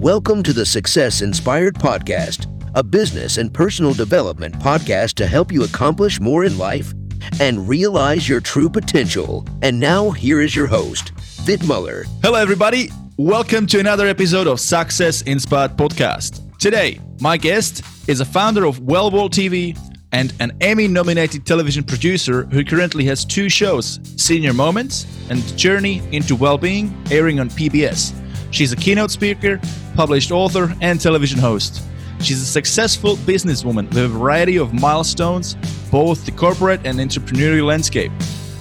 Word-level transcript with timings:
Welcome 0.00 0.42
to 0.44 0.54
the 0.54 0.64
Success 0.64 1.20
Inspired 1.20 1.74
Podcast, 1.74 2.46
a 2.74 2.82
business 2.82 3.36
and 3.36 3.52
personal 3.52 3.92
development 3.92 4.54
podcast 4.54 5.12
to 5.16 5.26
help 5.26 5.52
you 5.52 5.64
accomplish 5.64 6.18
more 6.18 6.46
in 6.46 6.56
life 6.56 6.94
and 7.38 7.68
realize 7.68 8.26
your 8.26 8.40
true 8.40 8.70
potential. 8.70 9.46
And 9.60 9.78
now, 9.78 10.10
here 10.10 10.40
is 10.40 10.56
your 10.56 10.66
host, 10.66 11.10
Vit 11.42 11.62
Muller. 11.66 12.04
Hello, 12.22 12.40
everybody. 12.40 12.88
Welcome 13.18 13.66
to 13.66 13.78
another 13.78 14.06
episode 14.06 14.46
of 14.46 14.58
Success 14.58 15.20
Inspired 15.20 15.76
Podcast. 15.76 16.58
Today, 16.58 16.98
my 17.20 17.36
guest 17.36 17.84
is 18.08 18.20
a 18.20 18.24
founder 18.24 18.64
of 18.64 18.80
Well 18.80 19.10
World 19.10 19.34
TV 19.34 19.78
and 20.12 20.32
an 20.40 20.56
Emmy 20.62 20.88
nominated 20.88 21.44
television 21.44 21.84
producer 21.84 22.44
who 22.44 22.64
currently 22.64 23.04
has 23.04 23.26
two 23.26 23.50
shows 23.50 24.00
Senior 24.16 24.54
Moments 24.54 25.04
and 25.28 25.42
Journey 25.58 26.00
into 26.10 26.34
Wellbeing, 26.34 26.90
airing 27.10 27.38
on 27.38 27.50
PBS. 27.50 28.16
She's 28.50 28.72
a 28.72 28.76
keynote 28.76 29.10
speaker, 29.10 29.60
published 30.00 30.30
author, 30.30 30.74
and 30.80 30.98
television 30.98 31.38
host. 31.38 31.82
She's 32.22 32.40
a 32.40 32.46
successful 32.46 33.16
businesswoman 33.16 33.86
with 33.90 33.98
a 33.98 34.08
variety 34.08 34.56
of 34.56 34.72
milestones, 34.72 35.56
both 35.90 36.24
the 36.24 36.32
corporate 36.32 36.80
and 36.86 36.98
entrepreneurial 36.98 37.66
landscape. 37.66 38.10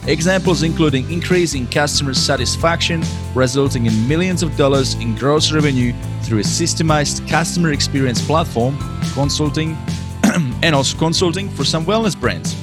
Examples 0.06 0.64
including 0.64 1.10
increasing 1.10 1.66
customer 1.66 2.14
satisfaction, 2.14 3.02
resulting 3.34 3.86
in 3.86 4.06
millions 4.06 4.44
of 4.44 4.58
dollars 4.58 4.96
in 4.96 5.16
gross 5.16 5.54
revenue 5.54 5.94
through 6.24 6.40
a 6.40 6.44
systemized 6.44 7.26
customer 7.30 7.72
experience 7.72 8.22
platform, 8.22 8.78
consulting, 9.14 9.78
and 10.62 10.76
also 10.76 10.98
consulting 10.98 11.50
for 11.52 11.64
some 11.64 11.86
wellness 11.86 12.20
brands. 12.20 12.54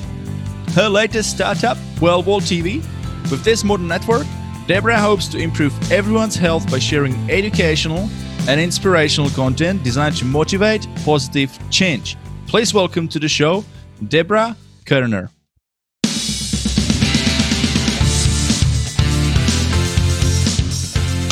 Her 0.74 0.90
latest 0.90 1.30
startup, 1.30 1.78
Well 1.98 2.22
World 2.22 2.42
TV, 2.42 2.84
with 3.30 3.42
this 3.42 3.64
modern 3.64 3.88
network, 3.88 4.26
Deborah 4.66 5.00
hopes 5.00 5.28
to 5.28 5.38
improve 5.38 5.72
everyone's 5.90 6.36
health 6.36 6.70
by 6.70 6.78
sharing 6.78 7.14
educational 7.30 8.10
and 8.48 8.60
inspirational 8.60 9.30
content 9.30 9.82
designed 9.82 10.16
to 10.16 10.24
motivate 10.24 10.86
positive 11.04 11.56
change. 11.70 12.16
Please 12.46 12.72
welcome 12.72 13.08
to 13.08 13.18
the 13.18 13.28
show, 13.28 13.64
Deborah 14.08 14.56
Koerner. 14.84 15.30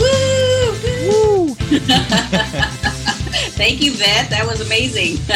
Woo! 0.01 1.55
Thank 3.55 3.81
you, 3.81 3.93
Vit. 3.93 4.31
That 4.31 4.45
was 4.47 4.61
amazing. 4.61 5.17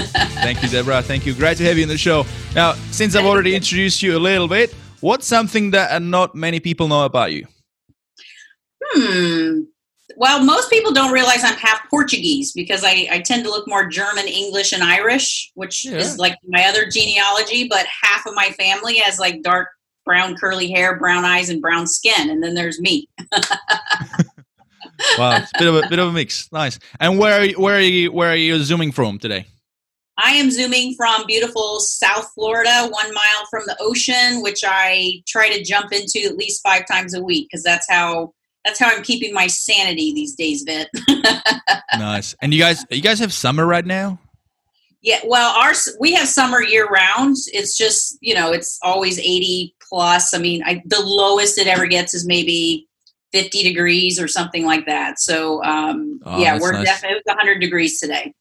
Thank 0.43 0.62
you, 0.62 0.69
Deborah. 0.69 1.03
Thank 1.03 1.25
you. 1.25 1.34
Great 1.34 1.56
to 1.59 1.65
have 1.65 1.77
you 1.77 1.84
in 1.84 1.89
the 1.89 1.97
show. 1.97 2.27
Now, 2.55 2.73
since 2.91 3.15
I've 3.15 3.25
already 3.25 3.55
introduced 3.55 4.03
you 4.03 4.17
a 4.17 4.19
little 4.19 4.49
bit, 4.49 4.75
what's 5.01 5.27
something 5.27 5.71
that 5.71 6.03
not 6.03 6.34
many 6.34 6.59
people 6.59 6.89
know 6.89 7.05
about 7.05 7.33
you? 7.33 7.47
Hmm. 8.83 9.61
Well, 10.20 10.42
most 10.44 10.69
people 10.69 10.92
don't 10.92 11.12
realize 11.12 11.44
I'm 11.44 11.55
half 11.55 11.88
Portuguese 11.88 12.50
because 12.50 12.83
I, 12.84 13.06
I 13.08 13.20
tend 13.20 13.44
to 13.44 13.50
look 13.50 13.69
more 13.69 13.86
German, 13.86 14.27
English, 14.27 14.72
and 14.72 14.83
Irish, 14.83 15.52
which 15.55 15.84
Yeah. 15.84 15.98
is 15.98 16.19
like 16.19 16.36
my 16.47 16.64
other 16.64 16.86
genealogy. 16.91 17.69
But 17.69 17.86
half 17.86 18.27
of 18.27 18.34
my 18.34 18.48
family 18.58 18.97
has 18.98 19.20
like 19.20 19.42
dark 19.42 19.69
brown 20.05 20.34
curly 20.36 20.70
hair, 20.72 20.98
brown 20.98 21.25
eyes, 21.25 21.50
and 21.50 21.62
brown 21.62 21.86
skin, 21.86 22.30
and 22.30 22.42
then 22.42 22.55
there's 22.55 22.80
me. 22.80 23.08
Wow, 25.16 25.36
it's 25.36 25.52
a 25.55 25.58
bit 25.58 25.69
of 25.69 25.75
a 25.77 25.88
bit 25.88 25.98
of 26.00 26.08
a 26.08 26.12
mix. 26.12 26.50
Nice. 26.50 26.78
And 26.98 27.20
where 27.20 27.41
are 27.41 27.44
you, 27.44 27.60
where 27.60 27.77
are 27.77 27.80
you 27.80 28.10
where 28.10 28.30
are 28.30 28.36
you 28.36 28.58
zooming 28.60 28.91
from 28.91 29.19
today? 29.19 29.47
I 30.16 30.32
am 30.32 30.50
zooming 30.50 30.94
from 30.97 31.25
beautiful 31.27 31.78
South 31.78 32.28
Florida, 32.34 32.88
one 32.91 33.14
mile 33.14 33.47
from 33.48 33.62
the 33.66 33.77
ocean, 33.78 34.42
which 34.42 34.62
I 34.66 35.22
try 35.28 35.50
to 35.50 35.62
jump 35.62 35.92
into 35.92 36.25
at 36.27 36.36
least 36.36 36.62
five 36.64 36.84
times 36.86 37.14
a 37.14 37.22
week 37.22 37.47
because 37.48 37.62
that's 37.62 37.86
how 37.88 38.32
that's 38.64 38.78
how 38.78 38.91
I'm 38.95 39.03
keeping 39.03 39.33
my 39.34 39.47
sanity 39.47 40.12
these 40.14 40.34
days, 40.34 40.62
Vit. 40.67 40.89
Nice. 41.98 42.34
And 42.42 42.53
you 42.55 42.61
guys 42.61 42.84
you 42.91 43.00
guys 43.03 43.19
have 43.19 43.33
summer 43.33 43.67
right 43.67 43.84
now? 43.84 44.20
Yeah, 45.00 45.19
well, 45.25 45.56
our 45.59 45.72
we 45.99 46.12
have 46.15 46.28
summer 46.28 46.62
year 46.62 46.87
round. 46.87 47.37
It's 47.49 47.77
just 47.77 48.19
you 48.21 48.34
know 48.34 48.53
it's 48.53 48.78
always 48.82 49.19
eighty 49.19 49.75
plus. 49.88 50.32
I 50.34 50.38
mean, 50.38 50.62
I, 50.65 50.82
the 50.84 51.00
lowest 51.00 51.59
it 51.59 51.66
ever 51.66 51.87
gets 51.87 52.15
is 52.15 52.27
maybe 52.27 52.87
fifty 53.32 53.62
degrees 53.62 54.21
or 54.21 54.28
something 54.28 54.65
like 54.65 54.87
that. 54.87 55.19
So 55.19 55.62
um, 55.65 56.21
Oh, 56.25 56.41
yeah, 56.41 56.59
we're 56.61 56.72
nice. 56.72 56.84
definitely 56.84 57.22
hundred 57.28 57.59
degrees 57.61 57.99
today. 58.00 58.32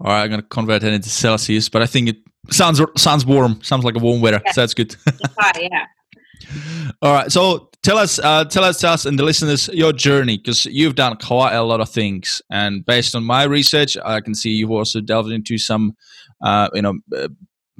All 0.00 0.06
right, 0.10 0.22
I'm 0.22 0.30
gonna 0.30 0.42
convert 0.42 0.82
it 0.84 0.92
into 0.92 1.08
Celsius, 1.10 1.68
but 1.68 1.82
I 1.82 1.86
think 1.86 2.08
it 2.08 2.16
sounds 2.50 2.80
sounds 2.96 3.26
warm. 3.26 3.62
Sounds 3.62 3.84
like 3.84 3.96
a 3.96 4.00
warm 4.00 4.20
weather. 4.20 4.40
Yeah. 4.44 4.52
So 4.52 4.60
that's 4.62 4.74
good. 4.74 4.96
Yeah. 5.60 5.86
All 7.02 7.12
right. 7.12 7.32
So 7.32 7.70
tell 7.82 7.98
us, 7.98 8.18
uh, 8.18 8.44
tell 8.44 8.64
us, 8.64 8.82
us, 8.84 9.06
and 9.06 9.18
the 9.18 9.24
listeners 9.24 9.68
your 9.68 9.92
journey 9.92 10.38
because 10.38 10.66
you've 10.66 10.94
done 10.94 11.16
quite 11.16 11.54
a 11.54 11.62
lot 11.62 11.80
of 11.80 11.88
things, 11.88 12.42
and 12.50 12.84
based 12.84 13.14
on 13.14 13.24
my 13.24 13.44
research, 13.44 13.96
I 14.04 14.20
can 14.20 14.34
see 14.34 14.50
you've 14.50 14.70
also 14.70 15.00
delved 15.00 15.30
into 15.30 15.58
some, 15.58 15.96
uh, 16.42 16.68
you 16.74 16.82
know, 16.82 16.98
uh, 17.16 17.28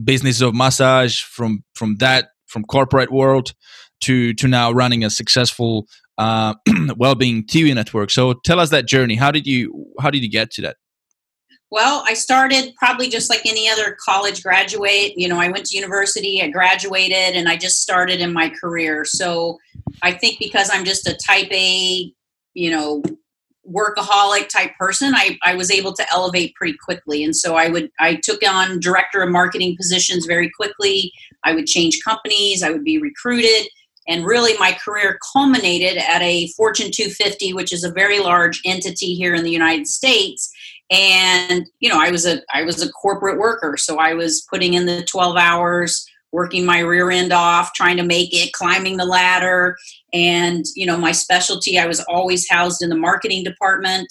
business 0.03 0.41
of 0.41 0.55
massage 0.55 1.23
from 1.23 1.65
from 1.75 1.97
that 1.97 2.31
from 2.47 2.65
corporate 2.65 3.13
world 3.13 3.55
to 4.01 4.35
to 4.35 4.49
now 4.49 4.73
running 4.73 5.05
a 5.05 5.11
successful 5.11 5.87
uh, 6.19 6.55
well-being 6.97 7.45
TV 7.45 7.75
network. 7.75 8.11
So 8.11 8.35
tell 8.45 8.61
us 8.61 8.71
that 8.71 8.87
journey. 8.87 9.17
How 9.17 9.31
did 9.31 9.47
you 9.47 9.87
how 10.01 10.11
did 10.11 10.23
you 10.23 10.31
get 10.31 10.51
to 10.53 10.63
that? 10.63 10.77
Well, 11.73 12.05
I 12.07 12.13
started 12.13 12.75
probably 12.77 13.09
just 13.09 13.31
like 13.31 13.47
any 13.47 13.67
other 13.67 13.97
college 13.99 14.43
graduate. 14.43 15.15
You 15.17 15.27
know, 15.27 15.41
I 15.41 15.49
went 15.49 15.65
to 15.65 15.75
university, 15.75 16.43
I 16.43 16.49
graduated, 16.49 17.35
and 17.35 17.49
I 17.49 17.57
just 17.57 17.81
started 17.81 18.21
in 18.21 18.31
my 18.31 18.51
career. 18.51 19.07
So 19.07 19.59
I 20.03 20.13
think 20.13 20.39
because 20.39 20.69
I'm 20.71 20.85
just 20.85 21.09
a 21.09 21.15
type 21.15 21.51
A, 21.51 22.13
you 22.53 22.71
know, 22.71 23.03
workaholic 23.67 24.51
type 24.51 24.73
person, 24.79 25.15
I, 25.15 25.39
I 25.43 25.55
was 25.55 25.71
able 25.71 25.95
to 25.95 26.05
elevate 26.13 26.55
pretty 26.57 26.77
quickly. 26.77 27.25
And 27.25 27.35
so 27.35 27.55
I 27.55 27.71
would, 27.71 27.91
I 27.99 28.17
took 28.17 28.47
on 28.47 28.79
director 28.79 29.23
of 29.23 29.31
marketing 29.31 29.75
positions 29.79 30.27
very 30.27 30.51
quickly. 30.55 31.11
I 31.43 31.55
would 31.55 31.67
change 31.67 32.01
companies, 32.05 32.63
I 32.63 32.71
would 32.71 32.85
be 32.85 32.99
recruited. 32.99 33.67
And 34.07 34.27
really, 34.27 34.59
my 34.59 34.73
career 34.73 35.19
culminated 35.33 35.97
at 35.97 36.21
a 36.21 36.49
Fortune 36.49 36.91
250, 36.93 37.55
which 37.55 37.73
is 37.73 37.83
a 37.83 37.93
very 37.93 38.19
large 38.19 38.61
entity 38.67 39.15
here 39.15 39.35
in 39.35 39.43
the 39.43 39.51
United 39.51 39.87
States 39.87 40.52
and 40.93 41.67
you 41.81 41.89
know 41.89 41.99
i 41.99 42.11
was 42.11 42.27
a 42.27 42.41
i 42.53 42.63
was 42.63 42.83
a 42.83 42.93
corporate 42.93 43.39
worker 43.39 43.77
so 43.77 43.99
i 43.99 44.13
was 44.13 44.47
putting 44.51 44.75
in 44.75 44.87
the 44.87 45.03
12 45.05 45.37
hours 45.37 46.07
working 46.33 46.65
my 46.65 46.79
rear 46.79 47.11
end 47.11 47.33
off 47.33 47.73
trying 47.73 47.97
to 47.97 48.03
make 48.03 48.29
it 48.33 48.53
climbing 48.53 48.97
the 48.99 49.05
ladder 49.05 49.77
and 50.13 50.65
you 50.77 50.87
know 50.87 50.97
my 50.97 51.11
specialty 51.11 51.79
i 51.79 51.87
was 51.87 52.01
always 52.09 52.49
housed 52.49 52.83
in 52.83 52.91
the 52.91 52.97
marketing 52.97 53.43
department 53.43 54.07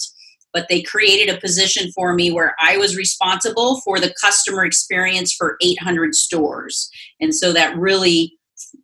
but 0.52 0.66
they 0.68 0.82
created 0.82 1.34
a 1.34 1.40
position 1.40 1.90
for 1.92 2.14
me 2.14 2.32
where 2.32 2.54
i 2.58 2.76
was 2.76 2.96
responsible 2.96 3.80
for 3.82 4.00
the 4.00 4.12
customer 4.20 4.64
experience 4.64 5.32
for 5.32 5.56
800 5.62 6.14
stores 6.14 6.90
and 7.20 7.34
so 7.34 7.52
that 7.52 7.76
really 7.76 8.36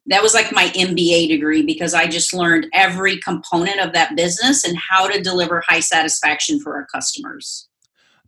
that 0.06 0.22
was 0.22 0.34
like 0.34 0.52
my 0.52 0.66
MBA 0.68 1.28
degree 1.28 1.62
because 1.62 1.94
I 1.94 2.06
just 2.06 2.34
learned 2.34 2.66
every 2.72 3.18
component 3.18 3.78
of 3.78 3.92
that 3.92 4.16
business 4.16 4.64
and 4.64 4.76
how 4.76 5.06
to 5.06 5.20
deliver 5.20 5.62
high 5.68 5.80
satisfaction 5.80 6.60
for 6.60 6.74
our 6.74 6.86
customers. 6.92 7.67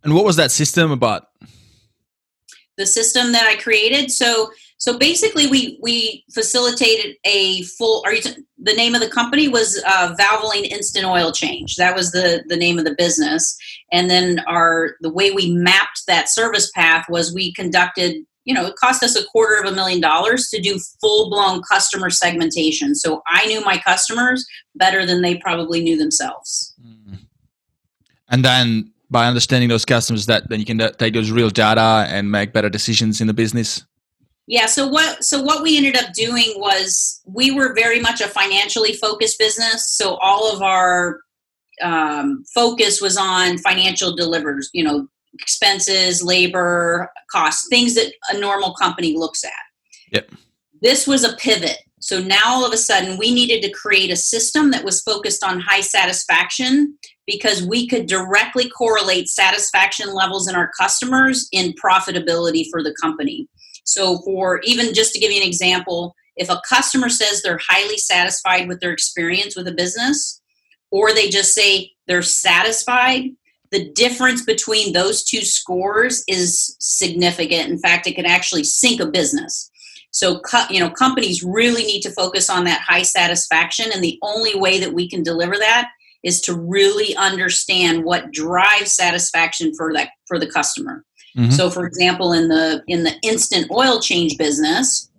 And 0.03 0.15
what 0.15 0.25
was 0.25 0.35
that 0.37 0.51
system 0.51 0.91
about? 0.91 1.27
the 2.77 2.85
system 2.85 3.31
that 3.31 3.47
I 3.47 3.61
created. 3.61 4.11
So 4.11 4.51
so 4.77 4.97
basically, 4.97 5.45
we 5.45 5.77
we 5.79 6.25
facilitated 6.33 7.15
a 7.23 7.61
full. 7.63 8.01
Are 8.03 8.13
you 8.15 8.21
t- 8.21 8.43
the 8.57 8.73
name 8.73 8.95
of 8.95 9.01
the 9.01 9.09
company 9.09 9.47
was 9.47 9.81
uh, 9.85 10.15
Valvoline 10.19 10.63
Instant 10.63 11.05
Oil 11.05 11.31
Change. 11.31 11.75
That 11.75 11.95
was 11.95 12.11
the 12.11 12.43
the 12.47 12.57
name 12.57 12.79
of 12.79 12.85
the 12.85 12.95
business. 12.97 13.55
And 13.91 14.09
then 14.09 14.39
our 14.47 14.95
the 15.01 15.11
way 15.11 15.29
we 15.31 15.51
mapped 15.51 16.07
that 16.07 16.29
service 16.29 16.71
path 16.71 17.05
was 17.09 17.33
we 17.33 17.53
conducted. 17.53 18.25
You 18.43 18.55
know, 18.55 18.65
it 18.65 18.75
cost 18.75 19.03
us 19.03 19.15
a 19.15 19.23
quarter 19.25 19.61
of 19.61 19.71
a 19.71 19.75
million 19.75 20.01
dollars 20.01 20.49
to 20.49 20.59
do 20.59 20.79
full 20.99 21.29
blown 21.29 21.61
customer 21.61 22.09
segmentation. 22.09 22.95
So 22.95 23.21
I 23.27 23.45
knew 23.45 23.61
my 23.61 23.77
customers 23.77 24.43
better 24.73 25.05
than 25.05 25.21
they 25.21 25.35
probably 25.35 25.83
knew 25.83 25.95
themselves. 25.95 26.73
And 28.29 28.43
then 28.43 28.91
by 29.11 29.27
understanding 29.27 29.69
those 29.69 29.85
customers, 29.85 30.25
that 30.25 30.49
then 30.49 30.59
you 30.59 30.65
can 30.65 30.79
uh, 30.79 30.89
take 30.91 31.13
those 31.13 31.31
real 31.31 31.49
data 31.49 32.07
and 32.09 32.31
make 32.31 32.53
better 32.53 32.69
decisions 32.69 33.19
in 33.19 33.27
the 33.27 33.33
business. 33.33 33.85
Yeah. 34.47 34.65
So 34.65 34.87
what? 34.87 35.23
So 35.23 35.41
what 35.43 35.61
we 35.61 35.77
ended 35.77 35.97
up 35.97 36.13
doing 36.13 36.53
was 36.55 37.21
we 37.25 37.51
were 37.51 37.73
very 37.75 37.99
much 37.99 38.21
a 38.21 38.27
financially 38.27 38.93
focused 38.93 39.37
business. 39.37 39.91
So 39.91 40.15
all 40.15 40.51
of 40.51 40.61
our 40.61 41.19
um, 41.81 42.43
focus 42.55 43.01
was 43.01 43.17
on 43.17 43.57
financial 43.59 44.15
delivers. 44.15 44.69
You 44.73 44.85
know, 44.85 45.07
expenses, 45.39 46.23
labor, 46.23 47.11
costs, 47.31 47.67
things 47.69 47.95
that 47.95 48.13
a 48.29 48.39
normal 48.39 48.73
company 48.73 49.15
looks 49.17 49.43
at. 49.43 49.51
Yep. 50.13 50.31
This 50.81 51.05
was 51.05 51.23
a 51.23 51.35
pivot. 51.35 51.77
So 51.99 52.19
now 52.19 52.41
all 52.45 52.65
of 52.65 52.73
a 52.73 52.77
sudden 52.77 53.17
we 53.17 53.33
needed 53.33 53.61
to 53.61 53.71
create 53.71 54.09
a 54.09 54.15
system 54.15 54.71
that 54.71 54.83
was 54.83 55.01
focused 55.01 55.43
on 55.43 55.59
high 55.59 55.81
satisfaction 55.81 56.97
because 57.27 57.63
we 57.63 57.87
could 57.87 58.07
directly 58.07 58.69
correlate 58.69 59.29
satisfaction 59.29 60.13
levels 60.13 60.47
in 60.47 60.55
our 60.55 60.71
customers 60.79 61.47
in 61.51 61.73
profitability 61.73 62.65
for 62.71 62.83
the 62.83 62.95
company. 63.01 63.47
So, 63.83 64.19
for 64.19 64.61
even 64.63 64.93
just 64.93 65.13
to 65.13 65.19
give 65.19 65.31
you 65.31 65.41
an 65.41 65.47
example, 65.47 66.15
if 66.35 66.49
a 66.49 66.61
customer 66.67 67.09
says 67.09 67.41
they're 67.41 67.59
highly 67.67 67.97
satisfied 67.97 68.67
with 68.67 68.79
their 68.79 68.91
experience 68.91 69.55
with 69.55 69.67
a 69.67 69.73
business, 69.73 70.41
or 70.91 71.13
they 71.13 71.29
just 71.29 71.53
say 71.53 71.91
they're 72.07 72.21
satisfied, 72.21 73.29
the 73.71 73.89
difference 73.91 74.43
between 74.43 74.93
those 74.93 75.23
two 75.23 75.41
scores 75.41 76.23
is 76.27 76.75
significant. 76.79 77.69
In 77.69 77.79
fact, 77.79 78.07
it 78.07 78.15
can 78.15 78.25
actually 78.25 78.65
sink 78.65 78.99
a 78.99 79.05
business. 79.05 79.69
So, 80.11 80.41
you 80.69 80.81
know, 80.81 80.89
companies 80.89 81.41
really 81.41 81.83
need 81.83 82.01
to 82.01 82.11
focus 82.11 82.49
on 82.49 82.65
that 82.65 82.81
high 82.81 83.03
satisfaction, 83.03 83.91
and 83.93 84.03
the 84.03 84.19
only 84.21 84.55
way 84.55 84.79
that 84.79 84.93
we 84.93 85.09
can 85.09 85.23
deliver 85.23 85.57
that 85.57 85.89
is 86.23 86.41
to 86.41 86.55
really 86.55 87.15
understand 87.15 88.03
what 88.03 88.31
drives 88.31 88.93
satisfaction 88.93 89.73
for 89.75 89.93
that 89.93 90.09
for 90.27 90.39
the 90.39 90.49
customer. 90.49 91.03
Mm-hmm. 91.37 91.51
So, 91.51 91.69
for 91.69 91.85
example, 91.85 92.33
in 92.33 92.47
the 92.47 92.83
in 92.87 93.03
the 93.03 93.15
instant 93.23 93.71
oil 93.71 93.99
change 93.99 94.37
business, 94.37 95.09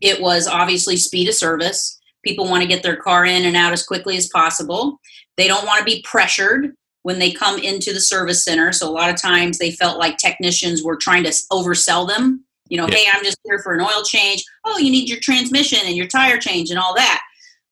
it 0.00 0.20
was 0.20 0.46
obviously 0.46 0.96
speed 0.96 1.28
of 1.28 1.34
service. 1.34 2.00
People 2.24 2.48
want 2.48 2.62
to 2.62 2.68
get 2.68 2.82
their 2.82 2.96
car 2.96 3.24
in 3.24 3.44
and 3.44 3.56
out 3.56 3.72
as 3.72 3.86
quickly 3.86 4.16
as 4.16 4.28
possible. 4.28 5.00
They 5.36 5.46
don't 5.46 5.66
want 5.66 5.78
to 5.78 5.84
be 5.84 6.02
pressured 6.02 6.74
when 7.02 7.18
they 7.18 7.30
come 7.30 7.58
into 7.58 7.92
the 7.92 8.00
service 8.00 8.44
center. 8.44 8.72
So 8.72 8.88
a 8.88 8.90
lot 8.90 9.10
of 9.10 9.20
times 9.20 9.58
they 9.58 9.70
felt 9.70 9.98
like 9.98 10.16
technicians 10.16 10.82
were 10.82 10.96
trying 10.96 11.22
to 11.24 11.30
oversell 11.52 12.08
them. 12.08 12.44
You 12.68 12.78
know, 12.78 12.88
yeah. 12.88 12.96
hey, 12.96 13.06
I'm 13.12 13.22
just 13.22 13.38
here 13.44 13.58
for 13.58 13.74
an 13.74 13.82
oil 13.82 14.02
change. 14.04 14.42
Oh, 14.64 14.78
you 14.78 14.90
need 14.90 15.08
your 15.08 15.20
transmission 15.20 15.80
and 15.84 15.96
your 15.96 16.06
tire 16.06 16.38
change 16.38 16.70
and 16.70 16.78
all 16.78 16.94
that. 16.94 17.20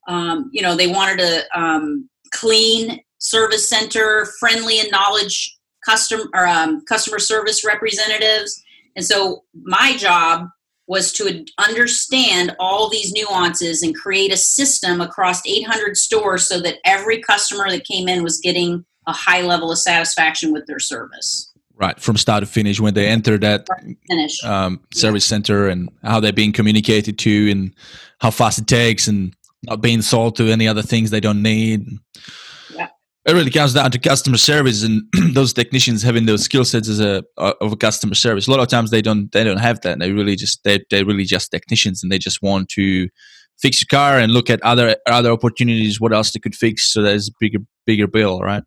Um, 0.07 0.49
you 0.53 0.61
know, 0.61 0.75
they 0.75 0.87
wanted 0.87 1.17
to 1.19 1.59
um, 1.59 2.09
clean 2.33 2.99
service 3.19 3.69
center, 3.69 4.27
friendly 4.39 4.79
and 4.79 4.91
knowledge 4.91 5.57
customer 5.85 6.25
or, 6.33 6.45
um, 6.45 6.83
customer 6.85 7.19
service 7.19 7.65
representatives. 7.65 8.61
And 8.95 9.05
so 9.05 9.43
my 9.53 9.95
job 9.97 10.47
was 10.87 11.13
to 11.13 11.45
understand 11.57 12.55
all 12.59 12.89
these 12.89 13.13
nuances 13.13 13.81
and 13.81 13.95
create 13.95 14.33
a 14.33 14.37
system 14.37 14.99
across 14.99 15.41
800 15.47 15.95
stores 15.95 16.47
so 16.47 16.59
that 16.61 16.79
every 16.83 17.21
customer 17.21 17.69
that 17.69 17.85
came 17.85 18.09
in 18.09 18.23
was 18.23 18.39
getting 18.39 18.83
a 19.07 19.13
high 19.13 19.41
level 19.41 19.71
of 19.71 19.77
satisfaction 19.77 20.51
with 20.51 20.65
their 20.65 20.79
service. 20.79 21.51
Right, 21.75 21.99
from 21.99 22.17
start 22.17 22.41
to 22.41 22.45
finish, 22.45 22.79
when 22.79 22.93
they 22.93 23.07
enter 23.07 23.37
that 23.39 23.67
um, 24.43 24.81
service 24.93 25.25
yeah. 25.25 25.35
center 25.35 25.67
and 25.67 25.89
how 26.03 26.19
they're 26.19 26.31
being 26.31 26.51
communicated 26.51 27.17
to 27.19 27.49
and 27.49 27.73
how 28.19 28.29
fast 28.29 28.59
it 28.59 28.67
takes 28.67 29.07
and 29.07 29.35
not 29.63 29.81
being 29.81 30.01
sold 30.01 30.35
to 30.37 30.51
any 30.51 30.67
other 30.67 30.81
things 30.81 31.09
they 31.09 31.19
don't 31.19 31.41
need. 31.41 31.85
Yeah. 32.73 32.89
It 33.25 33.33
really 33.33 33.51
comes 33.51 33.73
down 33.73 33.91
to 33.91 33.99
customer 33.99 34.37
service 34.37 34.83
and 34.83 35.03
those 35.33 35.53
technicians 35.53 36.03
having 36.03 36.25
those 36.25 36.43
skill 36.43 36.65
sets 36.65 36.89
as 36.89 36.99
a 36.99 37.23
of 37.37 37.71
a 37.71 37.77
customer 37.77 38.15
service. 38.15 38.47
A 38.47 38.51
lot 38.51 38.59
of 38.59 38.67
times 38.67 38.91
they 38.91 39.01
don't 39.01 39.31
they 39.31 39.43
don't 39.43 39.57
have 39.57 39.81
that. 39.81 39.99
They 39.99 40.11
really 40.11 40.35
just 40.35 40.63
they 40.63 40.79
they 40.89 41.03
really 41.03 41.25
just 41.25 41.51
technicians 41.51 42.03
and 42.03 42.11
they 42.11 42.19
just 42.19 42.41
want 42.41 42.69
to 42.69 43.07
fix 43.61 43.81
your 43.81 43.97
car 43.97 44.19
and 44.19 44.33
look 44.33 44.49
at 44.49 44.61
other 44.63 44.97
other 45.07 45.31
opportunities 45.31 46.01
what 46.01 46.11
else 46.11 46.31
they 46.31 46.39
could 46.39 46.55
fix 46.55 46.91
so 46.91 47.01
there's 47.01 47.29
a 47.29 47.31
bigger 47.39 47.59
bigger 47.85 48.07
bill, 48.07 48.39
right? 48.41 48.63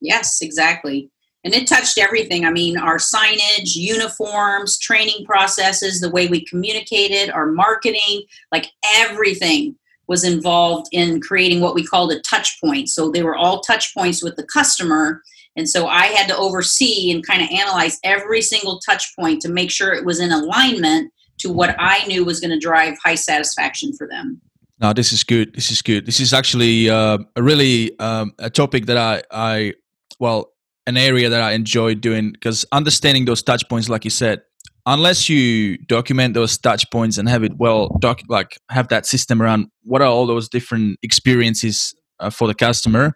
Yes, 0.00 0.40
exactly. 0.40 1.10
And 1.44 1.54
it 1.54 1.66
touched 1.66 1.98
everything. 1.98 2.44
I 2.44 2.50
mean, 2.50 2.76
our 2.76 2.98
signage, 2.98 3.74
uniforms, 3.74 4.78
training 4.78 5.24
processes, 5.24 6.00
the 6.00 6.10
way 6.10 6.26
we 6.26 6.44
communicated, 6.44 7.30
our 7.30 7.46
marketing, 7.46 8.22
like 8.52 8.66
everything 8.96 9.76
was 10.08 10.24
involved 10.24 10.88
in 10.92 11.20
creating 11.20 11.60
what 11.60 11.74
we 11.74 11.84
called 11.84 12.10
a 12.12 12.20
touch 12.20 12.58
point. 12.62 12.88
So 12.88 13.10
they 13.10 13.22
were 13.22 13.36
all 13.36 13.60
touch 13.60 13.94
points 13.94 14.22
with 14.22 14.36
the 14.36 14.46
customer. 14.46 15.22
And 15.54 15.68
so 15.68 15.86
I 15.86 16.06
had 16.06 16.28
to 16.28 16.36
oversee 16.36 17.10
and 17.10 17.26
kind 17.26 17.42
of 17.42 17.50
analyze 17.50 17.98
every 18.02 18.40
single 18.40 18.80
touch 18.80 19.14
point 19.18 19.42
to 19.42 19.48
make 19.48 19.70
sure 19.70 19.92
it 19.92 20.04
was 20.04 20.20
in 20.20 20.32
alignment 20.32 21.12
to 21.40 21.52
what 21.52 21.76
I 21.78 22.04
knew 22.06 22.24
was 22.24 22.40
going 22.40 22.50
to 22.50 22.58
drive 22.58 22.96
high 23.04 23.14
satisfaction 23.14 23.92
for 23.92 24.08
them. 24.08 24.40
Now 24.80 24.92
this 24.92 25.12
is 25.12 25.24
good. 25.24 25.54
This 25.54 25.70
is 25.70 25.82
good. 25.82 26.06
This 26.06 26.20
is 26.20 26.32
actually 26.32 26.88
uh, 26.88 27.18
a 27.36 27.42
really 27.42 27.98
um, 27.98 28.32
a 28.38 28.48
topic 28.48 28.86
that 28.86 28.96
I, 28.96 29.22
I 29.30 29.74
well, 30.20 30.52
an 30.86 30.96
area 30.96 31.28
that 31.28 31.42
I 31.42 31.52
enjoy 31.52 31.94
doing 31.96 32.32
because 32.32 32.64
understanding 32.72 33.24
those 33.24 33.42
touch 33.42 33.68
points, 33.68 33.88
like 33.88 34.04
you 34.04 34.10
said, 34.10 34.42
unless 34.88 35.28
you 35.28 35.76
document 35.86 36.32
those 36.32 36.56
touch 36.56 36.90
points 36.90 37.18
and 37.18 37.28
have 37.28 37.44
it 37.44 37.52
well 37.58 37.88
doc 38.00 38.20
like 38.28 38.58
have 38.70 38.88
that 38.88 39.04
system 39.04 39.42
around 39.42 39.66
what 39.84 40.00
are 40.00 40.08
all 40.08 40.26
those 40.26 40.48
different 40.48 40.98
experiences 41.02 41.94
uh, 42.20 42.30
for 42.30 42.48
the 42.48 42.54
customer 42.54 43.12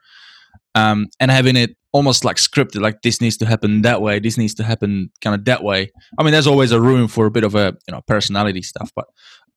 um, 0.74 1.08
and 1.18 1.30
having 1.30 1.56
it 1.56 1.76
almost 1.92 2.24
like 2.24 2.36
scripted 2.36 2.80
like 2.80 3.00
this 3.02 3.20
needs 3.20 3.38
to 3.38 3.46
happen 3.46 3.82
that 3.82 4.02
way 4.02 4.18
this 4.18 4.36
needs 4.36 4.54
to 4.54 4.62
happen 4.62 5.10
kind 5.20 5.34
of 5.34 5.44
that 5.46 5.62
way. 5.62 5.90
I 6.18 6.22
mean 6.22 6.32
there's 6.32 6.46
always 6.46 6.72
a 6.72 6.80
room 6.80 7.08
for 7.08 7.26
a 7.26 7.30
bit 7.30 7.44
of 7.44 7.54
a 7.54 7.74
you 7.88 7.92
know 7.92 8.02
personality 8.06 8.62
stuff 8.62 8.90
but 8.94 9.06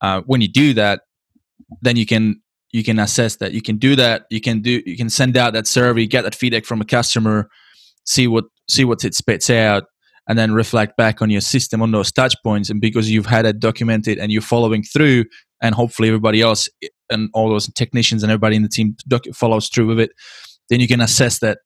uh, 0.02 0.22
when 0.26 0.42
you 0.42 0.48
do 0.48 0.74
that 0.74 1.02
then 1.82 1.98
you 1.98 2.06
can 2.06 2.42
you 2.72 2.84
can 2.84 3.00
assess 3.00 3.38
that. 3.38 3.54
You 3.54 3.62
can 3.62 3.78
do 3.78 3.96
that 3.98 4.26
you 4.30 4.40
can 4.40 4.62
do 4.62 4.82
you 4.86 4.96
can 4.96 5.10
send 5.10 5.36
out 5.36 5.54
that 5.54 5.68
survey 5.68 6.08
get 6.08 6.24
that 6.24 6.36
feedback 6.36 6.66
from 6.66 6.80
a 6.80 6.86
customer 6.86 7.50
see 8.06 8.28
what 8.28 8.46
see 8.70 8.86
what 8.86 9.04
it 9.04 9.16
spits 9.16 9.50
out 9.50 9.84
and 10.28 10.38
then 10.38 10.54
reflect 10.54 10.98
back 10.98 11.22
on 11.22 11.30
your 11.30 11.42
system 11.42 11.82
on 11.82 11.92
those 11.92 12.12
touch 12.12 12.36
points 12.44 12.70
and 12.70 12.82
because 12.82 13.10
you've 13.10 13.26
had 13.26 13.46
it 13.46 13.60
documented 13.60 14.18
and 14.18 14.32
you're 14.32 14.42
following 14.42 14.84
through 14.84 15.26
and 15.62 15.76
hopefully 15.76 16.08
everybody 16.08 16.42
else 16.42 16.68
and 17.10 17.30
all 17.34 17.50
those 17.50 17.72
technicians 17.74 18.24
and 18.24 18.32
everybody 18.32 18.56
in 18.56 18.64
the 18.64 18.70
team 18.70 18.96
doc- 19.08 19.26
follows 19.34 19.70
through 19.70 19.88
with 19.88 20.00
it 20.00 20.12
then 20.70 20.80
you 20.80 20.88
can 20.88 21.02
assess 21.02 21.40
that 21.40 21.60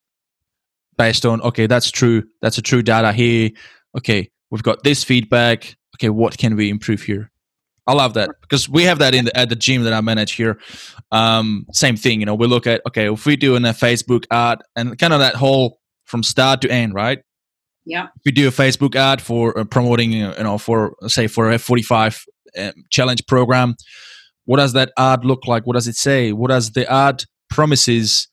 based 0.97 1.25
on 1.25 1.41
okay 1.41 1.67
that's 1.67 1.89
true 1.89 2.23
that's 2.41 2.57
a 2.57 2.61
true 2.61 2.81
data 2.81 3.11
here 3.13 3.49
okay 3.97 4.29
we've 4.51 4.63
got 4.63 4.83
this 4.83 5.03
feedback 5.03 5.77
okay 5.95 6.09
what 6.09 6.37
can 6.37 6.55
we 6.55 6.69
improve 6.69 7.01
here 7.01 7.31
I 7.87 7.93
love 7.93 8.13
that 8.13 8.29
because 8.41 8.69
we 8.69 8.83
have 8.83 8.99
that 8.99 9.15
in 9.15 9.25
the, 9.25 9.35
at 9.35 9.49
the 9.49 9.55
gym 9.55 9.81
that 9.81 9.93
I 9.93 10.01
manage 10.01 10.33
here. 10.33 10.59
Um, 11.11 11.65
same 11.73 11.97
thing, 11.97 12.19
you 12.19 12.25
know, 12.27 12.35
we 12.35 12.45
look 12.45 12.67
at 12.67 12.83
okay, 12.87 13.11
if 13.11 13.25
we 13.25 13.35
do 13.35 13.55
in 13.55 13.65
a 13.65 13.69
Facebook 13.69 14.25
ad 14.29 14.61
and 14.75 14.95
kind 14.99 15.11
of 15.11 15.19
that 15.21 15.33
whole 15.33 15.79
from 16.05 16.21
start 16.21 16.61
to 16.61 16.71
end, 16.71 16.93
right? 16.93 17.23
Yeah. 17.85 18.07
If 18.15 18.21
we 18.25 18.31
do 18.31 18.47
a 18.47 18.51
Facebook 18.51 18.95
ad 18.95 19.21
for 19.21 19.57
uh, 19.57 19.63
promoting, 19.63 20.11
you 20.11 20.31
know, 20.39 20.57
for 20.57 20.95
say 21.07 21.27
for 21.27 21.49
a 21.49 21.57
45 21.57 22.23
uh, 22.57 22.71
challenge 22.89 23.25
program, 23.27 23.75
what 24.45 24.57
does 24.57 24.73
that 24.73 24.91
ad 24.97 25.25
look 25.25 25.47
like? 25.47 25.65
What 25.65 25.73
does 25.73 25.87
it 25.87 25.95
say? 25.95 26.31
What 26.31 26.49
does 26.49 26.71
the 26.71 26.91
ad 26.91 27.23
promises 27.49 28.27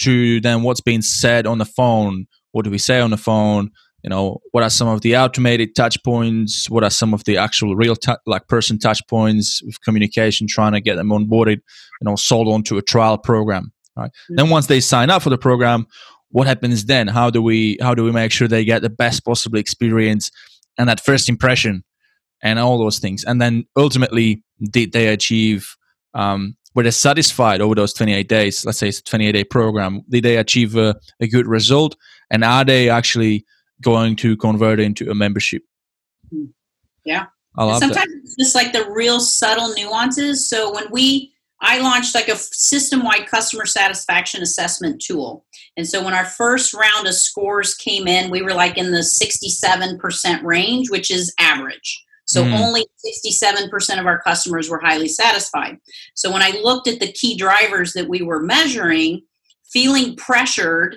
to 0.00 0.40
then 0.40 0.62
what's 0.62 0.80
being 0.80 1.02
said 1.02 1.46
on 1.46 1.58
the 1.58 1.64
phone? 1.64 2.26
What 2.52 2.64
do 2.64 2.70
we 2.70 2.78
say 2.78 3.00
on 3.00 3.10
the 3.10 3.16
phone? 3.16 3.70
you 4.02 4.10
know 4.10 4.40
what 4.50 4.62
are 4.62 4.70
some 4.70 4.88
of 4.88 5.00
the 5.00 5.16
automated 5.16 5.74
touch 5.74 6.02
points 6.02 6.68
what 6.68 6.84
are 6.84 6.90
some 6.90 7.14
of 7.14 7.24
the 7.24 7.36
actual 7.36 7.76
real 7.76 7.96
t- 7.96 8.12
like 8.26 8.46
person 8.48 8.78
touch 8.78 9.00
points 9.08 9.62
with 9.62 9.80
communication 9.82 10.46
trying 10.46 10.72
to 10.72 10.80
get 10.80 10.96
them 10.96 11.08
onboarded 11.08 11.56
you 11.56 12.04
know 12.04 12.16
sold 12.16 12.48
onto 12.48 12.76
a 12.76 12.82
trial 12.82 13.16
program 13.16 13.72
right 13.96 14.10
mm-hmm. 14.10 14.36
then 14.36 14.50
once 14.50 14.66
they 14.66 14.80
sign 14.80 15.10
up 15.10 15.22
for 15.22 15.30
the 15.30 15.38
program 15.38 15.86
what 16.32 16.46
happens 16.46 16.84
then 16.86 17.06
how 17.06 17.30
do 17.30 17.40
we 17.40 17.78
how 17.80 17.94
do 17.94 18.04
we 18.04 18.12
make 18.12 18.32
sure 18.32 18.48
they 18.48 18.64
get 18.64 18.82
the 18.82 18.90
best 18.90 19.24
possible 19.24 19.58
experience 19.58 20.30
and 20.78 20.88
that 20.88 21.00
first 21.00 21.28
impression 21.28 21.84
and 22.42 22.58
all 22.58 22.78
those 22.78 22.98
things 22.98 23.24
and 23.24 23.40
then 23.40 23.64
ultimately 23.76 24.42
did 24.70 24.92
they 24.92 25.08
achieve 25.08 25.76
um, 26.14 26.56
were 26.74 26.82
they 26.82 26.90
satisfied 26.90 27.60
over 27.60 27.74
those 27.74 27.92
28 27.94 28.28
days 28.28 28.66
let's 28.66 28.78
say 28.78 28.88
it's 28.88 28.98
a 28.98 29.04
28 29.04 29.32
day 29.32 29.44
program 29.44 30.02
did 30.08 30.24
they 30.24 30.36
achieve 30.36 30.76
a, 30.76 30.94
a 31.20 31.28
good 31.28 31.46
result 31.46 31.96
and 32.30 32.44
are 32.44 32.64
they 32.64 32.90
actually 32.90 33.44
going 33.82 34.16
to 34.16 34.36
convert 34.36 34.80
into 34.80 35.10
a 35.10 35.14
membership. 35.14 35.62
Hmm. 36.30 36.46
Yeah. 37.04 37.26
Sometimes 37.58 37.94
that. 37.94 38.08
it's 38.22 38.36
just 38.36 38.54
like 38.54 38.72
the 38.72 38.88
real 38.90 39.20
subtle 39.20 39.74
nuances. 39.74 40.48
So 40.48 40.72
when 40.72 40.84
we, 40.90 41.31
I 41.62 41.78
launched 41.78 42.14
like 42.14 42.28
a 42.28 42.36
system 42.36 43.04
wide 43.04 43.26
customer 43.28 43.66
satisfaction 43.66 44.42
assessment 44.42 45.00
tool. 45.00 45.44
And 45.76 45.86
so 45.86 46.04
when 46.04 46.12
our 46.12 46.24
first 46.24 46.74
round 46.74 47.06
of 47.06 47.14
scores 47.14 47.74
came 47.74 48.08
in, 48.08 48.30
we 48.30 48.42
were 48.42 48.52
like 48.52 48.76
in 48.76 48.90
the 48.90 48.98
67% 48.98 50.42
range, 50.42 50.90
which 50.90 51.10
is 51.10 51.32
average. 51.38 52.04
So 52.24 52.44
mm. 52.44 52.58
only 52.58 52.86
67% 53.24 54.00
of 54.00 54.06
our 54.06 54.20
customers 54.20 54.68
were 54.68 54.80
highly 54.80 55.08
satisfied. 55.08 55.78
So 56.14 56.32
when 56.32 56.42
I 56.42 56.50
looked 56.62 56.88
at 56.88 56.98
the 56.98 57.12
key 57.12 57.36
drivers 57.36 57.92
that 57.92 58.08
we 58.08 58.22
were 58.22 58.42
measuring, 58.42 59.22
feeling 59.72 60.16
pressured, 60.16 60.96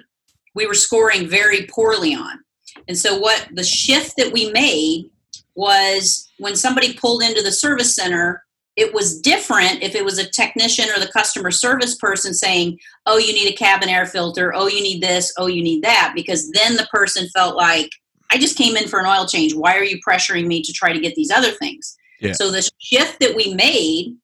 we 0.56 0.66
were 0.66 0.74
scoring 0.74 1.28
very 1.28 1.68
poorly 1.68 2.16
on. 2.16 2.40
And 2.88 2.98
so, 2.98 3.18
what 3.18 3.48
the 3.54 3.64
shift 3.64 4.16
that 4.18 4.34
we 4.34 4.52
made 4.52 5.10
was 5.56 6.30
when 6.40 6.56
somebody 6.56 6.94
pulled 6.94 7.24
into 7.24 7.42
the 7.42 7.52
service 7.52 7.96
center, 7.96 8.44
it 8.76 8.94
was 8.94 9.20
different 9.20 9.82
if 9.82 9.96
it 9.96 10.04
was 10.04 10.18
a 10.18 10.30
technician 10.30 10.90
or 10.96 11.00
the 11.00 11.12
customer 11.12 11.52
service 11.52 11.96
person 11.96 12.34
saying, 12.34 12.78
Oh, 13.06 13.18
you 13.18 13.34
need 13.34 13.52
a 13.52 13.56
cabin 13.56 13.90
air 13.90 14.06
filter. 14.06 14.54
Oh, 14.54 14.68
you 14.68 14.82
need 14.82 15.02
this. 15.02 15.34
Oh, 15.38 15.48
you 15.48 15.64
need 15.64 15.84
that. 15.84 16.14
Because 16.16 16.50
then 16.52 16.76
the 16.76 16.88
person 16.92 17.28
felt 17.30 17.56
like, 17.56 17.90
I 18.32 18.38
just 18.38 18.58
came 18.58 18.76
in 18.76 18.88
for 18.88 19.00
an 19.00 19.06
oil 19.06 19.28
change. 19.28 19.54
Why 19.54 19.78
are 19.78 19.84
you 19.84 20.00
pressuring 20.06 20.48
me 20.48 20.62
to 20.64 20.74
try 20.74 20.92
to 20.92 21.00
get 21.00 21.16
these 21.16 21.32
other 21.32 21.52
things? 21.52 21.96
Yeah. 22.20 22.34
So, 22.34 22.50
the 22.50 22.68
shift 22.80 23.20
that 23.20 23.36
we 23.36 23.54
made 23.54 24.16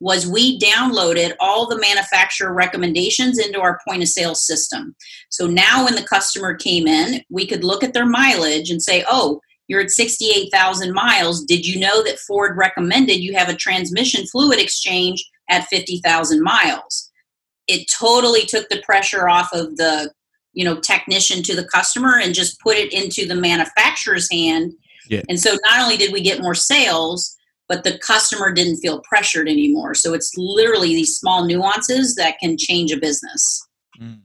was 0.00 0.26
we 0.26 0.58
downloaded 0.58 1.34
all 1.40 1.66
the 1.66 1.78
manufacturer 1.78 2.52
recommendations 2.52 3.38
into 3.38 3.60
our 3.60 3.78
point 3.86 4.02
of 4.02 4.08
sale 4.08 4.34
system. 4.34 4.96
So 5.28 5.46
now 5.46 5.84
when 5.84 5.94
the 5.94 6.02
customer 6.02 6.54
came 6.54 6.86
in, 6.86 7.22
we 7.28 7.46
could 7.46 7.64
look 7.64 7.84
at 7.84 7.92
their 7.92 8.06
mileage 8.06 8.70
and 8.70 8.82
say, 8.82 9.04
oh, 9.06 9.40
you're 9.70 9.80
at 9.80 9.90
68,000 9.90 10.92
miles. 10.92 11.44
Did 11.44 11.64
you 11.64 11.78
know 11.78 12.02
that 12.02 12.18
Ford 12.18 12.56
recommended 12.56 13.20
you 13.20 13.36
have 13.36 13.48
a 13.48 13.54
transmission 13.54 14.26
fluid 14.26 14.58
exchange 14.58 15.24
at 15.48 15.68
50,000 15.68 16.42
miles? 16.42 17.08
It 17.68 17.88
totally 17.88 18.44
took 18.44 18.68
the 18.68 18.82
pressure 18.84 19.28
off 19.28 19.48
of 19.52 19.76
the 19.76 20.12
you 20.54 20.64
know 20.64 20.80
technician 20.80 21.44
to 21.44 21.54
the 21.54 21.68
customer 21.72 22.18
and 22.18 22.34
just 22.34 22.58
put 22.58 22.76
it 22.76 22.92
into 22.92 23.28
the 23.28 23.36
manufacturer's 23.36 24.28
hand 24.32 24.72
Yeah. 25.08 25.22
and 25.28 25.38
so 25.38 25.56
not 25.64 25.80
only 25.80 25.96
did 25.96 26.12
we 26.12 26.22
get 26.22 26.42
more 26.42 26.56
sales 26.56 27.36
but 27.68 27.84
the 27.84 27.96
customer 27.98 28.50
didn't 28.50 28.78
feel 28.78 29.00
pressured 29.08 29.48
anymore 29.48 29.94
so 29.94 30.12
it's 30.12 30.32
literally 30.36 30.88
these 30.88 31.16
small 31.16 31.46
nuances 31.46 32.16
that 32.16 32.40
can 32.40 32.56
change 32.58 32.90
a 32.90 32.96
business 32.98 33.64
mm. 34.02 34.18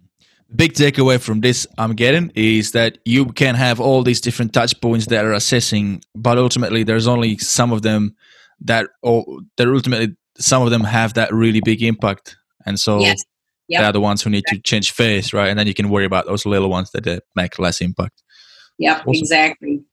Big 0.55 0.73
takeaway 0.73 1.19
from 1.19 1.41
this 1.41 1.65
I'm 1.77 1.93
getting 1.95 2.31
is 2.35 2.71
that 2.73 2.99
you 3.05 3.25
can 3.27 3.55
have 3.55 3.79
all 3.79 4.03
these 4.03 4.21
different 4.21 4.53
touch 4.53 4.79
points 4.81 5.07
that 5.07 5.25
are 5.25 5.33
assessing, 5.33 6.01
but 6.13 6.37
ultimately 6.37 6.83
there's 6.83 7.07
only 7.07 7.37
some 7.39 7.71
of 7.71 7.81
them 7.81 8.15
that 8.61 8.87
or 9.01 9.25
that 9.57 9.67
ultimately 9.67 10.15
some 10.37 10.61
of 10.61 10.69
them 10.69 10.83
have 10.83 11.15
that 11.15 11.33
really 11.33 11.61
big 11.61 11.81
impact. 11.81 12.37
And 12.65 12.79
so 12.79 12.99
yes 12.99 13.23
Yep. 13.67 13.81
they're 13.81 13.91
the 13.93 14.01
ones 14.01 14.21
who 14.21 14.29
need 14.29 14.43
to 14.49 14.59
change 14.59 14.91
face, 14.91 15.33
right? 15.33 15.49
And 15.49 15.57
then 15.57 15.65
you 15.65 15.73
can 15.73 15.89
worry 15.89 16.05
about 16.05 16.27
those 16.27 16.45
little 16.45 16.69
ones 16.69 16.91
that 16.91 17.23
make 17.35 17.57
less 17.57 17.81
impact. 17.81 18.21
yep 18.77 18.99
Awesome. 18.99 19.13
exactly 19.15 19.83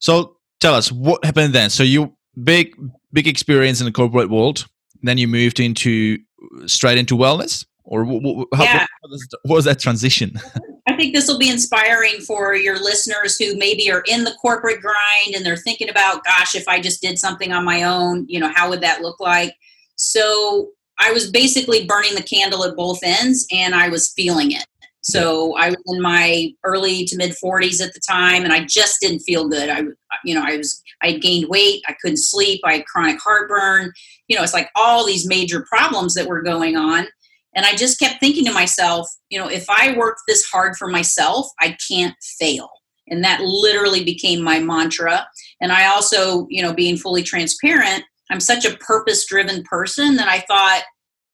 So 0.00 0.36
tell 0.58 0.74
us 0.74 0.90
what 0.90 1.24
happened 1.24 1.54
then. 1.54 1.70
So 1.70 1.84
you 1.84 2.16
big 2.42 2.74
big 3.12 3.28
experience 3.28 3.80
in 3.80 3.84
the 3.86 3.92
corporate 3.92 4.28
world, 4.30 4.66
then 5.02 5.18
you 5.18 5.28
moved 5.28 5.60
into 5.60 6.18
straight 6.66 6.98
into 6.98 7.16
wellness, 7.16 7.64
or 7.84 8.04
wh- 8.04 8.20
wh- 8.22 8.56
how, 8.56 8.64
Yeah. 8.64 8.86
what, 9.00 9.10
was, 9.10 9.26
what 9.44 9.56
was 9.56 9.64
that 9.64 9.78
transition? 9.78 10.32
I 10.88 10.96
think 10.96 11.14
this 11.14 11.28
will 11.28 11.38
be 11.38 11.48
inspiring 11.48 12.20
for 12.20 12.54
your 12.54 12.76
listeners 12.82 13.38
who 13.38 13.56
maybe 13.56 13.90
are 13.90 14.02
in 14.08 14.24
the 14.24 14.34
corporate 14.40 14.80
grind 14.80 15.34
and 15.34 15.44
they're 15.46 15.56
thinking 15.56 15.88
about, 15.88 16.24
gosh, 16.24 16.54
if 16.54 16.66
I 16.68 16.80
just 16.80 17.00
did 17.00 17.18
something 17.18 17.52
on 17.52 17.64
my 17.64 17.84
own, 17.84 18.26
you 18.28 18.40
know, 18.40 18.50
how 18.54 18.68
would 18.68 18.80
that 18.80 19.00
look 19.00 19.20
like? 19.20 19.54
So 19.96 20.70
I 20.98 21.12
was 21.12 21.30
basically 21.30 21.86
burning 21.86 22.14
the 22.14 22.22
candle 22.22 22.64
at 22.64 22.76
both 22.76 22.98
ends 23.02 23.46
and 23.52 23.74
I 23.74 23.88
was 23.88 24.12
feeling 24.16 24.52
it. 24.52 24.66
So 25.04 25.56
I 25.56 25.68
was 25.68 25.76
in 25.86 26.00
my 26.00 26.50
early 26.64 27.04
to 27.06 27.16
mid 27.16 27.32
40s 27.42 27.84
at 27.84 27.92
the 27.92 28.00
time 28.00 28.44
and 28.44 28.52
I 28.52 28.64
just 28.64 29.00
didn't 29.00 29.20
feel 29.20 29.48
good. 29.48 29.68
I 29.68 29.82
you 30.24 30.34
know, 30.34 30.42
I 30.44 30.56
was 30.58 30.80
I 31.02 31.12
had 31.12 31.22
gained 31.22 31.48
weight, 31.48 31.82
I 31.88 31.96
couldn't 32.00 32.18
sleep, 32.18 32.60
I 32.64 32.74
had 32.74 32.86
chronic 32.86 33.20
heartburn. 33.20 33.92
You 34.28 34.36
know, 34.36 34.42
it's 34.44 34.54
like 34.54 34.70
all 34.76 35.04
these 35.04 35.26
major 35.26 35.66
problems 35.68 36.14
that 36.14 36.28
were 36.28 36.42
going 36.42 36.76
on. 36.76 37.06
And 37.54 37.66
I 37.66 37.74
just 37.74 37.98
kept 37.98 38.20
thinking 38.20 38.44
to 38.46 38.52
myself, 38.52 39.06
you 39.28 39.38
know, 39.38 39.48
if 39.48 39.68
I 39.68 39.96
work 39.96 40.16
this 40.26 40.44
hard 40.44 40.76
for 40.76 40.88
myself, 40.88 41.46
I 41.60 41.76
can't 41.88 42.14
fail. 42.38 42.70
And 43.08 43.22
that 43.24 43.40
literally 43.40 44.04
became 44.04 44.42
my 44.42 44.58
mantra. 44.58 45.26
And 45.60 45.72
I 45.72 45.86
also, 45.86 46.46
you 46.48 46.62
know, 46.62 46.72
being 46.72 46.96
fully 46.96 47.22
transparent, 47.22 48.04
I'm 48.30 48.40
such 48.40 48.64
a 48.64 48.76
purpose 48.78 49.26
driven 49.26 49.62
person 49.64 50.16
that 50.16 50.28
I 50.28 50.40
thought, 50.40 50.82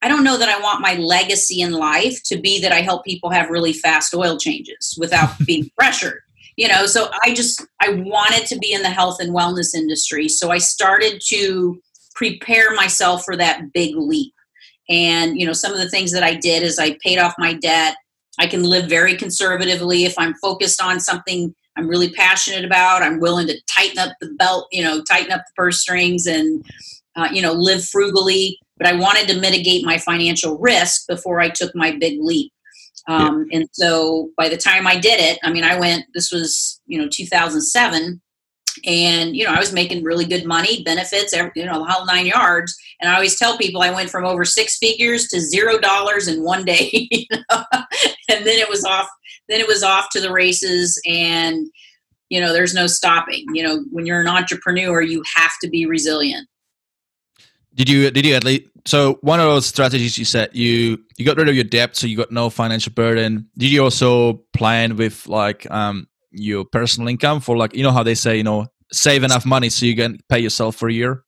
I 0.02 0.08
don't 0.08 0.24
know 0.24 0.38
that 0.38 0.48
I 0.48 0.60
want 0.60 0.80
my 0.80 0.94
legacy 0.94 1.60
in 1.60 1.72
life 1.72 2.20
to 2.24 2.38
be 2.38 2.60
that 2.60 2.72
I 2.72 2.80
help 2.80 3.04
people 3.04 3.30
have 3.30 3.50
really 3.50 3.72
fast 3.72 4.14
oil 4.14 4.38
changes 4.38 4.96
without 4.98 5.30
being 5.46 5.70
pressured. 5.78 6.20
You 6.56 6.66
know, 6.66 6.86
so 6.86 7.08
I 7.22 7.34
just 7.34 7.64
I 7.80 7.90
wanted 7.90 8.46
to 8.46 8.58
be 8.58 8.72
in 8.72 8.82
the 8.82 8.90
health 8.90 9.20
and 9.20 9.32
wellness 9.32 9.74
industry. 9.74 10.28
So 10.28 10.50
I 10.50 10.58
started 10.58 11.22
to 11.28 11.80
prepare 12.16 12.74
myself 12.74 13.24
for 13.24 13.36
that 13.36 13.72
big 13.72 13.94
leap. 13.96 14.32
And, 14.88 15.38
you 15.38 15.46
know, 15.46 15.52
some 15.52 15.72
of 15.72 15.78
the 15.78 15.90
things 15.90 16.12
that 16.12 16.22
I 16.22 16.34
did 16.34 16.62
is 16.62 16.78
I 16.78 16.96
paid 17.02 17.18
off 17.18 17.34
my 17.38 17.52
debt. 17.52 17.96
I 18.38 18.46
can 18.46 18.62
live 18.62 18.88
very 18.88 19.16
conservatively 19.16 20.04
if 20.04 20.14
I'm 20.18 20.34
focused 20.34 20.80
on 20.80 21.00
something 21.00 21.54
I'm 21.76 21.88
really 21.88 22.10
passionate 22.10 22.64
about. 22.64 23.02
I'm 23.02 23.20
willing 23.20 23.46
to 23.48 23.60
tighten 23.66 23.98
up 23.98 24.12
the 24.20 24.30
belt, 24.38 24.66
you 24.72 24.82
know, 24.82 25.02
tighten 25.02 25.32
up 25.32 25.42
the 25.46 25.52
purse 25.56 25.80
strings 25.80 26.26
and, 26.26 26.64
uh, 27.16 27.28
you 27.32 27.42
know, 27.42 27.52
live 27.52 27.84
frugally. 27.84 28.58
But 28.78 28.86
I 28.86 28.94
wanted 28.94 29.28
to 29.28 29.40
mitigate 29.40 29.84
my 29.84 29.98
financial 29.98 30.58
risk 30.58 31.06
before 31.08 31.40
I 31.40 31.50
took 31.50 31.74
my 31.74 31.96
big 31.98 32.18
leap. 32.20 32.52
Um, 33.08 33.46
And 33.52 33.66
so 33.72 34.30
by 34.36 34.48
the 34.48 34.56
time 34.56 34.86
I 34.86 34.96
did 34.96 35.18
it, 35.18 35.38
I 35.42 35.50
mean, 35.50 35.64
I 35.64 35.78
went, 35.78 36.04
this 36.14 36.30
was, 36.30 36.80
you 36.86 36.98
know, 36.98 37.08
2007 37.10 38.20
and 38.84 39.36
you 39.36 39.44
know 39.44 39.52
i 39.52 39.58
was 39.58 39.72
making 39.72 40.02
really 40.02 40.24
good 40.24 40.44
money 40.44 40.82
benefits 40.82 41.32
every, 41.32 41.50
you 41.54 41.64
know 41.64 41.78
the 41.78 41.90
whole 41.90 42.06
nine 42.06 42.26
yards 42.26 42.76
and 43.00 43.10
i 43.10 43.14
always 43.14 43.38
tell 43.38 43.58
people 43.58 43.82
i 43.82 43.90
went 43.90 44.10
from 44.10 44.24
over 44.24 44.44
six 44.44 44.78
figures 44.78 45.28
to 45.28 45.40
zero 45.40 45.78
dollars 45.78 46.28
in 46.28 46.42
one 46.42 46.64
day 46.64 46.90
you 47.10 47.26
know? 47.30 47.64
and 48.28 48.46
then 48.46 48.58
it 48.58 48.68
was 48.68 48.84
off 48.84 49.08
then 49.48 49.60
it 49.60 49.66
was 49.66 49.82
off 49.82 50.08
to 50.10 50.20
the 50.20 50.32
races 50.32 51.00
and 51.06 51.66
you 52.28 52.40
know 52.40 52.52
there's 52.52 52.74
no 52.74 52.86
stopping 52.86 53.44
you 53.52 53.62
know 53.62 53.84
when 53.90 54.06
you're 54.06 54.20
an 54.20 54.28
entrepreneur 54.28 55.00
you 55.00 55.22
have 55.34 55.52
to 55.62 55.68
be 55.68 55.86
resilient 55.86 56.48
Did 57.74 57.88
you 57.88 58.10
did 58.10 58.26
you 58.26 58.34
at 58.34 58.44
least 58.44 58.68
so 58.88 59.18
one 59.20 59.38
of 59.38 59.46
those 59.46 59.66
strategies 59.66 60.16
you 60.16 60.24
said 60.24 60.48
you 60.54 60.98
you 61.18 61.26
got 61.26 61.36
rid 61.36 61.48
of 61.48 61.54
your 61.54 61.64
debt 61.64 61.94
so 61.94 62.06
you 62.06 62.16
got 62.16 62.32
no 62.32 62.48
financial 62.48 62.92
burden. 62.92 63.46
Did 63.58 63.70
you 63.70 63.84
also 63.84 64.44
plan 64.54 64.96
with 64.96 65.26
like 65.26 65.70
um 65.70 66.08
your 66.30 66.64
personal 66.64 67.08
income 67.08 67.40
for 67.40 67.56
like 67.56 67.74
you 67.74 67.82
know 67.82 67.92
how 67.92 68.02
they 68.02 68.14
say 68.14 68.36
you 68.36 68.42
know 68.42 68.66
save 68.92 69.22
enough 69.22 69.44
money 69.44 69.68
so 69.68 69.86
you 69.86 69.96
can 69.96 70.18
pay 70.28 70.38
yourself 70.38 70.76
for 70.76 70.88
a 70.88 70.92
year? 70.92 71.24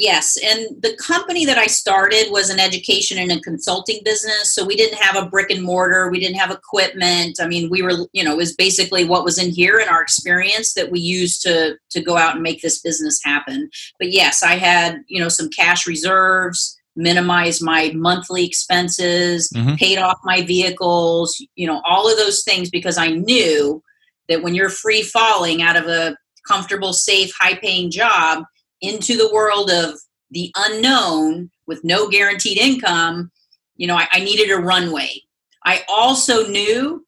Yes, 0.00 0.38
and 0.44 0.80
the 0.80 0.96
company 0.96 1.44
that 1.44 1.58
I 1.58 1.66
started 1.66 2.26
was 2.30 2.50
an 2.50 2.60
education 2.60 3.18
and 3.18 3.32
a 3.32 3.40
consulting 3.40 3.98
business. 4.04 4.54
So 4.54 4.64
we 4.64 4.76
didn't 4.76 4.98
have 4.98 5.16
a 5.20 5.28
brick 5.28 5.50
and 5.50 5.60
mortar, 5.60 6.08
we 6.08 6.20
didn't 6.20 6.38
have 6.38 6.52
equipment. 6.52 7.38
I 7.40 7.48
mean, 7.48 7.68
we 7.68 7.82
were, 7.82 8.06
you 8.12 8.22
know, 8.22 8.34
it 8.34 8.36
was 8.36 8.54
basically 8.54 9.04
what 9.04 9.24
was 9.24 9.38
in 9.38 9.50
here 9.50 9.80
in 9.80 9.88
our 9.88 10.00
experience 10.00 10.74
that 10.74 10.92
we 10.92 11.00
used 11.00 11.42
to 11.42 11.76
to 11.90 12.00
go 12.00 12.16
out 12.16 12.34
and 12.34 12.44
make 12.44 12.62
this 12.62 12.80
business 12.80 13.20
happen. 13.24 13.70
But 13.98 14.12
yes, 14.12 14.44
I 14.44 14.54
had, 14.54 15.02
you 15.08 15.20
know, 15.20 15.28
some 15.28 15.48
cash 15.50 15.84
reserves, 15.84 16.78
minimized 16.94 17.60
my 17.60 17.90
monthly 17.94 18.44
expenses, 18.44 19.50
Mhm. 19.52 19.78
paid 19.78 19.98
off 19.98 20.18
my 20.24 20.42
vehicles, 20.42 21.44
you 21.56 21.66
know, 21.66 21.80
all 21.84 22.08
of 22.08 22.16
those 22.18 22.44
things 22.44 22.70
because 22.70 22.98
I 22.98 23.08
knew 23.08 23.82
that 24.28 24.42
when 24.42 24.54
you're 24.54 24.68
free 24.68 25.02
falling 25.02 25.62
out 25.62 25.76
of 25.76 25.86
a 25.86 26.16
comfortable, 26.46 26.92
safe, 26.92 27.32
high 27.38 27.54
paying 27.54 27.90
job, 27.90 28.44
into 28.80 29.16
the 29.16 29.30
world 29.32 29.70
of 29.70 29.98
the 30.30 30.52
unknown 30.56 31.50
with 31.66 31.82
no 31.84 32.08
guaranteed 32.08 32.58
income, 32.58 33.30
you 33.76 33.86
know, 33.86 33.96
I, 33.96 34.06
I 34.12 34.20
needed 34.20 34.50
a 34.50 34.56
runway. 34.56 35.22
I 35.64 35.84
also 35.88 36.46
knew 36.46 37.04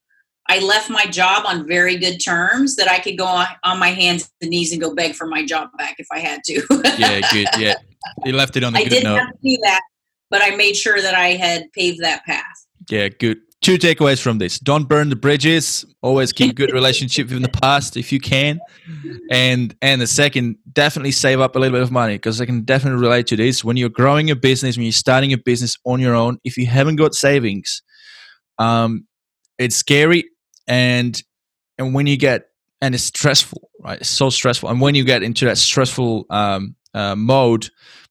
I 0.48 0.58
left 0.58 0.90
my 0.90 1.04
job 1.04 1.44
on 1.46 1.66
very 1.66 1.96
good 1.96 2.18
terms 2.18 2.76
that 2.76 2.90
I 2.90 2.98
could 2.98 3.16
go 3.16 3.26
on, 3.26 3.46
on 3.62 3.78
my 3.78 3.90
hands 3.90 4.30
and 4.40 4.50
knees 4.50 4.72
and 4.72 4.80
go 4.80 4.94
beg 4.94 5.14
for 5.14 5.26
my 5.26 5.44
job 5.44 5.68
back 5.78 5.96
if 5.98 6.08
I 6.10 6.18
had 6.18 6.40
to. 6.46 6.62
Yeah, 6.98 7.20
good. 7.32 7.48
Yeah, 7.58 7.74
you 8.24 8.32
left 8.32 8.56
it 8.56 8.64
on 8.64 8.74
a 8.74 8.78
I 8.80 8.82
good 8.82 8.90
didn't 8.90 9.04
note. 9.04 9.18
have 9.18 9.30
to 9.30 9.38
do 9.42 9.56
that, 9.62 9.80
but 10.28 10.42
I 10.42 10.56
made 10.56 10.76
sure 10.76 11.00
that 11.00 11.14
I 11.14 11.28
had 11.28 11.70
paved 11.72 12.00
that 12.00 12.24
path. 12.24 12.66
Yeah, 12.90 13.08
good. 13.08 13.40
Two 13.62 13.76
takeaways 13.76 14.22
from 14.22 14.38
this: 14.38 14.58
don't 14.58 14.88
burn 14.88 15.10
the 15.10 15.16
bridges. 15.16 15.84
Always 16.00 16.32
keep 16.32 16.54
good 16.54 16.72
relationship 16.72 17.30
in 17.30 17.42
the 17.42 17.48
past 17.62 17.96
if 17.96 18.10
you 18.10 18.18
can, 18.18 18.58
and 19.30 19.74
and 19.82 20.00
the 20.00 20.06
second, 20.06 20.56
definitely 20.72 21.10
save 21.10 21.40
up 21.40 21.56
a 21.56 21.58
little 21.58 21.76
bit 21.76 21.82
of 21.82 21.90
money 21.90 22.14
because 22.14 22.40
I 22.40 22.46
can 22.46 22.62
definitely 22.62 23.00
relate 23.00 23.26
to 23.28 23.36
this. 23.36 23.62
When 23.62 23.76
you're 23.76 23.90
growing 23.90 24.30
a 24.30 24.36
business, 24.36 24.76
when 24.76 24.84
you're 24.84 24.92
starting 24.92 25.34
a 25.34 25.38
business 25.38 25.76
on 25.84 26.00
your 26.00 26.14
own, 26.14 26.38
if 26.42 26.56
you 26.56 26.66
haven't 26.66 26.96
got 26.96 27.14
savings, 27.14 27.82
um, 28.58 29.06
it's 29.58 29.76
scary, 29.76 30.24
and 30.66 31.22
and 31.76 31.92
when 31.92 32.06
you 32.06 32.16
get 32.16 32.46
and 32.80 32.94
it's 32.94 33.04
stressful, 33.04 33.70
right? 33.82 34.00
It's 34.00 34.08
so 34.08 34.30
stressful, 34.30 34.70
and 34.70 34.80
when 34.80 34.94
you 34.94 35.04
get 35.04 35.22
into 35.22 35.44
that 35.44 35.58
stressful 35.58 36.24
um, 36.30 36.76
uh, 36.94 37.14
mode, 37.14 37.68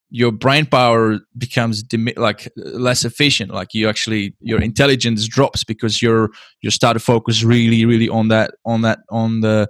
your 0.10 0.32
brain 0.32 0.66
power 0.66 1.20
becomes 1.38 1.84
like 2.18 2.48
less 2.56 3.06
efficient. 3.06 3.52
Like 3.52 3.74
you 3.74 3.88
actually 3.88 4.36
your 4.42 4.62
intelligence 4.62 5.28
drops 5.28 5.64
because 5.64 6.02
you're 6.02 6.30
you 6.62 6.72
start 6.72 6.96
to 6.96 7.00
focus 7.00 7.44
really 7.44 7.86
really 7.86 8.10
on 8.10 8.30
that 8.30 8.52
on 8.66 8.82
that 8.82 9.00
on 9.10 9.42
the 9.42 9.68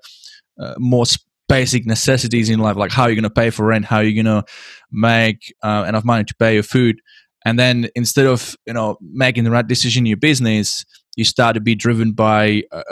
uh, 0.60 0.76
more 0.78 1.06
basic 1.48 1.86
necessities 1.86 2.50
in 2.50 2.60
life 2.60 2.76
like 2.76 2.92
how 2.92 3.08
you're 3.08 3.16
going 3.16 3.24
to 3.24 3.30
pay 3.30 3.50
for 3.50 3.66
rent 3.66 3.84
how 3.84 4.00
you're 4.00 4.24
going 4.24 4.44
to 4.44 4.44
make 4.92 5.52
uh, 5.64 5.84
enough 5.88 6.06
money 6.06 6.24
to 6.24 6.36
pay 6.36 6.54
your 6.54 6.64
food. 6.64 7.02
And 7.46 7.58
then 7.58 7.90
instead 7.96 8.26
of 8.26 8.56
you 8.66 8.74
know 8.74 8.98
making 9.02 9.44
the 9.44 9.52
right 9.52 9.68
decision 9.68 10.02
in 10.02 10.08
your 10.08 10.18
business 10.18 10.86
you 11.16 11.26
start 11.26 11.56
to 11.56 11.62
be 11.62 11.76
driven 11.76 12.14
by 12.14 12.64
a, 12.72 12.84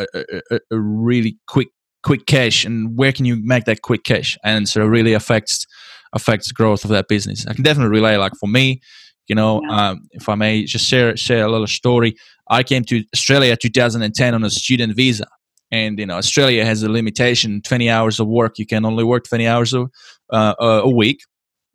a, 0.51 0.59
a 0.71 0.79
really 0.79 1.37
quick 1.47 1.69
quick 2.03 2.25
cash. 2.25 2.63
And 2.63 2.97
where 2.97 3.11
can 3.11 3.25
you 3.25 3.37
make 3.41 3.65
that 3.65 3.81
quick 3.81 4.03
cash? 4.03 4.37
And 4.43 4.67
so 4.67 4.81
it 4.81 4.85
really 4.85 5.13
affects 5.13 5.65
affects 6.13 6.51
growth 6.51 6.83
of 6.83 6.89
that 6.91 7.07
business. 7.07 7.45
I 7.47 7.53
can 7.53 7.63
definitely 7.63 7.91
relay, 7.97 8.17
Like 8.17 8.33
for 8.39 8.47
me, 8.47 8.81
you 9.27 9.35
know, 9.35 9.61
Yeah. 9.63 9.89
um, 9.89 10.07
if 10.11 10.29
I 10.29 10.35
may 10.35 10.63
just 10.63 10.85
share 10.85 11.15
share 11.17 11.45
a 11.45 11.51
little 11.51 11.67
story. 11.67 12.15
I 12.49 12.63
came 12.63 12.83
to 12.85 13.03
Australia 13.13 13.57
2010 13.57 14.33
on 14.33 14.43
a 14.43 14.49
student 14.49 14.95
visa, 14.95 15.25
and 15.71 15.99
you 15.99 16.05
know, 16.05 16.15
Australia 16.17 16.63
has 16.65 16.81
a 16.83 16.89
limitation: 16.89 17.61
20 17.61 17.89
hours 17.89 18.19
of 18.19 18.27
work. 18.27 18.57
You 18.57 18.65
can 18.65 18.85
only 18.85 19.03
work 19.03 19.25
20 19.27 19.45
hours 19.47 19.73
of, 19.73 19.89
uh, 20.31 20.55
a 20.59 20.89
week, 20.89 21.19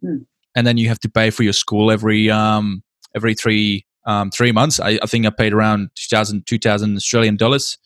Hmm. 0.03 0.23
and 0.57 0.67
then 0.67 0.77
you 0.79 0.89
have 0.89 0.99
to 1.01 1.09
pay 1.11 1.31
for 1.31 1.43
your 1.43 1.53
school 1.53 1.91
every 1.91 2.31
um, 2.31 2.83
every 3.15 3.35
three 3.35 3.85
um, 4.07 4.31
three 4.31 4.51
months. 4.53 4.81
I, 4.81 4.99
I 5.03 5.07
think 5.07 5.27
I 5.27 5.31
paid 5.31 5.53
around 5.53 5.91
2000 5.95 6.47
2000 6.47 6.97
Australian 6.97 7.37
dollars. 7.37 7.79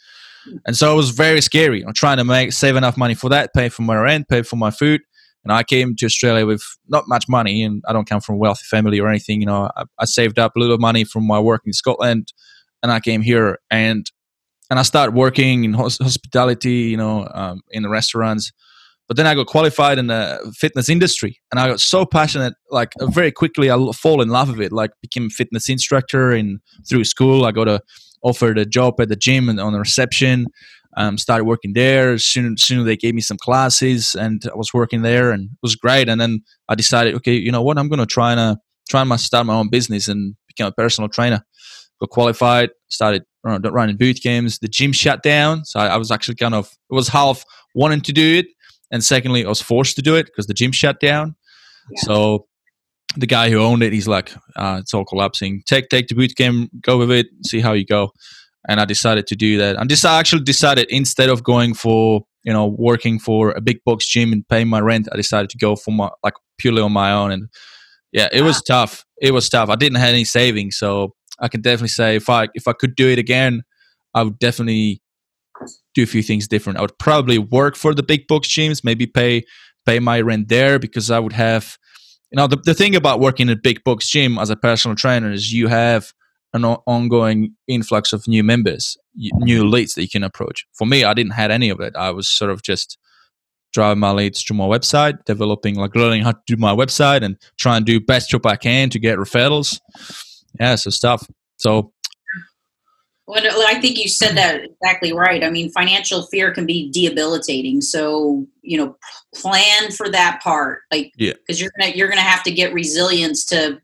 And 0.65 0.77
so 0.77 0.93
it 0.93 0.97
was 0.97 1.11
very 1.11 1.41
scary. 1.41 1.85
I'm 1.85 1.93
trying 1.93 2.19
to 2.19 2.25
make 2.25 2.53
save 2.53 2.77
enough 2.77 2.97
money 2.97 3.15
for 3.15 3.29
that, 3.31 3.53
pay 3.53 3.69
for 3.69 3.83
my 3.83 3.97
rent, 3.97 4.29
pay 4.29 4.43
for 4.43 4.55
my 4.55 4.71
food, 4.71 5.01
and 5.47 5.53
I 5.53 5.63
came 5.63 5.95
to 5.95 6.07
Australia 6.07 6.45
with 6.45 6.65
not 6.89 7.05
much 7.07 7.29
money, 7.29 7.63
and 7.63 7.81
I 7.87 7.93
don't 7.93 8.09
come 8.09 8.21
from 8.21 8.35
a 8.35 8.39
wealthy 8.39 8.65
family 8.69 8.99
or 8.99 9.09
anything. 9.09 9.41
You 9.41 9.47
know, 9.47 9.71
I, 9.77 9.85
I 10.01 10.05
saved 10.05 10.41
up 10.41 10.57
a 10.57 10.59
little 10.59 10.79
money 10.79 11.05
from 11.05 11.25
my 11.25 11.39
work 11.39 11.63
in 11.65 11.73
Scotland, 11.73 12.33
and 12.83 12.91
I 12.91 12.99
came 12.99 13.23
here, 13.23 13.61
and 13.71 14.11
and 14.71 14.81
I 14.81 14.83
started 14.83 15.15
working 15.15 15.63
in 15.63 15.73
hospitality, 15.75 16.91
you 16.91 16.97
know, 16.97 17.29
um, 17.33 17.61
in 17.71 17.85
the 17.85 17.89
restaurants. 17.89 18.53
But 19.07 19.17
then 19.17 19.29
I 19.29 19.37
got 19.37 19.47
qualified 19.47 19.99
in 19.99 20.09
the 20.09 20.53
fitness 20.59 20.89
industry, 20.89 21.41
and 21.53 21.61
I 21.61 21.69
got 21.69 21.79
so 21.79 22.05
passionate. 22.05 22.55
Like 22.73 22.91
very 23.11 23.31
quickly, 23.31 23.71
I 23.71 23.77
fall 23.93 24.21
in 24.23 24.31
love 24.31 24.49
with 24.49 24.61
it. 24.61 24.73
Like 24.73 24.91
became 25.01 25.27
a 25.27 25.31
fitness 25.31 25.69
instructor, 25.69 26.33
and 26.33 26.59
through 26.89 27.05
school, 27.05 27.45
I 27.45 27.53
got 27.53 27.69
a 27.69 27.81
offered 28.23 28.59
a 28.59 28.67
job 28.67 29.01
at 29.01 29.09
the 29.09 29.15
gym 29.15 29.49
and 29.49 29.61
on 29.61 29.73
the 29.73 29.79
reception. 29.79 30.49
Um, 30.99 31.19
started 31.19 31.45
working 31.45 31.75
there. 31.75 32.17
Soon, 32.17 32.57
soon 32.57 32.87
they 32.87 32.97
gave 32.97 33.15
me 33.15 33.21
some 33.21 33.37
classes, 33.37 34.15
and 34.15 34.43
I 34.51 34.57
was 34.57 34.73
working 34.73 35.03
there, 35.03 35.31
and 35.31 35.45
it 35.45 35.59
was 35.63 35.77
great. 35.77 36.09
And 36.09 36.21
then 36.21 36.43
I 36.71 36.75
decided, 36.75 37.15
okay, 37.17 37.35
you 37.35 37.53
know 37.53 37.63
what, 37.63 37.79
I'm 37.79 37.89
going 37.89 37.99
to 37.99 38.07
try 38.07 38.31
and 38.31 38.41
uh, 38.41 38.57
try 38.89 39.03
and 39.03 39.21
start 39.21 39.47
my 39.47 39.55
own 39.55 39.69
business 39.69 40.09
and 40.09 40.35
become 40.47 40.69
a 40.69 40.73
personal 40.73 41.09
trainer. 41.09 41.43
Got 42.01 42.11
qualified, 42.11 42.71
started 42.89 43.25
running 43.45 43.97
boot 43.97 44.21
camps. 44.23 44.59
The 44.59 44.69
gym 44.69 44.93
shut 44.93 45.23
down, 45.23 45.65
so 45.65 45.81
I, 45.81 45.89
I 45.89 45.97
was 45.97 46.11
actually 46.11 46.37
kind 46.37 46.55
of 46.55 46.67
it 46.91 46.95
was 46.95 47.09
half 47.09 47.45
wanting 47.75 48.01
to 48.03 48.13
do 48.13 48.39
it, 48.39 48.47
and 48.91 49.05
secondly, 49.05 49.45
I 49.45 49.49
was 49.49 49.63
forced 49.63 49.97
to 49.97 50.03
do 50.03 50.17
it 50.17 50.27
because 50.27 50.47
the 50.47 50.55
gym 50.55 50.73
shut 50.73 51.01
down. 51.01 51.37
Yeah. 51.91 52.01
So 52.03 52.47
the 53.17 53.27
guy 53.27 53.51
who 53.51 53.59
owned 53.59 53.83
it, 53.83 53.93
he's 53.93 54.09
like, 54.09 54.33
uh, 54.57 54.79
it's 54.81 54.95
all 54.95 55.05
collapsing. 55.05 55.63
Take 55.67 55.89
take 55.89 56.09
the 56.09 56.15
boot 56.15 56.37
camp, 56.37 56.71
go 56.81 56.99
with 56.99 57.11
it, 57.11 57.27
see 57.45 57.61
how 57.61 57.73
you 57.73 57.85
go. 57.85 58.13
And 58.69 58.81
I 58.81 58.85
decided 58.85 59.27
to 59.29 59.37
do 59.37 59.59
that. 59.59 59.77
And 59.77 59.91
this 59.91 60.05
I 60.05 60.19
actually 60.19 60.43
decided 60.43 60.87
instead 60.91 61.29
of 61.29 61.43
going 61.43 61.75
for 61.75 62.23
you 62.45 62.53
know 62.53 62.67
working 62.67 63.19
for 63.19 63.51
a 63.51 63.61
big 63.61 63.79
box 63.85 64.07
gym 64.07 64.33
and 64.33 64.47
paying 64.49 64.69
my 64.69 64.81
rent, 64.81 65.09
I 65.13 65.17
decided 65.17 65.51
to 65.51 65.59
go 65.59 65.77
for 65.77 65.93
my 65.93 66.11
like 66.23 66.35
purely 66.59 66.83
on 66.83 66.93
my 66.93 67.13
own. 67.13 67.31
And 67.31 67.49
yeah, 68.13 68.29
it 68.33 68.43
was 68.43 68.59
ah. 68.59 68.63
tough. 68.67 69.05
It 69.21 69.33
was 69.33 69.49
tough. 69.49 69.69
I 69.69 69.77
didn't 69.77 69.99
have 69.99 70.11
any 70.11 70.25
savings, 70.25 70.77
so 70.77 71.15
I 71.39 71.49
can 71.49 71.61
definitely 71.61 71.89
say 71.89 72.17
if 72.17 72.29
I 72.29 72.49
if 72.55 72.67
I 72.69 72.73
could 72.73 72.97
do 72.97 73.09
it 73.09 73.19
again, 73.19 73.63
I 74.15 74.23
would 74.23 74.39
definitely 74.39 75.03
do 75.95 76.03
a 76.03 76.07
few 76.07 76.23
things 76.23 76.49
different. 76.49 76.79
I 76.79 76.83
would 76.83 76.99
probably 76.99 77.39
work 77.39 77.77
for 77.77 77.95
the 77.95 78.03
big 78.03 78.27
box 78.27 78.49
gyms, 78.49 78.85
maybe 78.85 79.07
pay 79.07 79.45
pay 79.85 80.01
my 80.01 80.21
rent 80.21 80.49
there 80.49 80.79
because 80.79 81.11
I 81.11 81.19
would 81.19 81.33
have 81.33 81.79
you 82.31 82.37
know 82.37 82.47
the, 82.47 82.57
the 82.57 82.75
thing 82.75 82.97
about 82.97 83.21
working 83.21 83.49
at 83.49 83.63
big 83.63 83.85
box 83.85 84.09
gym 84.09 84.39
as 84.39 84.51
a 84.51 84.57
personal 84.57 84.97
trainer 84.97 85.31
is 85.31 85.53
you 85.53 85.69
have 85.69 86.13
an 86.57 86.77
ongoing 86.87 87.55
influx 87.69 88.13
of 88.13 88.27
new 88.27 88.43
members 88.43 88.97
new 89.15 89.67
leads 89.67 89.95
that 89.95 90.03
you 90.03 90.09
can 90.09 90.23
approach. 90.25 90.67
For 90.73 90.87
me 90.87 91.05
i 91.05 91.15
didn't 91.15 91.33
have 91.33 91.51
any 91.51 91.71
of 91.71 91.81
it. 91.81 91.95
I 91.97 92.11
was 92.11 92.29
sort 92.29 92.51
of 92.51 92.63
just 92.63 92.99
driving 93.73 94.01
my 94.01 94.11
leads 94.11 94.43
to 94.45 94.55
my 94.55 94.65
website 94.65 95.23
developing 95.25 95.75
like 95.75 95.95
learning 95.95 96.23
how 96.23 96.33
to 96.33 96.41
do 96.47 96.57
my 96.57 96.73
website 96.75 97.23
and 97.23 97.37
try 97.59 97.77
and 97.77 97.85
do 97.85 98.01
best 98.01 98.31
job 98.31 98.47
i 98.47 98.57
can 98.57 98.91
to 98.91 98.99
get 98.99 99.19
referrals. 99.19 99.81
Yeah 100.59 100.75
so 100.77 100.91
stuff. 100.91 101.27
So 101.59 101.93
well, 103.27 103.43
I 103.67 103.81
think 103.81 103.99
you 103.99 104.09
said 104.09 104.37
that 104.37 104.63
exactly 104.65 105.13
right. 105.13 105.43
I 105.43 105.51
mean, 105.51 105.71
financial 105.71 106.23
fear 106.27 106.53
can 106.53 106.65
be 106.65 106.93
debilitating. 106.93 107.81
So, 107.81 108.47
you 108.63 108.79
know, 108.79 108.97
plan 109.35 109.91
for 109.91 110.09
that 110.11 110.41
part, 110.45 110.83
like, 110.93 111.13
yeah, 111.17 111.33
because 111.33 111.61
you're 111.61 111.73
gonna 111.79 111.93
you're 111.97 112.09
gonna 112.09 112.21
have 112.21 112.45
to 112.45 112.53
get 112.53 112.73
resilience 112.73 113.45
to 113.47 113.81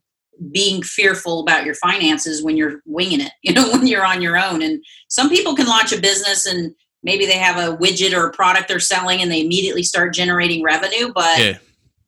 being 0.51 0.83
fearful 0.83 1.41
about 1.41 1.65
your 1.65 1.75
finances 1.75 2.43
when 2.43 2.57
you're 2.57 2.81
winging 2.87 3.21
it. 3.21 3.33
You 3.43 3.53
know, 3.55 3.71
when 3.71 3.87
you're 3.87 4.07
on 4.07 4.23
your 4.23 4.39
own. 4.39 4.63
And 4.63 4.83
some 5.09 5.29
people 5.29 5.55
can 5.55 5.67
launch 5.67 5.93
a 5.93 6.01
business 6.01 6.47
and 6.47 6.75
maybe 7.03 7.27
they 7.27 7.39
have 7.39 7.57
a 7.57 7.77
widget 7.77 8.17
or 8.17 8.27
a 8.27 8.33
product 8.33 8.69
they're 8.69 8.81
selling 8.81 9.21
and 9.21 9.31
they 9.31 9.43
immediately 9.43 9.83
start 9.83 10.15
generating 10.15 10.63
revenue. 10.63 11.13
But 11.13 11.39
yeah. 11.39 11.59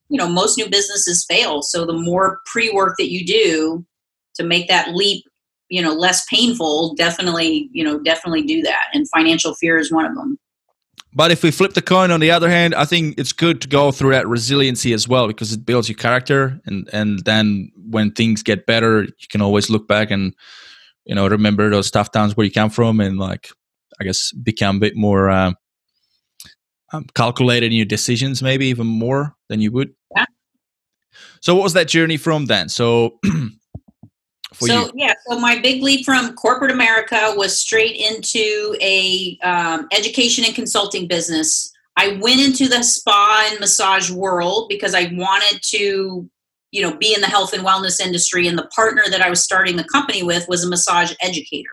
you 0.09 0.17
know, 0.17 0.29
most 0.29 0.57
new 0.57 0.69
businesses 0.69 1.25
fail. 1.29 1.61
So 1.61 1.85
the 1.85 1.93
more 1.93 2.41
pre 2.47 2.71
work 2.71 2.97
that 2.99 3.11
you 3.11 3.27
do 3.27 3.85
to 4.37 4.45
make 4.45 4.69
that 4.69 4.95
leap 4.95 5.25
you 5.71 5.83
know 5.83 5.95
less 5.95 6.25
painful 6.27 6.95
definitely 6.95 7.69
you 7.73 7.83
know 7.83 7.99
definitely 7.99 8.43
do 8.43 8.63
that 8.63 8.89
and 8.93 9.09
financial 9.09 9.55
fear 9.55 9.79
is 9.79 9.91
one 9.91 10.05
of 10.05 10.15
them 10.15 10.39
but 11.15 11.31
if 11.31 11.43
we 11.43 11.51
flip 11.51 11.75
the 11.75 11.83
coin 11.83 12.11
on 12.11 12.21
the 12.21 12.31
other 12.31 12.49
hand 12.49 12.75
i 12.75 12.85
think 12.85 13.19
it's 13.19 13.33
good 13.33 13.61
to 13.61 13.69
go 13.69 13.91
through 13.93 14.11
that 14.11 14.27
resiliency 14.27 14.93
as 14.93 15.07
well 15.07 15.27
because 15.27 15.53
it 15.53 15.65
builds 15.65 15.89
your 15.89 15.97
character 15.97 16.61
and 16.67 16.89
and 16.93 17.25
then 17.25 17.71
when 17.77 18.11
things 18.11 18.43
get 18.43 18.67
better 18.67 19.03
you 19.03 19.29
can 19.31 19.41
always 19.41 19.71
look 19.71 19.87
back 19.89 20.11
and 20.11 20.35
you 21.05 21.15
know 21.15 21.27
remember 21.27 21.71
those 21.71 21.91
tough 21.91 22.11
times 22.11 22.37
where 22.37 22.45
you 22.45 22.53
come 22.53 22.71
from 22.71 23.01
and 23.01 23.19
like 23.19 23.49
i 24.01 24.05
guess 24.05 24.33
become 24.33 24.77
a 24.77 24.81
bit 24.81 24.97
more 24.97 25.31
uh, 25.31 25.53
um, 26.93 27.07
calculated 27.15 27.67
in 27.67 27.73
your 27.73 27.87
decisions 27.87 28.43
maybe 28.43 28.67
even 28.67 28.87
more 28.87 29.35
than 29.49 29.61
you 29.61 29.73
would 29.73 29.95
yeah. 30.17 30.27
so 31.41 31.55
what 31.55 31.65
was 31.65 31.73
that 31.73 31.89
journey 31.89 32.17
from 32.17 32.47
then 32.47 32.69
so 32.69 33.19
for 34.55 34.69
so, 34.69 34.87
you? 34.87 34.93
yeah, 34.95 35.15
so 35.29 35.39
my 35.39 35.59
big 35.61 35.83
leap 35.83 36.05
from 36.05 36.35
corporate 36.35 36.71
America 36.71 37.33
was 37.37 37.57
straight 37.57 37.97
into 37.97 38.77
a 38.81 39.39
um, 39.43 39.89
education 39.93 40.45
and 40.45 40.55
consulting 40.55 41.07
business. 41.07 41.73
I 41.97 42.19
went 42.21 42.41
into 42.41 42.69
the 42.69 42.83
spa 42.83 43.49
and 43.51 43.61
massage 43.61 44.11
world 44.11 44.69
because 44.69 44.95
I 44.95 45.13
wanted 45.13 45.61
to, 45.63 46.29
you 46.73 46.83
know, 46.83 46.97
be 46.97 47.15
in 47.15 47.21
the 47.21 47.29
health 47.29 47.53
and 47.53 47.65
wellness 47.65 48.01
industry. 48.01 48.49
And 48.49 48.59
the 48.59 48.69
partner 48.75 49.05
that 49.11 49.21
I 49.21 49.31
was 49.31 49.45
starting 49.45 49.77
the 49.77 49.85
company 49.85 50.23
with 50.23 50.49
was 50.49 50.65
a 50.65 50.69
massage 50.69 51.13
educator. 51.21 51.71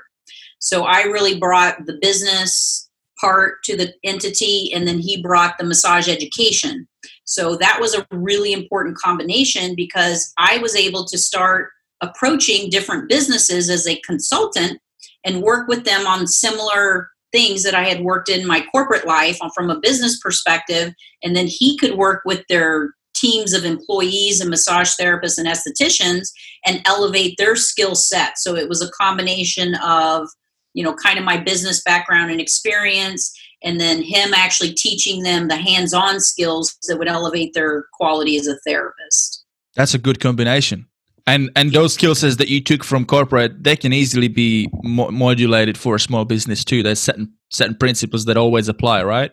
So 0.59 0.83
I 0.83 1.03
really 1.03 1.39
brought 1.39 1.85
the 1.85 1.97
business 2.01 2.87
part 3.19 3.63
to 3.63 3.77
the 3.77 3.93
entity, 4.03 4.71
and 4.73 4.87
then 4.87 4.99
he 4.99 5.21
brought 5.21 5.57
the 5.57 5.63
massage 5.63 6.07
education. 6.07 6.87
So 7.23 7.55
that 7.57 7.77
was 7.79 7.95
a 7.95 8.05
really 8.11 8.51
important 8.51 8.97
combination 8.97 9.75
because 9.75 10.33
I 10.37 10.57
was 10.57 10.75
able 10.75 11.05
to 11.05 11.17
start 11.17 11.69
approaching 12.01 12.69
different 12.69 13.09
businesses 13.09 13.69
as 13.69 13.87
a 13.87 14.01
consultant 14.01 14.79
and 15.23 15.41
work 15.41 15.67
with 15.67 15.85
them 15.85 16.07
on 16.07 16.27
similar 16.27 17.09
things 17.31 17.63
that 17.63 17.75
I 17.75 17.83
had 17.83 18.01
worked 18.01 18.29
in 18.29 18.45
my 18.45 18.65
corporate 18.71 19.07
life 19.07 19.37
from 19.55 19.69
a 19.69 19.79
business 19.79 20.19
perspective. 20.19 20.93
And 21.23 21.35
then 21.35 21.47
he 21.47 21.77
could 21.77 21.95
work 21.95 22.23
with 22.25 22.43
their 22.49 22.93
teams 23.15 23.53
of 23.53 23.63
employees 23.63 24.41
and 24.41 24.49
massage 24.49 24.93
therapists 24.99 25.37
and 25.37 25.47
estheticians 25.47 26.29
and 26.65 26.81
elevate 26.85 27.35
their 27.37 27.55
skill 27.55 27.95
set. 27.95 28.37
So 28.37 28.55
it 28.55 28.67
was 28.67 28.81
a 28.81 28.91
combination 28.91 29.75
of, 29.75 30.27
you 30.73 30.83
know, 30.83 30.93
kind 30.93 31.19
of 31.19 31.25
my 31.25 31.37
business 31.37 31.81
background 31.83 32.31
and 32.31 32.41
experience, 32.41 33.31
and 33.63 33.79
then 33.79 34.01
him 34.01 34.33
actually 34.33 34.73
teaching 34.73 35.23
them 35.23 35.47
the 35.47 35.57
hands 35.57 35.93
on 35.93 36.19
skills 36.19 36.75
that 36.87 36.97
would 36.97 37.07
elevate 37.07 37.53
their 37.53 37.85
quality 37.93 38.37
as 38.37 38.47
a 38.47 38.57
therapist. 38.65 39.45
That's 39.75 39.93
a 39.93 39.99
good 39.99 40.19
combination 40.19 40.87
and 41.27 41.49
and 41.55 41.71
those 41.71 41.93
skill 41.93 42.15
sets 42.15 42.37
that 42.37 42.49
you 42.49 42.61
took 42.61 42.83
from 42.83 43.05
corporate 43.05 43.63
they 43.63 43.75
can 43.75 43.93
easily 43.93 44.27
be 44.27 44.69
mo- 44.83 45.11
modulated 45.11 45.77
for 45.77 45.95
a 45.95 45.99
small 45.99 46.25
business 46.25 46.63
too. 46.63 46.83
There's 46.83 46.99
certain 46.99 47.33
certain 47.49 47.75
principles 47.75 48.25
that 48.25 48.37
always 48.37 48.67
apply 48.67 49.03
right? 49.03 49.31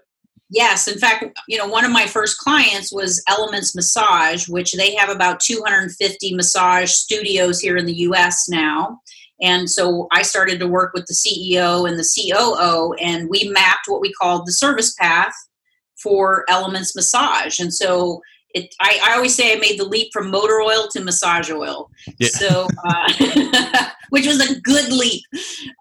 Yes. 0.51 0.88
In 0.88 0.98
fact 0.98 1.24
you 1.48 1.59
know 1.59 1.66
one 1.66 1.85
of 1.85 1.92
my 1.92 2.07
first 2.07 2.38
clients 2.38 2.92
was 2.92 3.22
elements 3.29 3.74
massage 3.74 4.48
which 4.48 4.72
they 4.72 4.94
have 4.94 5.09
about 5.09 5.40
250 5.40 6.35
massage 6.35 6.90
studios 6.90 7.61
here 7.61 7.77
in 7.77 7.87
the 7.87 7.94
us 7.94 8.48
now. 8.48 9.01
And 9.40 9.70
so 9.70 10.09
i 10.12 10.22
started 10.22 10.59
to 10.59 10.68
work 10.68 10.92
with 10.94 11.07
the 11.07 11.14
ceo 11.14 11.88
and 11.88 11.98
the 11.98 12.05
coo 12.05 12.94
and 13.01 13.29
we 13.29 13.48
mapped 13.48 13.87
what 13.87 14.01
we 14.01 14.12
called 14.12 14.46
the 14.46 14.53
service 14.53 14.94
path 14.94 15.33
for 16.03 16.44
elements 16.48 16.94
massage. 16.94 17.59
And 17.59 17.74
so 17.74 18.20
it, 18.64 18.75
I, 18.81 19.01
I, 19.05 19.14
always 19.14 19.35
say 19.35 19.53
I 19.53 19.57
made 19.57 19.79
the 19.79 19.85
leap 19.85 20.11
from 20.12 20.31
motor 20.31 20.61
oil 20.61 20.88
to 20.92 21.03
massage 21.03 21.51
oil. 21.51 21.90
Yeah. 22.18 22.29
So, 22.29 22.68
uh, 22.85 23.88
which 24.11 24.27
was 24.27 24.40
a 24.40 24.61
good 24.61 24.92
leap. 24.92 25.23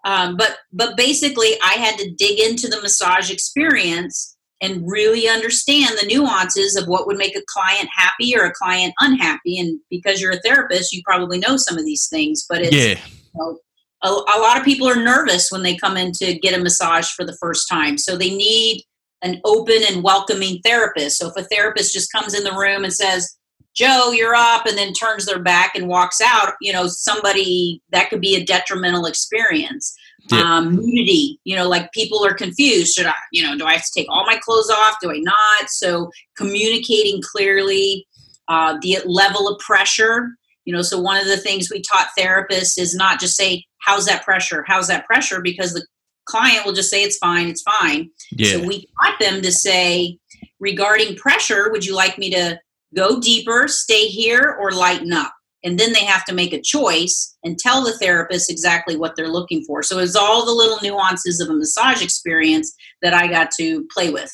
Um, 0.04 0.36
but 0.36 0.58
but 0.72 0.96
basically, 0.96 1.54
I 1.62 1.74
had 1.74 1.98
to 1.98 2.10
dig 2.16 2.38
into 2.38 2.68
the 2.68 2.80
massage 2.80 3.30
experience 3.30 4.36
and 4.60 4.82
really 4.90 5.28
understand 5.28 5.96
the 6.00 6.06
nuances 6.06 6.76
of 6.76 6.88
what 6.88 7.06
would 7.06 7.16
make 7.16 7.36
a 7.36 7.42
client 7.48 7.88
happy 7.94 8.36
or 8.36 8.44
a 8.44 8.52
client 8.52 8.92
unhappy. 9.00 9.58
And 9.58 9.78
because 9.90 10.20
you're 10.20 10.32
a 10.32 10.40
therapist, 10.40 10.92
you 10.92 11.02
probably 11.04 11.38
know 11.38 11.56
some 11.56 11.78
of 11.78 11.84
these 11.84 12.08
things. 12.08 12.44
But 12.48 12.62
it's, 12.62 12.74
yeah. 12.74 12.98
You 13.34 13.40
know, 13.40 13.58
a, 14.02 14.08
a 14.08 14.38
lot 14.40 14.58
of 14.58 14.64
people 14.64 14.88
are 14.88 15.02
nervous 15.02 15.50
when 15.50 15.62
they 15.62 15.76
come 15.76 15.96
in 15.96 16.12
to 16.12 16.38
get 16.38 16.58
a 16.58 16.62
massage 16.62 17.08
for 17.10 17.24
the 17.24 17.36
first 17.40 17.68
time. 17.68 17.98
So 17.98 18.16
they 18.16 18.30
need 18.30 18.82
an 19.22 19.40
open 19.44 19.82
and 19.88 20.02
welcoming 20.02 20.60
therapist. 20.64 21.18
So 21.18 21.28
if 21.28 21.36
a 21.36 21.44
therapist 21.44 21.92
just 21.92 22.12
comes 22.12 22.34
in 22.34 22.44
the 22.44 22.52
room 22.52 22.84
and 22.84 22.92
says, 22.92 23.36
Joe, 23.74 24.10
you're 24.10 24.34
up, 24.34 24.66
and 24.66 24.76
then 24.76 24.92
turns 24.92 25.26
their 25.26 25.40
back 25.40 25.76
and 25.76 25.86
walks 25.86 26.20
out, 26.20 26.54
you 26.60 26.72
know, 26.72 26.88
somebody 26.88 27.80
that 27.90 28.10
could 28.10 28.20
be 28.20 28.34
a 28.34 28.44
detrimental 28.44 29.06
experience. 29.06 29.94
Yeah. 30.30 30.40
Um, 30.40 30.76
nudity, 30.76 31.38
you 31.44 31.54
know, 31.54 31.68
like 31.68 31.92
people 31.92 32.24
are 32.26 32.34
confused. 32.34 32.94
Should 32.94 33.06
I, 33.06 33.14
you 33.32 33.42
know, 33.42 33.56
do 33.56 33.64
I 33.64 33.74
have 33.74 33.84
to 33.84 33.92
take 33.94 34.08
all 34.10 34.26
my 34.26 34.36
clothes 34.36 34.68
off? 34.68 34.96
Do 35.00 35.12
I 35.12 35.18
not? 35.18 35.68
So 35.68 36.10
communicating 36.36 37.22
clearly, 37.22 38.06
uh, 38.48 38.78
the 38.82 38.98
level 39.04 39.46
of 39.46 39.60
pressure, 39.60 40.30
you 40.64 40.74
know, 40.74 40.82
so 40.82 41.00
one 41.00 41.18
of 41.18 41.26
the 41.26 41.36
things 41.36 41.70
we 41.70 41.80
taught 41.80 42.08
therapists 42.18 42.78
is 42.78 42.94
not 42.94 43.20
just 43.20 43.36
say, 43.36 43.64
how's 43.78 44.06
that 44.06 44.24
pressure? 44.24 44.64
How's 44.66 44.88
that 44.88 45.06
pressure? 45.06 45.40
Because 45.40 45.72
the 45.72 45.86
client 46.28 46.64
will 46.64 46.72
just 46.72 46.90
say 46.90 47.02
it's 47.02 47.18
fine, 47.18 47.48
it's 47.48 47.62
fine. 47.62 48.10
Yeah. 48.32 48.52
So 48.52 48.66
we 48.66 48.86
taught 49.02 49.18
them 49.18 49.42
to 49.42 49.50
say, 49.50 50.18
regarding 50.60 51.16
pressure, 51.16 51.70
would 51.70 51.84
you 51.84 51.94
like 51.94 52.18
me 52.18 52.30
to 52.30 52.58
go 52.94 53.20
deeper, 53.20 53.66
stay 53.68 54.06
here, 54.06 54.56
or 54.60 54.72
lighten 54.72 55.12
up? 55.12 55.32
and 55.64 55.78
then 55.78 55.92
they 55.92 56.04
have 56.04 56.24
to 56.24 56.34
make 56.34 56.52
a 56.52 56.60
choice 56.60 57.36
and 57.42 57.58
tell 57.58 57.82
the 57.82 57.96
therapist 57.98 58.50
exactly 58.50 58.96
what 58.96 59.16
they're 59.16 59.28
looking 59.28 59.64
for. 59.64 59.82
So 59.82 59.98
it's 59.98 60.16
all 60.16 60.44
the 60.46 60.52
little 60.52 60.78
nuances 60.82 61.40
of 61.40 61.50
a 61.50 61.54
massage 61.54 62.02
experience 62.02 62.74
that 63.02 63.14
I 63.14 63.26
got 63.26 63.50
to 63.58 63.86
play 63.92 64.10
with. 64.10 64.30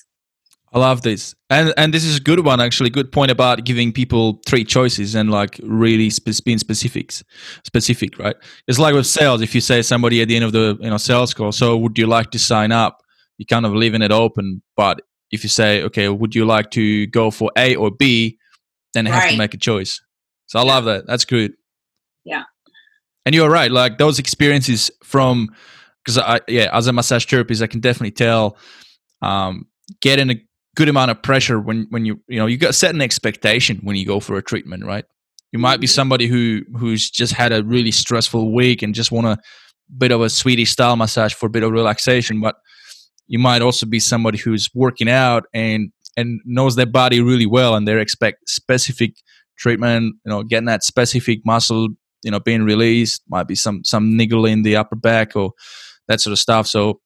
I 0.75 0.81
love 0.81 1.03
this, 1.03 1.37
and 1.51 1.73
and 1.77 1.95
this 1.95 2.05
is 2.05 2.17
a 2.17 2.21
good 2.21 2.45
one 2.45 2.61
actually. 2.61 2.91
Good 2.91 3.13
point 3.13 3.31
about 3.31 3.65
giving 3.65 3.93
people 3.93 4.41
three 4.45 4.65
choices 4.65 5.15
and 5.15 5.31
like 5.31 5.61
really 5.63 6.11
spe- 6.11 6.45
being 6.45 6.59
specifics, 6.59 7.23
specific, 7.65 8.19
right? 8.19 8.35
It's 8.67 8.81
like 8.81 8.93
with 8.93 9.07
sales. 9.07 9.41
If 9.41 9.55
you 9.55 9.61
say 9.61 9.83
somebody 9.83 10.21
at 10.21 10.27
the 10.27 10.35
end 10.35 10.45
of 10.45 10.51
the 10.51 10.77
you 10.81 10.91
know 10.91 10.97
sales 10.97 11.33
call, 11.33 11.53
so 11.53 11.77
would 11.77 11.97
you 11.97 12.09
like 12.09 12.33
to 12.33 12.41
sign 12.41 12.73
up? 12.73 13.05
You're 13.39 13.47
kind 13.47 13.65
of 13.65 13.73
leaving 13.73 14.03
it 14.03 14.11
open. 14.11 14.63
But 14.77 15.03
if 15.31 15.45
you 15.45 15.49
say, 15.49 15.81
okay, 15.85 16.09
would 16.09 16.35
you 16.35 16.45
like 16.45 16.73
to 16.73 17.07
go 17.07 17.31
for 17.31 17.53
A 17.57 17.77
or 17.77 17.93
B, 17.93 18.37
then 18.95 19.05
they 19.05 19.13
right. 19.13 19.23
have 19.23 19.31
to 19.31 19.39
make 19.39 19.55
a 19.55 19.59
choice. 19.59 20.03
So 20.47 20.59
I 20.59 20.65
yeah. 20.65 20.73
love 20.73 20.85
that. 20.87 21.07
That's 21.07 21.25
good. 21.25 21.53
Yeah. 22.25 22.43
And 23.25 23.33
you're 23.33 23.51
right. 23.51 23.71
Like 23.71 23.99
those 23.99 24.19
experiences 24.19 24.91
from 25.05 25.55
because 26.05 26.19
I 26.19 26.41
yeah, 26.49 26.69
as 26.73 26.89
a 26.89 26.93
massage 26.93 27.27
therapist, 27.27 27.63
I 27.63 27.69
can 27.69 27.79
definitely 27.79 28.11
tell 28.11 28.57
um, 29.23 29.69
getting 30.01 30.31
a 30.31 30.35
good 30.75 30.89
amount 30.89 31.11
of 31.11 31.23
pressure 31.23 31.61
when 31.61 31.87
when 31.91 32.05
you 32.05 32.21
you 32.29 32.39
know 32.39 32.47
you 32.47 32.57
got 32.57 32.75
set 32.75 32.95
an 32.95 33.01
expectation 33.01 33.79
when 33.83 33.97
you 33.97 34.07
go 34.07 34.21
for 34.21 34.37
a 34.37 34.43
treatment, 34.43 34.85
right? 34.85 35.05
You 35.53 35.59
might 35.59 35.81
be 35.81 35.87
mm-hmm. 35.87 35.93
somebody 35.93 36.27
who 36.27 36.63
who's 36.77 37.11
just 37.11 37.33
had 37.33 37.53
a 37.53 37.63
really 37.65 37.93
stressful 37.93 38.53
week 38.53 38.83
and 38.83 38.95
just 38.95 39.13
want 39.13 39.27
a 39.27 39.39
bit 39.97 40.11
of 40.11 40.21
a 40.21 40.31
Swedish 40.31 40.71
style 40.71 40.97
massage 40.97 41.33
for 41.35 41.47
a 41.47 41.51
bit 41.51 41.63
of 41.63 41.71
relaxation, 41.71 42.41
but 42.41 42.57
you 43.27 43.39
might 43.39 43.63
also 43.63 43.87
be 43.87 44.01
somebody 44.01 44.39
who's 44.39 44.69
working 44.75 45.09
out 45.09 45.45
and 45.55 45.91
and 46.17 46.41
knows 46.45 46.77
their 46.77 46.87
body 46.87 47.21
really 47.21 47.47
well 47.47 47.75
and 47.75 47.89
they 47.89 48.01
expect 48.01 48.49
specific 48.49 49.15
treatment, 49.57 50.15
you 50.25 50.31
know, 50.31 50.43
getting 50.43 50.67
that 50.67 50.85
specific 50.85 51.41
muscle, 51.45 51.89
you 52.23 52.31
know, 52.31 52.41
being 52.41 52.63
released, 52.63 53.23
might 53.29 53.47
be 53.49 53.55
some 53.55 53.83
some 53.85 54.17
niggle 54.17 54.47
in 54.47 54.63
the 54.63 54.77
upper 54.77 54.97
back 54.97 55.37
or 55.37 55.53
that 56.09 56.21
sort 56.21 56.33
of 56.33 56.39
stuff. 56.39 56.67
So 56.67 57.01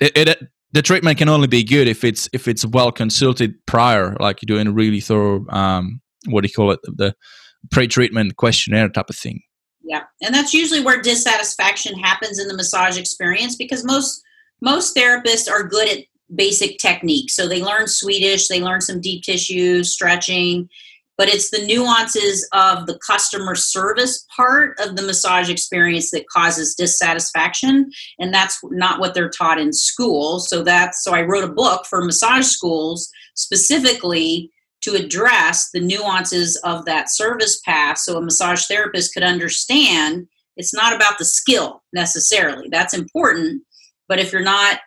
it, 0.00 0.16
it 0.16 0.38
the 0.72 0.82
treatment 0.82 1.18
can 1.18 1.28
only 1.28 1.46
be 1.46 1.64
good 1.64 1.88
if 1.88 2.04
it's 2.04 2.28
if 2.32 2.46
it's 2.46 2.64
well 2.66 2.92
consulted 2.92 3.54
prior, 3.66 4.16
like 4.20 4.40
you're 4.42 4.56
doing 4.56 4.68
a 4.68 4.72
really 4.72 5.00
thorough 5.00 5.46
um, 5.50 6.00
what 6.26 6.42
do 6.42 6.48
you 6.48 6.54
call 6.54 6.70
it, 6.70 6.80
the 6.82 7.14
pre-treatment 7.70 8.36
questionnaire 8.36 8.88
type 8.88 9.10
of 9.10 9.16
thing. 9.16 9.40
Yeah, 9.82 10.02
and 10.22 10.34
that's 10.34 10.52
usually 10.52 10.82
where 10.82 11.00
dissatisfaction 11.00 11.98
happens 11.98 12.38
in 12.38 12.48
the 12.48 12.56
massage 12.56 12.98
experience 12.98 13.56
because 13.56 13.84
most 13.84 14.22
most 14.60 14.94
therapists 14.94 15.50
are 15.50 15.62
good 15.62 15.88
at 15.88 16.04
basic 16.34 16.78
techniques. 16.78 17.34
So 17.34 17.48
they 17.48 17.62
learn 17.62 17.86
Swedish, 17.86 18.48
they 18.48 18.60
learn 18.60 18.80
some 18.80 19.00
deep 19.00 19.22
tissue 19.22 19.82
stretching, 19.84 20.68
but 21.18 21.28
it's 21.28 21.50
the 21.50 21.66
nuances 21.66 22.48
of 22.52 22.86
the 22.86 22.98
customer 23.04 23.56
service 23.56 24.24
part 24.34 24.78
of 24.78 24.96
the 24.96 25.02
massage 25.02 25.50
experience 25.50 26.12
that 26.12 26.28
causes 26.28 26.76
dissatisfaction 26.76 27.90
and 28.18 28.32
that's 28.32 28.58
not 28.70 29.00
what 29.00 29.12
they're 29.12 29.28
taught 29.28 29.58
in 29.58 29.72
school. 29.72 30.38
So 30.38 30.62
that's 30.62 31.02
so 31.04 31.12
i 31.12 31.20
wrote 31.20 31.44
a 31.44 31.52
book 31.52 31.84
for 31.84 32.02
massage 32.02 32.46
schools 32.46 33.10
specifically 33.34 34.50
to 34.80 34.94
address 34.94 35.70
the 35.72 35.80
nuances 35.80 36.56
of 36.64 36.84
that 36.84 37.10
service 37.10 37.60
path 37.64 37.98
so 37.98 38.16
a 38.16 38.22
massage 38.22 38.64
therapist 38.66 39.12
could 39.12 39.24
understand 39.24 40.28
it's 40.56 40.74
not 40.74 40.94
about 40.94 41.18
the 41.18 41.24
skill 41.24 41.84
necessarily. 41.92 42.68
That's 42.70 42.94
important 42.94 43.62
but 44.08 44.20
if 44.20 44.32
you're 44.32 44.42
not 44.42 44.78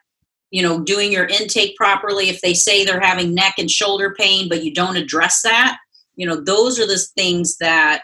you 0.50 0.62
know 0.62 0.80
doing 0.82 1.12
your 1.12 1.26
intake 1.26 1.76
properly 1.76 2.30
if 2.30 2.40
they 2.40 2.54
say 2.54 2.86
they're 2.86 3.02
having 3.02 3.34
neck 3.34 3.56
and 3.58 3.70
shoulder 3.70 4.16
pain 4.18 4.48
but 4.48 4.64
you 4.64 4.74
don't 4.74 4.98
address 4.98 5.42
that 5.42 5.78
you 6.16 6.28
know 6.28 6.42
those 6.42 6.80
are 6.80 6.88
the 6.88 6.98
things 7.16 7.58
that 7.58 8.04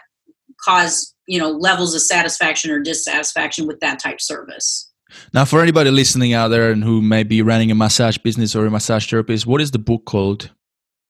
cause 0.64 1.14
you 1.26 1.38
know 1.38 1.50
levels 1.50 1.94
of 1.94 2.02
satisfaction 2.02 2.70
or 2.70 2.80
dissatisfaction 2.80 3.66
with 3.66 3.80
that 3.80 3.98
type 3.98 4.20
service. 4.20 4.90
Now 5.32 5.44
for 5.44 5.62
anybody 5.62 5.90
listening 5.90 6.34
out 6.34 6.48
there 6.48 6.70
and 6.70 6.84
who 6.84 7.00
may 7.00 7.22
be 7.22 7.42
running 7.42 7.70
a 7.70 7.74
massage 7.74 8.18
business 8.18 8.54
or 8.54 8.66
a 8.66 8.70
massage 8.70 9.08
therapist 9.08 9.46
what 9.46 9.60
is 9.60 9.70
the 9.70 9.78
book 9.78 10.04
called? 10.04 10.50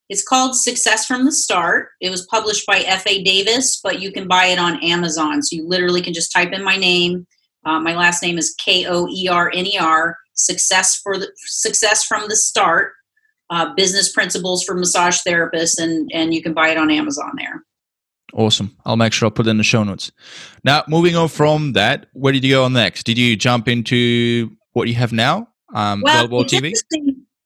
It's 0.09 0.27
called 0.27 0.57
success 0.57 1.05
from 1.05 1.27
the 1.27 1.33
start. 1.33 1.91
It 2.01 2.11
was 2.11 2.27
published 2.27 2.67
by 2.67 2.81
fa 2.81 3.23
davis 3.23 3.81
but 3.83 4.01
you 4.01 4.13
can 4.13 4.29
buy 4.29 4.47
it 4.47 4.59
on 4.59 4.83
amazon. 4.83 5.43
So 5.43 5.57
you 5.57 5.69
literally 5.69 6.03
can 6.03 6.15
just 6.15 6.33
type 6.33 6.53
in 6.53 6.65
my 6.65 6.77
name. 6.77 7.27
Uh, 7.65 7.81
my 7.81 7.95
last 7.95 8.23
name 8.23 8.39
is 8.39 8.55
k-o-e-r-n-e-r 8.59 10.17
success 10.35 10.97
for 10.97 11.19
the 11.19 11.31
success 11.37 12.05
from 12.05 12.29
the 12.29 12.37
start 12.37 12.93
uh, 13.51 13.75
business 13.75 14.13
principles 14.13 14.65
for 14.65 14.75
massage 14.75 15.21
therapists, 15.27 15.79
and 15.79 16.11
and 16.13 16.35
you 16.35 16.43
can 16.43 16.55
buy 16.55 16.69
it 16.69 16.79
on 16.79 16.91
Amazon 16.91 17.33
there. 17.37 17.65
Awesome. 18.35 18.77
I'll 18.85 18.97
make 18.97 19.13
sure 19.13 19.27
I'll 19.27 19.31
put 19.31 19.47
it 19.47 19.51
in 19.51 19.57
the 19.57 19.65
show 19.65 19.83
notes. 19.85 20.13
Now, 20.63 20.85
moving 20.87 21.17
on 21.17 21.29
from 21.29 21.73
that, 21.73 22.07
where 22.13 22.33
did 22.33 22.45
you 22.45 22.55
go 22.57 22.69
next? 22.69 23.05
Did 23.05 23.17
you 23.17 23.37
jump 23.37 23.69
into 23.69 24.51
what 24.73 24.87
you 24.87 24.95
have 24.95 25.13
now, 25.13 25.49
um, 25.75 26.03
well, 26.03 26.29
TV? 26.45 26.75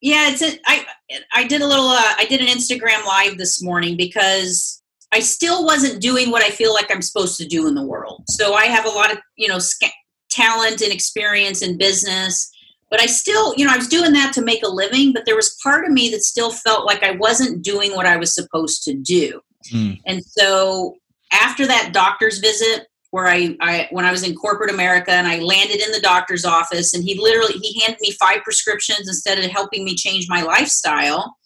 Yeah, 0.01 0.31
it's 0.31 0.43
a, 0.43 0.59
I 0.67 0.85
I 1.33 1.45
did 1.45 1.61
a 1.63 1.67
little 1.67 1.87
uh, 1.87 2.15
I 2.19 2.27
did 2.29 2.41
an 2.41 2.49
Instagram 2.49 3.05
live 3.07 3.39
this 3.39 3.63
morning 3.63 3.97
because 3.97 4.83
I 5.13 5.21
still 5.21 5.65
wasn't 5.65 6.03
doing 6.03 6.31
what 6.31 6.43
I 6.43 6.51
feel 6.51 6.75
like 6.75 6.91
I'm 6.91 7.03
supposed 7.03 7.39
to 7.39 7.47
do 7.47 7.69
in 7.69 7.75
the 7.75 7.87
world. 7.87 8.25
So 8.29 8.55
I 8.55 8.65
have 8.65 8.85
a 8.85 8.91
lot 8.91 9.13
of 9.13 9.19
you 9.37 9.47
know 9.47 9.61
sc- 9.61 9.85
talent 10.31 10.81
and 10.81 10.93
experience 10.93 11.63
in 11.63 11.79
business, 11.79 12.51
but 12.93 13.01
I 13.01 13.07
still, 13.07 13.55
you 13.57 13.65
know, 13.65 13.73
I 13.73 13.79
was 13.79 13.89
doing 13.89 14.13
that 14.13 14.35
to 14.35 14.43
make 14.43 14.63
a 14.63 14.69
living, 14.69 15.15
but 15.15 15.25
there 15.25 15.35
was 15.35 15.57
part 15.63 15.87
of 15.87 15.93
me 15.93 16.11
that 16.11 16.21
still 16.21 16.51
felt 16.51 16.85
like 16.85 17.03
I 17.03 17.13
wasn't 17.13 17.65
doing 17.65 17.97
what 17.97 18.05
I 18.05 18.19
was 18.19 18.35
supposed 18.35 18.83
to 18.83 18.93
do. 18.93 19.41
Mm. 19.73 19.99
And 20.05 20.23
so 20.23 20.97
after 21.33 21.67
that 21.67 21.95
doctor's 21.95 22.39
visit, 22.39 22.89
where 23.11 23.29
I, 23.29 23.57
I 23.61 23.89
when 23.93 24.05
I 24.05 24.11
was 24.11 24.23
in 24.23 24.35
corporate 24.35 24.71
America 24.71 25.11
and 25.11 25.27
I 25.27 25.39
landed 25.39 25.81
in 25.81 25.91
the 25.91 26.01
doctor's 26.01 26.45
office 26.45 26.93
and 26.93 27.03
he 27.03 27.19
literally 27.19 27.55
he 27.55 27.81
handed 27.81 28.01
me 28.01 28.13
five 28.13 28.43
prescriptions 28.43 29.09
instead 29.09 29.39
of 29.39 29.51
helping 29.51 29.85
me 29.85 29.95
change 29.95 30.29
my 30.31 30.43
lifestyle 30.43 31.37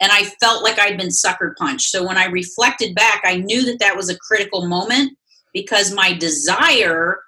and 0.00 0.12
I 0.12 0.24
felt 0.24 0.62
like 0.62 0.78
I'd 0.78 0.98
been 0.98 1.10
sucker 1.10 1.54
punched. 1.58 1.90
So 1.90 2.06
when 2.06 2.18
I 2.18 2.26
reflected 2.26 2.94
back, 2.94 3.22
I 3.24 3.36
knew 3.36 3.64
that 3.64 3.78
that 3.80 3.96
was 3.96 4.10
a 4.10 4.18
critical 4.18 4.66
moment 4.66 5.16
because 5.54 5.92
my 5.92 6.12
desire 6.12 7.18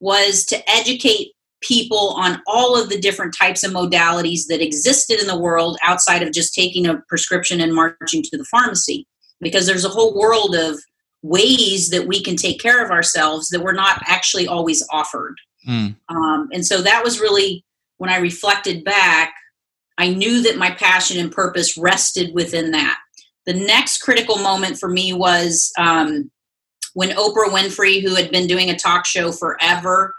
was 0.00 0.44
to 0.46 0.70
educate 0.70 1.32
people 1.60 2.14
on 2.16 2.40
all 2.46 2.80
of 2.80 2.88
the 2.88 3.00
different 3.00 3.34
types 3.36 3.64
of 3.64 3.72
modalities 3.72 4.46
that 4.48 4.62
existed 4.62 5.20
in 5.20 5.26
the 5.26 5.38
world 5.38 5.76
outside 5.82 6.22
of 6.22 6.32
just 6.32 6.54
taking 6.54 6.86
a 6.86 7.02
prescription 7.08 7.60
and 7.60 7.74
marching 7.74 8.22
to 8.22 8.36
the 8.36 8.44
pharmacy. 8.44 9.06
Because 9.40 9.66
there's 9.66 9.84
a 9.84 9.90
whole 9.90 10.18
world 10.18 10.54
of 10.56 10.78
ways 11.22 11.90
that 11.90 12.06
we 12.06 12.22
can 12.22 12.36
take 12.36 12.60
care 12.60 12.84
of 12.84 12.90
ourselves 12.90 13.48
that 13.48 13.62
were 13.62 13.72
not 13.72 14.02
actually 14.06 14.46
always 14.46 14.86
offered. 14.90 15.36
Mm. 15.68 15.96
um, 16.08 16.48
and 16.52 16.64
so 16.64 16.80
that 16.82 17.02
was 17.02 17.20
really 17.20 17.64
when 17.96 18.10
i 18.10 18.18
reflected 18.18 18.84
back 18.84 19.34
i 19.98 20.08
knew 20.08 20.40
that 20.42 20.56
my 20.56 20.70
passion 20.70 21.18
and 21.18 21.32
purpose 21.32 21.76
rested 21.76 22.32
within 22.32 22.70
that. 22.70 22.98
The 23.44 23.54
next 23.54 23.98
critical 23.98 24.38
moment 24.38 24.78
for 24.78 24.88
me 24.88 25.12
was 25.12 25.72
um, 25.76 26.30
when 26.94 27.10
oprah 27.10 27.48
winfrey 27.48 28.00
who 28.00 28.14
had 28.14 28.30
been 28.30 28.46
doing 28.46 28.70
a 28.70 28.78
talk 28.78 29.04
show 29.04 29.32
forever 29.32 30.14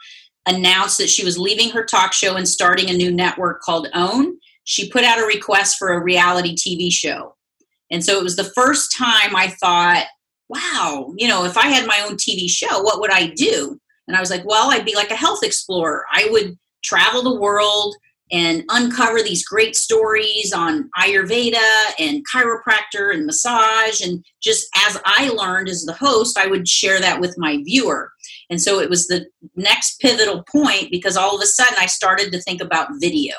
announced 0.50 0.98
that 0.98 1.10
she 1.10 1.24
was 1.24 1.38
leaving 1.38 1.70
her 1.70 1.84
talk 1.84 2.14
show 2.14 2.36
and 2.36 2.48
starting 2.48 2.90
a 2.90 2.94
new 2.94 3.12
network 3.12 3.62
called 3.62 3.88
OWN, 3.94 4.38
she 4.64 4.90
put 4.90 5.04
out 5.04 5.20
a 5.20 5.26
request 5.26 5.78
for 5.78 5.94
a 5.94 6.04
reality 6.04 6.56
TV 6.56 6.92
show. 6.92 7.36
And 7.92 8.04
so 8.04 8.18
it 8.18 8.24
was 8.24 8.36
the 8.36 8.52
first 8.56 8.96
time 8.96 9.36
I 9.36 9.48
thought, 9.62 10.06
wow, 10.48 11.14
you 11.18 11.28
know, 11.28 11.46
if 11.46 11.58
I 11.58 11.68
had 11.68 11.88
my 11.88 12.06
own 12.08 12.16
TV 12.16 12.50
show, 12.50 12.82
what 12.82 13.00
would 13.00 13.12
I 13.12 13.28
do? 13.28 13.80
And 14.08 14.18
I 14.18 14.20
was 14.20 14.30
like, 14.30 14.46
well, 14.46 14.72
I'd 14.72 14.86
be 14.86 14.96
like 14.96 15.12
a 15.12 15.16
health 15.16 15.44
explorer. 15.44 16.04
I 16.12 16.28
would 16.32 16.58
travel 16.84 17.22
the 17.22 17.40
world 17.40 17.96
and 18.32 18.64
uncover 18.70 19.22
these 19.22 19.46
great 19.46 19.76
stories 19.76 20.54
on 20.56 20.90
Ayurveda 21.00 21.92
and 22.00 22.24
chiropractor 22.32 23.14
and 23.14 23.26
massage. 23.26 24.02
And 24.02 24.24
just 24.42 24.68
as 24.88 25.00
I 25.06 25.30
learned 25.30 25.70
as 25.70 25.84
the 25.84 25.94
host, 25.94 26.38
I 26.38 26.48
would 26.48 26.68
share 26.68 27.00
that 27.00 27.20
with 27.20 27.36
my 27.38 27.58
viewer. 27.64 28.12
And 28.50 28.62
so 28.62 28.80
it 28.80 28.90
was 28.90 29.08
the 29.08 29.28
next 29.56 30.00
pivotal 30.00 30.44
point 30.44 30.90
because 30.92 31.16
all 31.16 31.36
of 31.36 31.42
a 31.42 31.46
sudden 31.46 31.76
I 31.78 31.86
started 31.86 32.32
to 32.32 32.42
think 32.42 32.62
about 32.62 32.90
video. 33.00 33.36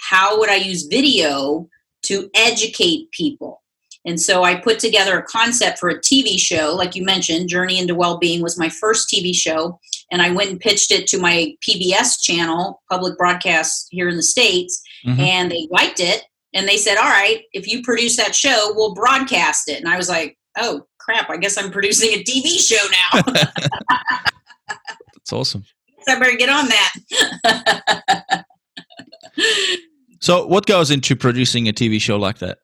How 0.00 0.38
would 0.38 0.50
I 0.50 0.56
use 0.56 0.86
video 0.86 1.68
to 2.02 2.28
educate 2.34 3.10
people? 3.12 3.62
And 4.06 4.20
so 4.20 4.44
I 4.44 4.56
put 4.56 4.78
together 4.78 5.18
a 5.18 5.22
concept 5.22 5.78
for 5.78 5.88
a 5.88 5.98
TV 5.98 6.38
show, 6.38 6.74
like 6.74 6.94
you 6.94 7.04
mentioned, 7.04 7.48
Journey 7.48 7.78
into 7.78 7.94
Wellbeing 7.94 8.42
was 8.42 8.58
my 8.58 8.68
first 8.68 9.08
TV 9.08 9.34
show. 9.34 9.80
And 10.10 10.20
I 10.20 10.30
went 10.30 10.50
and 10.50 10.60
pitched 10.60 10.90
it 10.90 11.06
to 11.08 11.18
my 11.18 11.54
PBS 11.66 12.20
channel, 12.22 12.82
public 12.90 13.16
broadcast 13.16 13.88
here 13.90 14.08
in 14.08 14.16
the 14.16 14.22
States, 14.22 14.82
mm-hmm. 15.06 15.20
and 15.20 15.50
they 15.50 15.68
liked 15.70 16.00
it. 16.00 16.22
And 16.52 16.68
they 16.68 16.76
said, 16.76 16.98
All 16.98 17.04
right, 17.04 17.42
if 17.52 17.66
you 17.66 17.82
produce 17.82 18.16
that 18.18 18.34
show, 18.34 18.72
we'll 18.74 18.94
broadcast 18.94 19.68
it. 19.68 19.80
And 19.80 19.88
I 19.88 19.96
was 19.96 20.08
like, 20.08 20.36
Oh, 20.58 20.86
crap, 21.04 21.30
I 21.30 21.36
guess 21.36 21.58
I'm 21.58 21.70
producing 21.70 22.10
a 22.10 22.24
TV 22.24 22.58
show 22.58 22.76
now. 22.90 23.22
That's 25.14 25.32
awesome. 25.32 25.64
So 26.02 26.14
I 26.14 26.18
better 26.18 26.36
get 26.36 26.48
on 26.48 26.68
that. 26.68 28.44
so, 30.20 30.46
what 30.46 30.66
goes 30.66 30.90
into 30.90 31.16
producing 31.16 31.68
a 31.68 31.72
TV 31.72 32.00
show 32.00 32.16
like 32.16 32.38
that? 32.38 32.58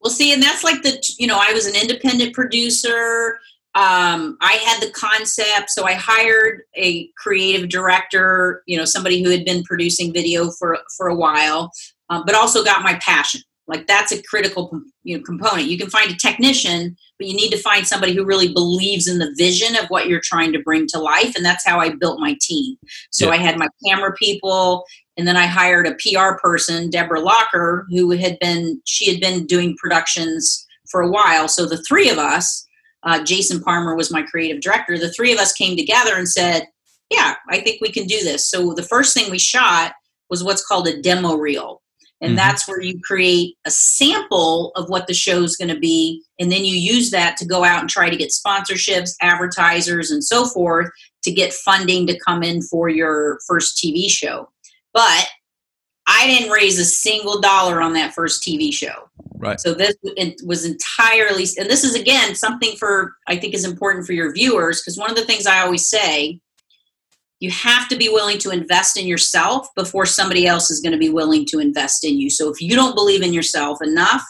Well, 0.00 0.10
see, 0.10 0.32
and 0.32 0.42
that's 0.42 0.64
like 0.64 0.82
the, 0.82 1.02
you 1.18 1.26
know, 1.26 1.38
I 1.40 1.52
was 1.52 1.66
an 1.66 1.74
independent 1.74 2.34
producer. 2.34 3.38
um, 3.74 4.38
I 4.40 4.52
had 4.64 4.80
the 4.80 4.90
concept, 4.90 5.68
so 5.70 5.84
I 5.84 5.92
hired 5.94 6.62
a 6.76 7.08
creative 7.18 7.68
director, 7.68 8.62
you 8.66 8.78
know, 8.78 8.86
somebody 8.86 9.22
who 9.22 9.30
had 9.30 9.44
been 9.44 9.62
producing 9.64 10.14
video 10.14 10.50
for 10.52 10.78
for 10.96 11.08
a 11.08 11.14
while, 11.14 11.70
um, 12.08 12.22
but 12.24 12.34
also 12.34 12.64
got 12.64 12.82
my 12.82 12.94
passion. 13.02 13.42
Like 13.68 13.86
that's 13.86 14.12
a 14.12 14.22
critical 14.22 14.80
you 15.02 15.16
know, 15.16 15.24
component. 15.24 15.68
You 15.68 15.78
can 15.78 15.90
find 15.90 16.10
a 16.10 16.16
technician, 16.16 16.96
but 17.18 17.26
you 17.26 17.34
need 17.34 17.50
to 17.50 17.58
find 17.58 17.86
somebody 17.86 18.14
who 18.14 18.24
really 18.24 18.52
believes 18.52 19.08
in 19.08 19.18
the 19.18 19.34
vision 19.36 19.76
of 19.76 19.86
what 19.88 20.06
you're 20.06 20.20
trying 20.22 20.52
to 20.52 20.62
bring 20.62 20.86
to 20.88 20.98
life, 20.98 21.34
and 21.34 21.44
that's 21.44 21.66
how 21.66 21.80
I 21.80 21.90
built 21.90 22.20
my 22.20 22.36
team. 22.40 22.76
So 23.10 23.26
yeah. 23.26 23.32
I 23.32 23.36
had 23.38 23.58
my 23.58 23.68
camera 23.84 24.12
people, 24.14 24.84
and 25.16 25.26
then 25.26 25.36
I 25.36 25.46
hired 25.46 25.86
a 25.86 25.96
PR 25.96 26.38
person, 26.40 26.90
Deborah 26.90 27.20
Locker, 27.20 27.86
who 27.90 28.10
had 28.12 28.38
been 28.40 28.80
she 28.84 29.10
had 29.10 29.20
been 29.20 29.46
doing 29.46 29.76
productions 29.76 30.64
for 30.90 31.00
a 31.00 31.10
while. 31.10 31.48
So 31.48 31.66
the 31.66 31.82
three 31.88 32.08
of 32.08 32.18
us 32.18 32.66
uh, 33.06 33.22
Jason 33.22 33.62
Palmer 33.62 33.94
was 33.94 34.10
my 34.10 34.22
creative 34.22 34.60
director. 34.60 34.98
The 34.98 35.12
three 35.12 35.32
of 35.32 35.38
us 35.38 35.52
came 35.52 35.76
together 35.76 36.16
and 36.16 36.28
said, 36.28 36.66
Yeah, 37.10 37.36
I 37.48 37.60
think 37.60 37.80
we 37.80 37.90
can 37.90 38.06
do 38.06 38.22
this. 38.22 38.50
So 38.50 38.74
the 38.74 38.82
first 38.82 39.14
thing 39.14 39.30
we 39.30 39.38
shot 39.38 39.92
was 40.28 40.42
what's 40.42 40.66
called 40.66 40.88
a 40.88 41.00
demo 41.00 41.36
reel. 41.36 41.82
And 42.20 42.30
mm-hmm. 42.30 42.36
that's 42.36 42.66
where 42.66 42.80
you 42.80 42.98
create 43.02 43.56
a 43.66 43.70
sample 43.70 44.72
of 44.74 44.88
what 44.88 45.06
the 45.06 45.14
show 45.14 45.42
is 45.42 45.56
going 45.56 45.74
to 45.74 45.78
be. 45.78 46.22
And 46.40 46.50
then 46.50 46.64
you 46.64 46.74
use 46.74 47.10
that 47.10 47.36
to 47.38 47.46
go 47.46 47.62
out 47.62 47.80
and 47.80 47.90
try 47.90 48.08
to 48.08 48.16
get 48.16 48.30
sponsorships, 48.30 49.14
advertisers, 49.20 50.10
and 50.10 50.24
so 50.24 50.46
forth 50.46 50.90
to 51.24 51.30
get 51.30 51.52
funding 51.52 52.06
to 52.06 52.18
come 52.18 52.42
in 52.42 52.62
for 52.62 52.88
your 52.88 53.38
first 53.46 53.76
TV 53.76 54.08
show. 54.08 54.48
But 54.94 55.28
I 56.06 56.26
didn't 56.26 56.50
raise 56.50 56.78
a 56.78 56.84
single 56.84 57.40
dollar 57.40 57.82
on 57.82 57.92
that 57.94 58.14
first 58.14 58.42
TV 58.42 58.72
show. 58.72 59.10
Right. 59.38 59.60
So 59.60 59.74
this 59.74 59.96
it 60.02 60.40
was 60.46 60.64
entirely, 60.64 61.44
and 61.58 61.68
this 61.68 61.84
is 61.84 61.94
again 61.94 62.34
something 62.34 62.76
for 62.76 63.14
I 63.26 63.36
think 63.36 63.54
is 63.54 63.64
important 63.64 64.06
for 64.06 64.12
your 64.12 64.32
viewers 64.32 64.80
because 64.80 64.96
one 64.96 65.10
of 65.10 65.16
the 65.16 65.24
things 65.24 65.46
I 65.46 65.60
always 65.60 65.88
say, 65.88 66.40
you 67.40 67.50
have 67.50 67.88
to 67.88 67.96
be 67.96 68.08
willing 68.08 68.38
to 68.38 68.50
invest 68.50 68.96
in 68.96 69.06
yourself 69.06 69.68
before 69.76 70.06
somebody 70.06 70.46
else 70.46 70.70
is 70.70 70.80
going 70.80 70.92
to 70.92 70.98
be 70.98 71.10
willing 71.10 71.44
to 71.46 71.58
invest 71.58 72.04
in 72.04 72.18
you. 72.18 72.30
So 72.30 72.50
if 72.50 72.60
you 72.60 72.74
don't 72.74 72.94
believe 72.94 73.22
in 73.22 73.34
yourself 73.34 73.78
enough 73.82 74.22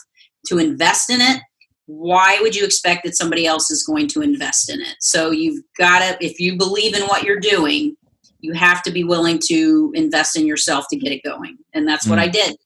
to 0.49 0.59
invest 0.59 1.11
in 1.11 1.21
it, 1.21 1.41
why 1.87 2.39
would 2.41 2.57
you 2.57 2.65
expect 2.65 3.05
that 3.05 3.17
somebody 3.17 3.47
else 3.47 3.71
is 3.71 3.85
going 3.85 4.09
to 4.09 4.23
invest 4.23 4.69
in 4.71 4.81
it? 4.81 4.97
So 4.99 5.31
you've 5.31 5.63
got 5.79 6.01
to, 6.01 6.25
if 6.25 6.41
you 6.41 6.57
believe 6.57 6.97
in 6.97 7.03
what 7.03 7.23
you're 7.23 7.39
doing, 7.39 7.97
you 8.41 8.53
have 8.55 8.83
to 8.83 8.91
be 8.91 9.05
willing 9.05 9.39
to 9.47 9.93
invest 9.95 10.37
in 10.37 10.47
yourself 10.47 10.87
to 10.91 10.97
get 10.97 11.13
it 11.13 11.23
going. 11.23 11.57
And 11.75 11.87
that's 11.87 12.07
mm. 12.07 12.11
what 12.11 12.19
I 12.19 12.27
did. 12.27 12.57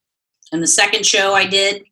And 0.52 0.62
the 0.62 0.66
second 0.66 1.04
show 1.04 1.34
I 1.34 1.46
did, 1.46 1.84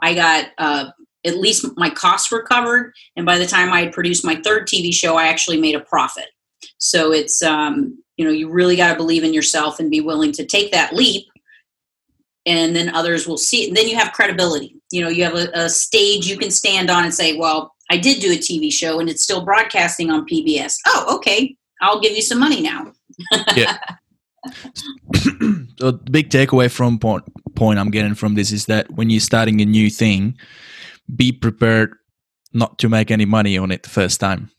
I 0.00 0.14
got 0.14 0.46
uh, 0.56 0.86
at 1.24 1.36
least 1.36 1.66
my 1.76 1.90
costs 1.90 2.32
were 2.32 2.42
covered. 2.42 2.92
And 3.14 3.26
by 3.26 3.38
the 3.38 3.46
time 3.46 3.72
I 3.72 3.82
had 3.82 3.92
produced 3.92 4.24
my 4.24 4.36
third 4.36 4.66
TV 4.66 4.92
show, 4.92 5.16
I 5.16 5.28
actually 5.28 5.60
made 5.60 5.74
a 5.74 5.80
profit. 5.80 6.26
So 6.78 7.12
it's, 7.12 7.42
um, 7.42 8.02
you 8.16 8.24
know, 8.24 8.30
you 8.30 8.50
really 8.50 8.76
got 8.76 8.90
to 8.90 8.96
believe 8.96 9.24
in 9.24 9.34
yourself 9.34 9.80
and 9.80 9.90
be 9.90 10.00
willing 10.00 10.32
to 10.32 10.44
take 10.44 10.72
that 10.72 10.94
leap. 10.94 11.26
And 12.46 12.74
then 12.74 12.94
others 12.94 13.26
will 13.26 13.36
see 13.36 13.64
it. 13.64 13.68
And 13.68 13.76
then 13.76 13.88
you 13.88 13.96
have 13.96 14.12
credibility. 14.12 14.76
You 14.90 15.02
know, 15.02 15.08
you 15.08 15.24
have 15.24 15.34
a, 15.34 15.48
a 15.54 15.68
stage 15.68 16.26
you 16.26 16.38
can 16.38 16.50
stand 16.50 16.90
on 16.90 17.04
and 17.04 17.14
say, 17.14 17.36
well, 17.36 17.74
I 17.90 17.96
did 17.96 18.20
do 18.20 18.32
a 18.32 18.36
TV 18.36 18.72
show 18.72 19.00
and 19.00 19.08
it's 19.08 19.22
still 19.22 19.44
broadcasting 19.44 20.10
on 20.10 20.26
PBS. 20.26 20.76
Oh, 20.86 21.16
okay. 21.16 21.56
I'll 21.82 22.00
give 22.00 22.12
you 22.12 22.22
some 22.22 22.38
money 22.38 22.60
now. 22.60 22.92
yeah. 23.54 23.78
so 25.78 25.90
the 25.90 26.00
big 26.10 26.30
takeaway 26.30 26.70
from 26.70 26.98
point, 26.98 27.24
point 27.54 27.78
I'm 27.78 27.90
getting 27.90 28.14
from 28.14 28.34
this 28.34 28.52
is 28.52 28.66
that 28.66 28.90
when 28.90 29.10
you're 29.10 29.20
starting 29.20 29.60
a 29.60 29.66
new 29.66 29.90
thing, 29.90 30.36
be 31.14 31.32
prepared 31.32 31.94
not 32.52 32.78
to 32.78 32.88
make 32.88 33.10
any 33.10 33.24
money 33.24 33.58
on 33.58 33.70
it 33.70 33.82
the 33.82 33.90
first 33.90 34.20
time 34.20 34.50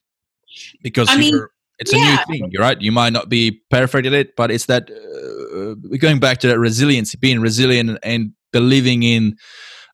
because 0.82 1.10
I 1.10 1.18
mean, 1.18 1.46
it's 1.82 1.92
yeah. 1.92 2.00
a 2.00 2.12
new 2.12 2.40
thing, 2.40 2.52
right? 2.60 2.80
You 2.80 2.92
might 2.92 3.12
not 3.12 3.28
be 3.28 3.60
perfect 3.72 4.06
at 4.06 4.14
it, 4.14 4.36
but 4.38 4.52
it's 4.52 4.68
that 4.68 4.90
uh, 4.92 5.98
going 5.98 6.20
back 6.20 6.38
to 6.40 6.48
that 6.48 6.60
resiliency, 6.60 7.18
being 7.20 7.42
resilient 7.42 7.98
and 8.04 8.34
believing 8.54 9.02
in 9.02 9.36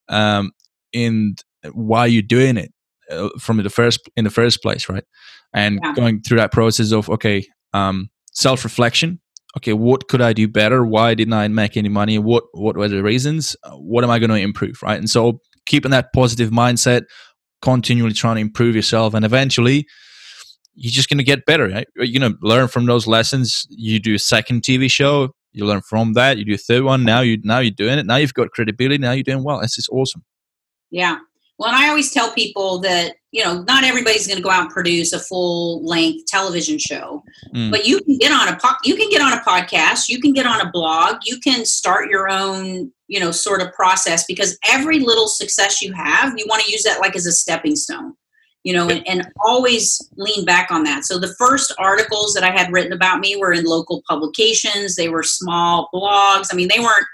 um, 0.09 0.51
in 0.91 1.35
why 1.71 2.05
you're 2.05 2.21
doing 2.21 2.57
it 2.57 2.73
uh, 3.09 3.29
from 3.39 3.57
the 3.63 3.69
first 3.69 4.01
in 4.17 4.25
the 4.25 4.29
first 4.29 4.61
place, 4.61 4.89
right? 4.89 5.05
And 5.53 5.79
yeah. 5.81 5.93
going 5.93 6.21
through 6.21 6.39
that 6.39 6.51
process 6.51 6.91
of 6.91 7.09
okay, 7.09 7.45
um, 7.73 8.09
self 8.33 8.65
reflection. 8.65 9.21
Okay, 9.55 9.73
what 9.73 10.09
could 10.09 10.21
I 10.21 10.33
do 10.33 10.47
better? 10.47 10.85
Why 10.85 11.13
didn't 11.15 11.33
I 11.33 11.47
make 11.47 11.77
any 11.77 11.89
money? 11.89 12.19
What 12.19 12.43
what 12.51 12.75
were 12.75 12.89
the 12.89 13.01
reasons? 13.01 13.55
Uh, 13.63 13.71
what 13.77 14.03
am 14.03 14.09
I 14.09 14.19
going 14.19 14.29
to 14.29 14.35
improve? 14.35 14.83
Right, 14.83 14.97
and 14.97 15.09
so 15.09 15.39
keeping 15.65 15.91
that 15.91 16.11
positive 16.11 16.49
mindset, 16.49 17.03
continually 17.61 18.13
trying 18.13 18.35
to 18.35 18.41
improve 18.41 18.75
yourself, 18.75 19.13
and 19.13 19.23
eventually 19.23 19.87
you're 20.77 20.91
just 20.91 21.09
going 21.09 21.17
to 21.17 21.23
get 21.23 21.45
better. 21.45 21.67
Right? 21.67 21.87
You're 21.95 22.19
going 22.19 22.33
to 22.33 22.37
learn 22.41 22.67
from 22.67 22.85
those 22.85 23.07
lessons. 23.07 23.65
You 23.69 23.99
do 23.99 24.15
a 24.15 24.19
second 24.19 24.61
TV 24.61 24.89
show, 24.89 25.31
you 25.51 25.65
learn 25.65 25.81
from 25.81 26.13
that. 26.13 26.37
You 26.37 26.45
do 26.45 26.53
a 26.53 26.57
third 26.57 26.83
one. 26.83 27.03
Now 27.03 27.21
you 27.21 27.39
now 27.43 27.59
you're 27.59 27.71
doing 27.71 27.99
it. 27.99 28.05
Now 28.05 28.17
you've 28.17 28.33
got 28.33 28.51
credibility. 28.51 28.99
Now 28.99 29.11
you're 29.11 29.23
doing 29.23 29.43
well. 29.43 29.59
This 29.59 29.77
is 29.77 29.89
awesome. 29.91 30.23
Yeah, 30.89 31.17
well, 31.57 31.69
and 31.69 31.77
I 31.77 31.89
always 31.89 32.11
tell 32.11 32.31
people 32.31 32.79
that, 32.79 33.15
you 33.31 33.43
know, 33.43 33.63
not 33.63 33.83
everybody's 33.83 34.27
going 34.27 34.37
to 34.37 34.43
go 34.43 34.51
out 34.51 34.61
and 34.61 34.69
produce 34.69 35.11
a 35.11 35.19
full 35.19 35.83
length 35.83 36.25
television 36.27 36.77
show, 36.77 37.23
mm. 37.53 37.71
but 37.71 37.87
you 37.87 37.99
can 38.01 38.17
get 38.19 38.31
on 38.31 38.47
a 38.47 38.57
po- 38.57 38.77
you 38.83 38.95
can 38.95 39.09
get 39.09 39.21
on 39.21 39.33
a 39.33 39.41
podcast, 39.41 40.07
you 40.07 40.21
can 40.21 40.33
get 40.33 40.45
on 40.45 40.61
a 40.61 40.69
blog, 40.71 41.17
you 41.25 41.39
can 41.39 41.65
start 41.65 42.11
your 42.11 42.29
own, 42.29 42.91
you 43.07 43.19
know, 43.19 43.31
sort 43.31 43.61
of 43.61 43.73
process 43.73 44.25
because 44.25 44.57
every 44.69 44.99
little 44.99 45.27
success 45.27 45.81
you 45.81 45.93
have, 45.93 46.37
you 46.37 46.45
want 46.47 46.63
to 46.63 46.71
use 46.71 46.83
that 46.83 46.99
like 46.99 47.15
as 47.15 47.25
a 47.25 47.31
stepping 47.31 47.75
stone. 47.75 48.13
You 48.67 48.73
know, 48.73 48.89
and, 48.89 49.07
and 49.07 49.31
always 49.45 49.97
lean 50.17 50.43
back 50.43 50.71
on 50.71 50.83
that. 50.83 51.05
So 51.05 51.17
the 51.17 51.33
first 51.39 51.73
articles 51.77 52.33
that 52.33 52.43
I 52.43 52.51
had 52.51 52.71
written 52.71 52.91
about 52.91 53.21
me 53.21 53.37
were 53.37 53.53
in 53.53 53.63
local 53.63 54.03
publications. 54.09 54.95
They 54.95 55.07
were 55.07 55.23
small 55.23 55.87
blogs. 55.93 56.47
I 56.51 56.55
mean, 56.55 56.67
they 56.67 56.79
weren't 56.79 57.07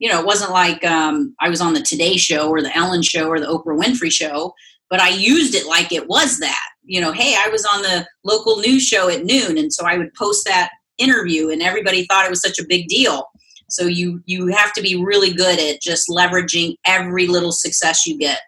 you 0.00 0.08
know, 0.08 0.18
it 0.18 0.26
wasn't 0.26 0.50
like 0.50 0.82
um, 0.84 1.34
I 1.40 1.50
was 1.50 1.60
on 1.60 1.74
the 1.74 1.82
Today 1.82 2.16
Show 2.16 2.48
or 2.48 2.62
the 2.62 2.74
Ellen 2.74 3.02
Show 3.02 3.28
or 3.28 3.38
the 3.38 3.46
Oprah 3.46 3.78
Winfrey 3.78 4.10
Show, 4.10 4.54
but 4.88 4.98
I 4.98 5.10
used 5.10 5.54
it 5.54 5.66
like 5.66 5.92
it 5.92 6.08
was 6.08 6.38
that. 6.38 6.68
You 6.82 7.00
know, 7.00 7.12
hey, 7.12 7.36
I 7.38 7.48
was 7.50 7.64
on 7.66 7.82
the 7.82 8.06
local 8.24 8.56
news 8.56 8.82
show 8.82 9.08
at 9.10 9.24
noon, 9.24 9.58
and 9.58 9.72
so 9.72 9.86
I 9.86 9.98
would 9.98 10.12
post 10.14 10.46
that 10.46 10.70
interview, 10.98 11.50
and 11.50 11.62
everybody 11.62 12.06
thought 12.06 12.24
it 12.24 12.30
was 12.30 12.42
such 12.42 12.58
a 12.58 12.66
big 12.66 12.88
deal. 12.88 13.28
So 13.68 13.84
you 13.84 14.22
you 14.24 14.48
have 14.48 14.72
to 14.72 14.82
be 14.82 14.96
really 14.96 15.32
good 15.32 15.60
at 15.60 15.80
just 15.80 16.08
leveraging 16.08 16.76
every 16.86 17.26
little 17.28 17.52
success 17.52 18.06
you 18.06 18.18
get. 18.18 18.40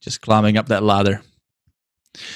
Just 0.00 0.22
climbing 0.22 0.56
up 0.56 0.66
that 0.68 0.82
ladder. 0.82 1.22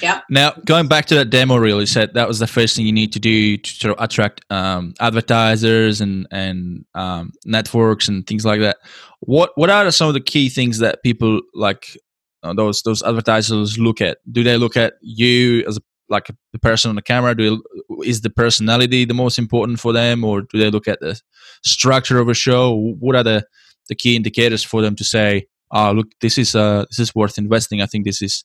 Yeah. 0.01 0.21
Now, 0.29 0.53
going 0.65 0.87
back 0.87 1.05
to 1.07 1.15
that 1.15 1.29
demo 1.29 1.57
reel, 1.57 1.79
you 1.79 1.85
said 1.85 2.13
that 2.13 2.27
was 2.27 2.39
the 2.39 2.47
first 2.47 2.75
thing 2.75 2.85
you 2.85 2.91
need 2.91 3.13
to 3.13 3.19
do 3.19 3.57
to 3.57 3.71
sort 3.71 3.97
of 3.97 4.03
attract 4.03 4.41
um, 4.49 4.93
advertisers 4.99 6.01
and 6.01 6.27
and 6.31 6.85
um, 6.95 7.31
networks 7.45 8.07
and 8.07 8.25
things 8.27 8.45
like 8.45 8.59
that. 8.59 8.77
What 9.21 9.51
what 9.55 9.69
are 9.69 9.89
some 9.91 10.07
of 10.07 10.13
the 10.13 10.21
key 10.21 10.49
things 10.49 10.79
that 10.79 11.01
people 11.03 11.41
like 11.53 11.97
uh, 12.43 12.53
those 12.53 12.81
those 12.83 13.01
advertisers 13.03 13.77
look 13.77 14.01
at? 14.01 14.17
Do 14.31 14.43
they 14.43 14.57
look 14.57 14.75
at 14.75 14.93
you 15.01 15.63
as 15.67 15.77
a, 15.77 15.81
like 16.09 16.27
the 16.51 16.59
person 16.59 16.89
on 16.89 16.95
the 16.95 17.01
camera? 17.01 17.35
Do 17.35 17.61
they, 17.89 18.09
is 18.09 18.21
the 18.21 18.29
personality 18.29 19.05
the 19.05 19.13
most 19.13 19.39
important 19.39 19.79
for 19.79 19.93
them, 19.93 20.23
or 20.23 20.41
do 20.41 20.57
they 20.57 20.69
look 20.69 20.87
at 20.87 20.99
the 20.99 21.19
structure 21.63 22.19
of 22.19 22.27
a 22.27 22.33
show? 22.33 22.75
What 22.99 23.15
are 23.15 23.23
the 23.23 23.45
the 23.87 23.95
key 23.95 24.15
indicators 24.15 24.63
for 24.63 24.81
them 24.81 24.95
to 24.97 25.03
say, 25.05 25.47
"Oh, 25.71 25.93
look, 25.93 26.07
this 26.19 26.37
is 26.37 26.53
uh, 26.53 26.85
this 26.89 26.99
is 26.99 27.15
worth 27.15 27.37
investing. 27.37 27.81
I 27.81 27.85
think 27.85 28.05
this 28.05 28.21
is." 28.21 28.43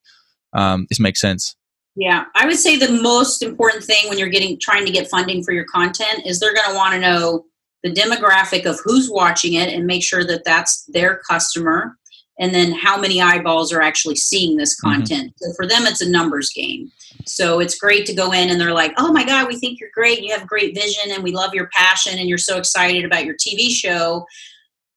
Um, 0.55 0.87
this 0.89 1.01
makes 1.01 1.21
sense. 1.21 1.57
Yeah, 1.97 2.25
I 2.35 2.47
would 2.47 2.59
say 2.59 2.77
the 2.77 3.01
most 3.01 3.43
important 3.43 3.85
thing 3.85 4.09
when 4.09 4.19
you're 4.19 4.29
getting 4.29 4.59
trying 4.61 4.85
to 4.85 4.93
get 4.93 5.09
funding 5.09 5.45
for 5.45 5.53
your 5.53 5.65
content 5.65 6.27
is 6.27 6.41
they're 6.41 6.55
going 6.55 6.71
to 6.71 6.75
want 6.75 6.95
to 6.95 7.01
know 7.01 7.45
the 7.85 7.93
demographic 7.93 8.67
of 8.67 8.81
who's 8.83 9.11
watching 9.11 9.55
it 9.55 9.73
and 9.73 9.87
make 9.87 10.03
sure 10.03 10.25
that 10.25 10.45
that's 10.45 10.85
their 10.89 11.21
customer 11.29 11.97
and 12.41 12.53
then 12.53 12.73
how 12.73 12.99
many 12.99 13.23
eyeballs 13.23 13.73
are 13.73 13.83
actually 13.83 14.17
seeing 14.17 14.57
this 14.57 14.75
mm-hmm. 14.75 14.93
content. 14.93 15.29
Mm-hmm. 15.29 15.51
So 15.51 15.53
for 15.57 15.69
them 15.69 15.83
it's 15.87 16.01
a 16.01 16.11
numbers 16.11 16.51
game. 16.51 16.91
So 17.27 17.61
it's 17.61 17.79
great 17.79 18.07
to 18.07 18.15
go 18.15 18.33
in 18.33 18.51
and 18.51 18.61
they're 18.61 18.75
like, 18.75 18.93
"Oh 18.99 19.13
my 19.13 19.25
god, 19.25 19.47
we 19.47 19.57
think 19.57 19.79
you're 19.79 19.91
great. 19.95 20.21
You 20.21 20.37
have 20.37 20.49
great 20.49 20.75
vision 20.75 21.13
and 21.13 21.23
we 21.23 21.31
love 21.31 21.55
your 21.55 21.69
passion 21.73 22.19
and 22.19 22.29
you're 22.29 22.39
so 22.39 22.59
excited 22.59 23.05
about 23.05 23.25
your 23.25 23.37
TV 23.37 23.71
show." 23.71 24.27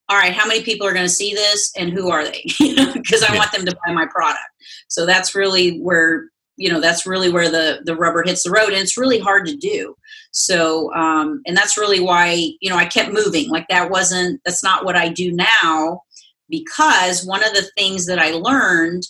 All 0.10 0.18
right, 0.18 0.34
how 0.34 0.48
many 0.48 0.64
people 0.64 0.88
are 0.88 0.94
going 0.94 1.06
to 1.06 1.10
see 1.10 1.34
this 1.34 1.72
and 1.78 1.92
who 1.92 2.10
are 2.10 2.26
they? 2.26 2.44
Because 2.94 3.24
I 3.24 3.36
want 3.36 3.52
them 3.52 3.66
to 3.66 3.76
buy 3.86 3.94
my 3.94 4.06
product. 4.06 4.40
So 4.88 5.06
that's 5.06 5.36
really 5.36 5.80
where 5.80 6.26
you 6.58 6.72
know 6.72 6.82
that's 6.82 7.06
really 7.06 7.32
where 7.32 7.50
the 7.50 7.82
the 7.86 7.96
rubber 7.96 8.24
hits 8.24 8.44
the 8.44 8.52
road 8.52 8.70
and 8.70 8.82
it's 8.82 8.98
really 8.98 9.20
hard 9.20 9.46
to 9.46 9.56
do 9.56 9.96
so 10.32 10.92
um 10.94 11.42
and 11.46 11.56
that's 11.56 11.78
really 11.78 12.00
why 12.00 12.34
you 12.60 12.70
know 12.70 12.76
i 12.76 12.86
kept 12.86 13.14
moving 13.14 13.50
like 13.50 13.68
that 13.70 13.90
wasn't 13.90 14.42
that's 14.44 14.64
not 14.64 14.84
what 14.84 14.96
i 14.96 15.08
do 15.08 15.32
now 15.32 16.02
because 16.50 17.26
one 17.26 17.44
of 17.44 17.54
the 17.54 17.70
things 17.78 18.06
that 18.08 18.20
i 18.20 18.32
learned 18.32 19.04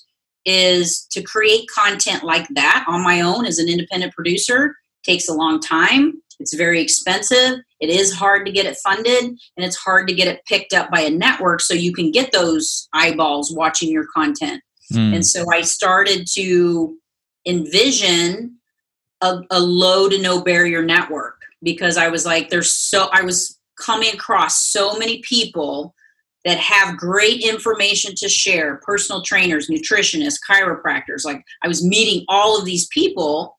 is 0.45 1.07
to 1.09 1.21
create 1.23 1.67
content 1.73 2.23
like 2.23 2.47
that 2.49 2.85
on 2.87 3.03
my 3.03 3.21
own 3.21 3.45
as 3.45 3.57
an 3.59 3.69
independent 3.69 4.13
producer 4.13 4.75
takes 5.03 5.27
a 5.27 5.33
long 5.33 5.59
time 5.59 6.21
it's 6.39 6.53
very 6.53 6.79
expensive. 6.81 7.59
It 7.79 7.89
is 7.89 8.13
hard 8.13 8.45
to 8.45 8.51
get 8.51 8.65
it 8.65 8.77
funded 8.77 9.23
and 9.23 9.65
it's 9.65 9.75
hard 9.75 10.07
to 10.07 10.13
get 10.13 10.27
it 10.27 10.45
picked 10.45 10.73
up 10.73 10.91
by 10.91 11.01
a 11.01 11.09
network 11.09 11.61
so 11.61 11.73
you 11.73 11.93
can 11.93 12.11
get 12.11 12.31
those 12.31 12.87
eyeballs 12.93 13.53
watching 13.53 13.91
your 13.91 14.05
content. 14.13 14.61
Mm. 14.93 15.15
And 15.15 15.25
so 15.25 15.45
I 15.51 15.61
started 15.61 16.27
to 16.33 16.97
envision 17.45 18.57
a, 19.21 19.39
a 19.51 19.59
low 19.59 20.09
to 20.09 20.21
no 20.21 20.41
barrier 20.41 20.83
network 20.83 21.41
because 21.63 21.97
I 21.97 22.09
was 22.09 22.25
like, 22.25 22.49
there's 22.49 22.73
so, 22.73 23.09
I 23.11 23.23
was 23.23 23.59
coming 23.79 24.13
across 24.13 24.65
so 24.65 24.97
many 24.97 25.21
people 25.21 25.95
that 26.45 26.57
have 26.57 26.97
great 26.97 27.41
information 27.41 28.13
to 28.15 28.29
share 28.29 28.79
personal 28.83 29.21
trainers, 29.21 29.69
nutritionists, 29.69 30.37
chiropractors. 30.49 31.25
Like 31.25 31.43
I 31.63 31.67
was 31.67 31.85
meeting 31.85 32.23
all 32.29 32.57
of 32.57 32.65
these 32.65 32.87
people, 32.87 33.57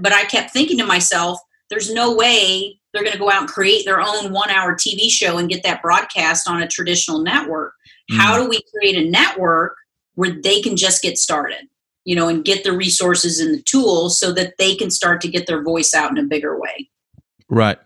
but 0.00 0.12
I 0.12 0.24
kept 0.24 0.50
thinking 0.50 0.76
to 0.78 0.86
myself, 0.86 1.38
there's 1.70 1.92
no 1.92 2.14
way 2.14 2.78
they're 2.92 3.02
going 3.02 3.12
to 3.12 3.18
go 3.18 3.30
out 3.30 3.42
and 3.42 3.48
create 3.48 3.84
their 3.84 4.00
own 4.00 4.32
one 4.32 4.50
hour 4.50 4.74
TV 4.74 5.08
show 5.08 5.38
and 5.38 5.48
get 5.48 5.62
that 5.62 5.80
broadcast 5.80 6.48
on 6.48 6.60
a 6.60 6.68
traditional 6.68 7.20
network. 7.20 7.74
Mm. 8.10 8.16
How 8.16 8.36
do 8.36 8.48
we 8.48 8.60
create 8.74 8.96
a 8.96 9.08
network 9.08 9.76
where 10.14 10.32
they 10.42 10.60
can 10.60 10.76
just 10.76 11.00
get 11.02 11.16
started? 11.16 11.68
You 12.04 12.16
know, 12.16 12.28
and 12.28 12.44
get 12.44 12.64
the 12.64 12.72
resources 12.72 13.40
and 13.40 13.54
the 13.54 13.62
tools 13.62 14.18
so 14.18 14.32
that 14.32 14.54
they 14.58 14.74
can 14.74 14.90
start 14.90 15.20
to 15.20 15.28
get 15.28 15.46
their 15.46 15.62
voice 15.62 15.94
out 15.94 16.10
in 16.10 16.18
a 16.18 16.26
bigger 16.26 16.58
way. 16.58 16.88
Right. 17.48 17.78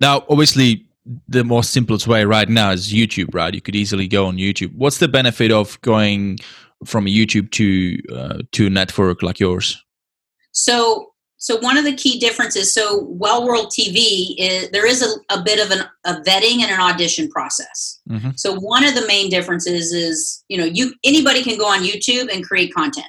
Now, 0.00 0.24
obviously, 0.28 0.86
the 1.28 1.44
most 1.44 1.72
simplest 1.72 2.06
way 2.06 2.24
right 2.24 2.48
now 2.48 2.70
is 2.70 2.92
YouTube, 2.92 3.34
right? 3.34 3.52
You 3.52 3.60
could 3.60 3.76
easily 3.76 4.08
go 4.08 4.26
on 4.26 4.36
YouTube. 4.36 4.74
What's 4.74 4.98
the 4.98 5.08
benefit 5.08 5.50
of 5.50 5.80
going 5.82 6.38
from 6.84 7.06
YouTube 7.06 7.50
to 7.52 7.98
uh, 8.14 8.38
to 8.52 8.66
a 8.66 8.70
network 8.70 9.22
like 9.22 9.40
yours? 9.40 9.82
So 10.52 11.12
so 11.38 11.58
one 11.58 11.76
of 11.76 11.84
the 11.84 11.94
key 11.94 12.18
differences 12.18 12.72
so 12.72 13.04
well 13.08 13.46
world 13.46 13.66
tv 13.66 14.34
is 14.38 14.70
there 14.70 14.86
is 14.86 15.02
a, 15.02 15.38
a 15.38 15.42
bit 15.42 15.64
of 15.64 15.70
an, 15.70 15.84
a 16.04 16.20
vetting 16.22 16.60
and 16.62 16.70
an 16.70 16.80
audition 16.80 17.28
process. 17.28 18.00
Mm-hmm. 18.08 18.30
so 18.36 18.54
one 18.54 18.84
of 18.84 18.94
the 18.94 19.06
main 19.06 19.28
differences 19.28 19.92
is 19.92 20.44
you 20.48 20.58
know 20.58 20.64
you 20.64 20.94
anybody 21.04 21.42
can 21.42 21.58
go 21.58 21.66
on 21.66 21.82
youtube 21.82 22.32
and 22.32 22.44
create 22.44 22.72
content. 22.74 23.06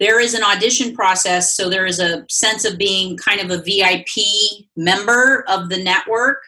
There 0.00 0.18
is 0.18 0.34
an 0.34 0.42
audition 0.42 0.94
process 0.94 1.54
so 1.54 1.68
there 1.68 1.86
is 1.86 2.00
a 2.00 2.24
sense 2.28 2.64
of 2.64 2.78
being 2.78 3.16
kind 3.16 3.40
of 3.40 3.50
a 3.50 3.62
vip 3.62 4.08
member 4.76 5.44
of 5.48 5.68
the 5.68 5.82
network 5.82 6.38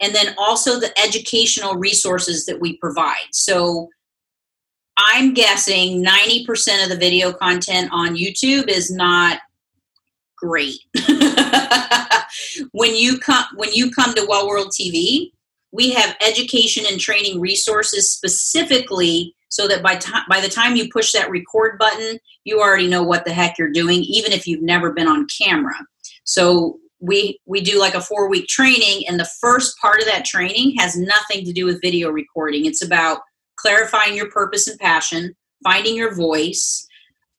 and 0.00 0.14
then 0.14 0.34
also 0.38 0.80
the 0.80 0.98
educational 0.98 1.76
resources 1.76 2.46
that 2.46 2.60
we 2.60 2.76
provide. 2.78 3.28
So 3.32 3.88
i'm 4.98 5.32
guessing 5.32 6.04
90% 6.04 6.84
of 6.84 6.90
the 6.90 6.98
video 6.98 7.32
content 7.32 7.88
on 7.92 8.14
youtube 8.14 8.68
is 8.68 8.90
not 8.90 9.40
great. 10.42 10.80
when 12.72 12.94
you 12.94 13.18
come 13.18 13.44
when 13.54 13.72
you 13.72 13.90
come 13.90 14.14
to 14.14 14.26
Well 14.28 14.48
World 14.48 14.72
TV, 14.78 15.30
we 15.70 15.92
have 15.92 16.16
education 16.20 16.84
and 16.90 17.00
training 17.00 17.40
resources 17.40 18.12
specifically 18.12 19.34
so 19.48 19.68
that 19.68 19.82
by 19.82 20.00
by 20.28 20.40
the 20.40 20.48
time 20.48 20.76
you 20.76 20.88
push 20.90 21.12
that 21.12 21.30
record 21.30 21.78
button, 21.78 22.18
you 22.44 22.60
already 22.60 22.88
know 22.88 23.02
what 23.02 23.24
the 23.24 23.32
heck 23.32 23.58
you're 23.58 23.70
doing, 23.70 24.02
even 24.02 24.32
if 24.32 24.46
you've 24.46 24.62
never 24.62 24.92
been 24.92 25.08
on 25.08 25.26
camera. 25.42 25.74
So 26.24 26.78
we 27.00 27.38
we 27.46 27.60
do 27.60 27.78
like 27.78 27.94
a 27.94 28.00
four 28.00 28.28
week 28.28 28.48
training, 28.48 29.06
and 29.06 29.20
the 29.20 29.30
first 29.40 29.76
part 29.78 30.00
of 30.00 30.06
that 30.06 30.24
training 30.24 30.74
has 30.78 30.96
nothing 30.96 31.44
to 31.44 31.52
do 31.52 31.66
with 31.66 31.80
video 31.80 32.10
recording. 32.10 32.66
It's 32.66 32.84
about 32.84 33.20
clarifying 33.56 34.16
your 34.16 34.30
purpose 34.30 34.66
and 34.66 34.78
passion, 34.80 35.34
finding 35.62 35.94
your 35.94 36.14
voice, 36.14 36.86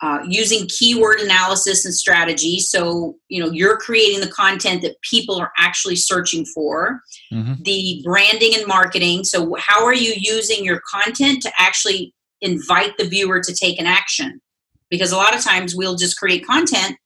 uh, 0.03 0.19
using 0.27 0.67
keyword 0.67 1.21
analysis 1.21 1.85
and 1.85 1.93
strategy. 1.93 2.59
So 2.59 3.15
you 3.29 3.43
know 3.43 3.49
you're 3.49 3.77
creating 3.77 4.19
the 4.19 4.27
content 4.27 4.81
that 4.81 5.01
people 5.01 5.39
are 5.39 5.51
actually 5.57 5.95
searching 5.95 6.45
for. 6.45 7.01
Mm-hmm. 7.31 7.63
the 7.63 8.01
branding 8.03 8.51
and 8.53 8.67
marketing. 8.67 9.23
So 9.23 9.55
how 9.57 9.83
are 9.85 9.95
you 9.95 10.13
using 10.15 10.63
your 10.63 10.81
content 10.87 11.41
to 11.43 11.51
actually 11.57 12.13
invite 12.41 12.97
the 12.97 13.07
viewer 13.07 13.41
to 13.41 13.55
take 13.55 13.79
an 13.79 13.87
action? 13.87 14.39
Because 14.89 15.11
a 15.11 15.17
lot 15.17 15.35
of 15.35 15.41
times 15.41 15.75
we'll 15.75 15.95
just 15.95 16.19
create 16.19 16.45
content 16.45 16.97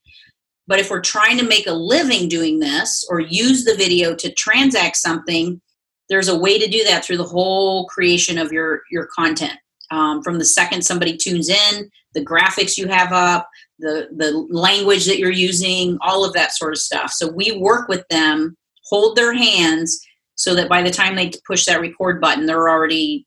but 0.68 0.80
if 0.80 0.90
we're 0.90 1.02
trying 1.02 1.38
to 1.38 1.46
make 1.46 1.66
a 1.66 1.72
living 1.72 2.28
doing 2.28 2.60
this 2.60 3.06
or 3.10 3.22
use 3.22 3.64
the 3.64 3.76
video 3.76 4.14
to 4.16 4.32
transact 4.34 4.98
something 4.98 5.62
there's 6.10 6.28
a 6.28 6.38
way 6.38 6.58
to 6.60 6.68
do 6.68 6.84
that 6.84 7.04
through 7.04 7.18
the 7.18 7.24
whole 7.24 7.86
creation 7.88 8.38
of 8.38 8.52
your 8.52 8.82
your 8.92 9.08
content 9.08 9.58
um, 9.92 10.22
from 10.22 10.40
the 10.40 10.46
second 10.46 10.84
somebody 10.84 11.16
tunes 11.16 11.50
in 11.50 11.90
the 12.18 12.26
graphics 12.26 12.78
you 12.78 12.88
have 12.88 13.12
up, 13.12 13.48
the 13.80 14.08
the 14.16 14.32
language 14.50 15.06
that 15.06 15.20
you're 15.20 15.32
using, 15.32 15.98
all 16.02 16.26
of 16.26 16.34
that 16.34 16.52
sort 16.52 16.74
of 16.74 16.80
stuff. 16.80 17.12
So 17.12 17.32
we 17.32 17.58
work 17.58 17.88
with 17.88 18.08
them, 18.10 18.58
hold 18.86 19.16
their 19.16 19.34
hands 19.34 20.00
so 20.36 20.56
that 20.56 20.70
by 20.70 20.82
the 20.82 20.92
time 20.92 21.16
they 21.16 21.32
push 21.46 21.66
that 21.66 21.82
record 21.82 22.20
button, 22.20 22.46
they're 22.46 22.70
already 22.70 23.26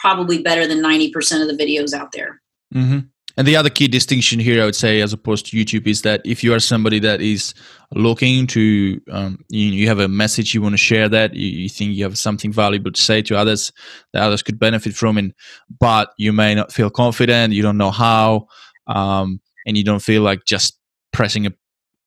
probably 0.00 0.42
better 0.42 0.66
than 0.66 0.82
90% 0.82 1.42
of 1.42 1.48
the 1.48 1.64
videos 1.64 1.92
out 1.92 2.12
there. 2.12 2.40
Mm-hmm. 2.74 3.00
And 3.36 3.46
the 3.46 3.56
other 3.56 3.70
key 3.70 3.88
distinction 3.88 4.38
here, 4.38 4.62
I 4.62 4.66
would 4.66 4.76
say, 4.76 5.00
as 5.00 5.12
opposed 5.12 5.46
to 5.46 5.56
YouTube, 5.56 5.86
is 5.86 6.02
that 6.02 6.20
if 6.24 6.44
you 6.44 6.52
are 6.54 6.60
somebody 6.60 6.98
that 7.00 7.20
is 7.20 7.54
looking 7.94 8.46
to, 8.48 9.00
um, 9.10 9.44
you, 9.48 9.66
you, 9.66 9.88
have 9.88 10.00
a 10.00 10.08
message 10.08 10.54
you 10.54 10.62
want 10.62 10.74
to 10.74 10.78
share 10.78 11.08
that 11.08 11.34
you, 11.34 11.48
you, 11.48 11.68
think 11.68 11.94
you 11.94 12.04
have 12.04 12.18
something 12.18 12.52
valuable 12.52 12.92
to 12.92 13.00
say 13.00 13.22
to 13.22 13.36
others 13.36 13.72
that 14.12 14.22
others 14.22 14.42
could 14.42 14.58
benefit 14.58 14.94
from, 14.94 15.16
and 15.16 15.32
but 15.80 16.12
you 16.18 16.32
may 16.32 16.54
not 16.54 16.72
feel 16.72 16.90
confident, 16.90 17.52
you 17.52 17.62
don't 17.62 17.78
know 17.78 17.90
how, 17.90 18.46
um, 18.86 19.40
and 19.66 19.76
you 19.76 19.84
don't 19.84 20.02
feel 20.02 20.22
like 20.22 20.44
just 20.44 20.78
pressing 21.12 21.46
a 21.46 21.52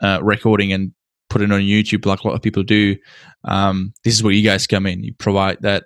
uh, 0.01 0.19
recording 0.21 0.73
and 0.73 0.91
putting 1.29 1.51
on 1.51 1.61
YouTube 1.61 2.05
like 2.05 2.21
a 2.21 2.27
lot 2.27 2.35
of 2.35 2.41
people 2.41 2.63
do. 2.63 2.95
Um, 3.43 3.93
this 4.03 4.13
is 4.13 4.23
where 4.23 4.33
you 4.33 4.43
guys 4.43 4.67
come 4.67 4.85
in. 4.85 5.03
You 5.03 5.13
provide 5.13 5.61
that 5.61 5.85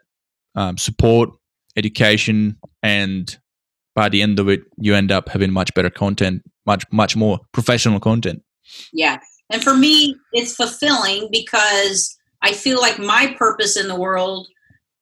um, 0.55 0.77
support, 0.77 1.29
education, 1.75 2.57
and 2.83 3.38
by 3.99 4.07
the 4.07 4.21
end 4.21 4.39
of 4.39 4.47
it, 4.47 4.61
you 4.77 4.95
end 4.95 5.11
up 5.11 5.27
having 5.27 5.51
much 5.51 5.73
better 5.73 5.89
content, 5.89 6.41
much 6.65 6.85
much 6.89 7.17
more 7.17 7.37
professional 7.51 7.99
content. 7.99 8.41
Yeah, 8.93 9.17
and 9.49 9.61
for 9.61 9.75
me, 9.75 10.15
it's 10.31 10.55
fulfilling 10.55 11.27
because 11.33 12.17
I 12.41 12.53
feel 12.53 12.79
like 12.79 12.97
my 12.97 13.35
purpose 13.37 13.75
in 13.75 13.89
the 13.89 13.99
world 13.99 14.47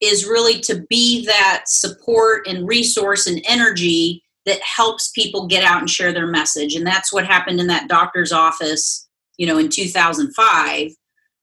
is 0.01 0.25
really 0.25 0.60
to 0.62 0.83
be 0.89 1.23
that 1.27 1.65
support 1.67 2.47
and 2.47 2.67
resource 2.67 3.27
and 3.27 3.39
energy 3.47 4.23
that 4.47 4.60
helps 4.63 5.12
people 5.12 5.45
get 5.45 5.63
out 5.63 5.79
and 5.79 5.89
share 5.91 6.12
their 6.12 6.25
message. 6.25 6.73
And 6.73 6.88
that's 6.88 7.13
what 7.13 7.27
happened 7.27 7.60
in 7.60 7.67
that 7.67 7.88
doctor's 7.88 8.31
office, 8.31 9.07
you 9.38 9.45
know, 9.45 9.60
in 9.60 9.69
2005 9.69 10.91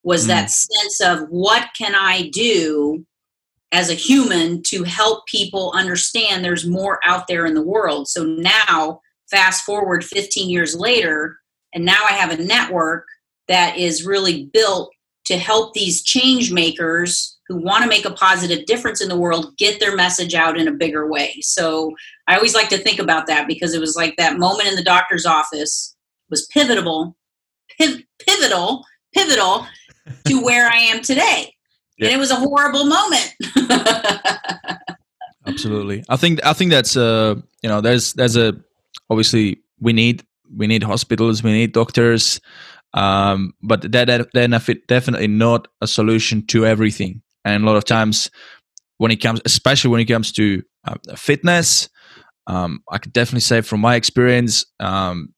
was 0.02 0.24
mm. 0.24 0.26
that 0.26 0.50
sense 0.50 1.00
of 1.00 1.28
what 1.28 1.68
can 1.78 1.94
I 1.94 2.30
do 2.32 3.06
as 3.74 3.90
a 3.90 3.94
human 3.94 4.62
to 4.62 4.84
help 4.84 5.26
people 5.26 5.72
understand 5.74 6.44
there's 6.44 6.64
more 6.64 7.00
out 7.04 7.26
there 7.26 7.44
in 7.44 7.54
the 7.54 7.62
world. 7.62 8.06
So 8.06 8.22
now, 8.22 9.00
fast 9.28 9.64
forward 9.64 10.04
15 10.04 10.48
years 10.48 10.76
later, 10.76 11.40
and 11.74 11.84
now 11.84 11.98
I 12.08 12.12
have 12.12 12.30
a 12.30 12.42
network 12.42 13.04
that 13.48 13.76
is 13.76 14.06
really 14.06 14.48
built 14.52 14.92
to 15.24 15.36
help 15.36 15.74
these 15.74 16.04
change 16.04 16.52
makers 16.52 17.36
who 17.48 17.56
want 17.56 17.82
to 17.82 17.88
make 17.88 18.04
a 18.04 18.12
positive 18.12 18.64
difference 18.66 19.02
in 19.02 19.08
the 19.08 19.18
world 19.18 19.56
get 19.58 19.80
their 19.80 19.96
message 19.96 20.34
out 20.34 20.56
in 20.56 20.68
a 20.68 20.72
bigger 20.72 21.10
way. 21.10 21.34
So 21.40 21.92
I 22.28 22.36
always 22.36 22.54
like 22.54 22.68
to 22.68 22.78
think 22.78 23.00
about 23.00 23.26
that 23.26 23.48
because 23.48 23.74
it 23.74 23.80
was 23.80 23.96
like 23.96 24.14
that 24.18 24.38
moment 24.38 24.68
in 24.68 24.76
the 24.76 24.84
doctor's 24.84 25.26
office 25.26 25.96
was 26.30 26.46
pivotal, 26.46 27.16
piv- 27.80 28.04
pivotal, 28.24 28.84
pivotal 29.12 29.66
to 30.26 30.40
where 30.40 30.68
I 30.68 30.76
am 30.76 31.02
today 31.02 31.53
yeah. 31.98 32.06
and 32.06 32.16
it 32.16 32.18
was 32.18 32.30
a 32.30 32.36
horrible 32.36 32.84
moment. 32.84 33.34
Absolutely, 35.46 36.02
I 36.08 36.16
think 36.16 36.44
I 36.44 36.52
think 36.52 36.70
that's 36.70 36.96
uh 36.96 37.34
you 37.62 37.68
know 37.68 37.80
there's 37.80 38.14
there's 38.14 38.36
a 38.36 38.54
obviously 39.10 39.62
we 39.80 39.92
need 39.92 40.24
we 40.56 40.66
need 40.66 40.82
hospitals 40.82 41.42
we 41.42 41.52
need 41.52 41.72
doctors 41.72 42.40
um, 42.94 43.52
but 43.60 43.82
that, 43.90 44.06
that 44.06 44.84
definitely 44.86 45.26
not 45.26 45.66
a 45.80 45.86
solution 45.86 46.46
to 46.46 46.64
everything 46.64 47.22
and 47.44 47.64
a 47.64 47.66
lot 47.66 47.76
of 47.76 47.84
times 47.84 48.30
when 48.98 49.10
it 49.10 49.16
comes 49.16 49.40
especially 49.44 49.90
when 49.90 50.00
it 50.00 50.06
comes 50.06 50.32
to 50.32 50.62
uh, 50.86 50.94
fitness 51.16 51.88
um, 52.46 52.80
i 52.90 52.98
could 52.98 53.12
definitely 53.12 53.40
say 53.40 53.60
from 53.60 53.80
my 53.80 53.94
experience 53.94 54.64
um, 54.80 55.32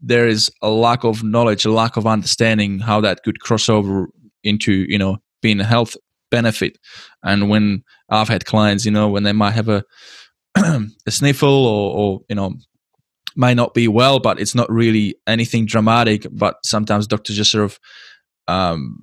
there 0.00 0.26
is 0.26 0.50
a 0.62 0.70
lack 0.70 1.04
of 1.04 1.22
knowledge 1.22 1.64
a 1.64 1.70
lack 1.72 1.96
of 1.96 2.06
understanding 2.06 2.78
how 2.78 3.00
that 3.00 3.22
could 3.22 3.40
cross 3.40 3.68
over 3.68 4.08
into 4.44 4.84
you 4.88 4.98
know 4.98 5.18
being 5.40 5.60
a 5.60 5.64
health 5.64 5.96
benefit. 6.30 6.78
And 7.22 7.48
when 7.48 7.84
I've 8.08 8.28
had 8.28 8.46
clients, 8.46 8.84
you 8.84 8.90
know, 8.90 9.08
when 9.08 9.22
they 9.22 9.32
might 9.32 9.52
have 9.52 9.68
a 9.68 9.84
a 10.56 11.10
sniffle 11.10 11.66
or, 11.66 11.96
or 11.96 12.20
you 12.28 12.34
know 12.34 12.54
might 13.36 13.54
not 13.54 13.74
be 13.74 13.88
well, 13.88 14.18
but 14.18 14.40
it's 14.40 14.54
not 14.54 14.70
really 14.70 15.14
anything 15.26 15.66
dramatic. 15.66 16.26
But 16.30 16.56
sometimes 16.64 17.06
doctors 17.06 17.36
just 17.36 17.52
sort 17.52 17.64
of 17.64 17.78
um, 18.48 18.98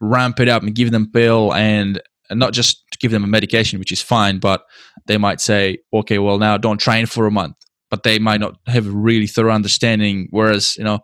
ramp 0.00 0.40
it 0.40 0.48
up 0.48 0.62
and 0.62 0.74
give 0.74 0.90
them 0.90 1.10
pill 1.10 1.52
and, 1.54 2.00
and 2.30 2.40
not 2.40 2.52
just 2.52 2.82
give 2.98 3.10
them 3.10 3.24
a 3.24 3.26
medication, 3.28 3.78
which 3.78 3.92
is 3.92 4.00
fine, 4.00 4.38
but 4.38 4.64
they 5.06 5.18
might 5.18 5.40
say, 5.40 5.78
okay, 5.92 6.18
well 6.18 6.38
now 6.38 6.56
don't 6.56 6.78
train 6.78 7.06
for 7.06 7.26
a 7.26 7.30
month, 7.30 7.56
but 7.90 8.02
they 8.02 8.18
might 8.18 8.40
not 8.40 8.56
have 8.66 8.86
a 8.86 8.90
really 8.90 9.26
thorough 9.26 9.52
understanding. 9.52 10.28
Whereas 10.30 10.76
you 10.76 10.84
know 10.84 11.00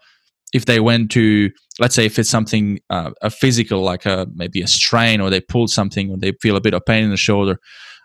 if 0.55 0.65
they 0.65 0.81
went 0.81 1.11
to 1.11 1.51
let's 1.79 1.95
say 1.95 2.07
if 2.07 2.19
it's 2.19 2.31
something 2.31 2.81
uh, 2.91 3.11
a 3.23 3.31
physical 3.31 3.83
like 3.83 4.07
a 4.07 4.27
maybe 4.35 4.63
a 4.63 4.67
strain 4.67 5.21
or 5.21 5.31
they 5.31 5.41
pulled 5.41 5.71
something 5.71 6.11
or 6.11 6.17
they 6.17 6.33
feel 6.41 6.57
a 6.57 6.61
bit 6.61 6.75
of 6.75 6.85
pain 6.87 7.05
in 7.05 7.11
the 7.11 7.17
shoulder 7.17 7.59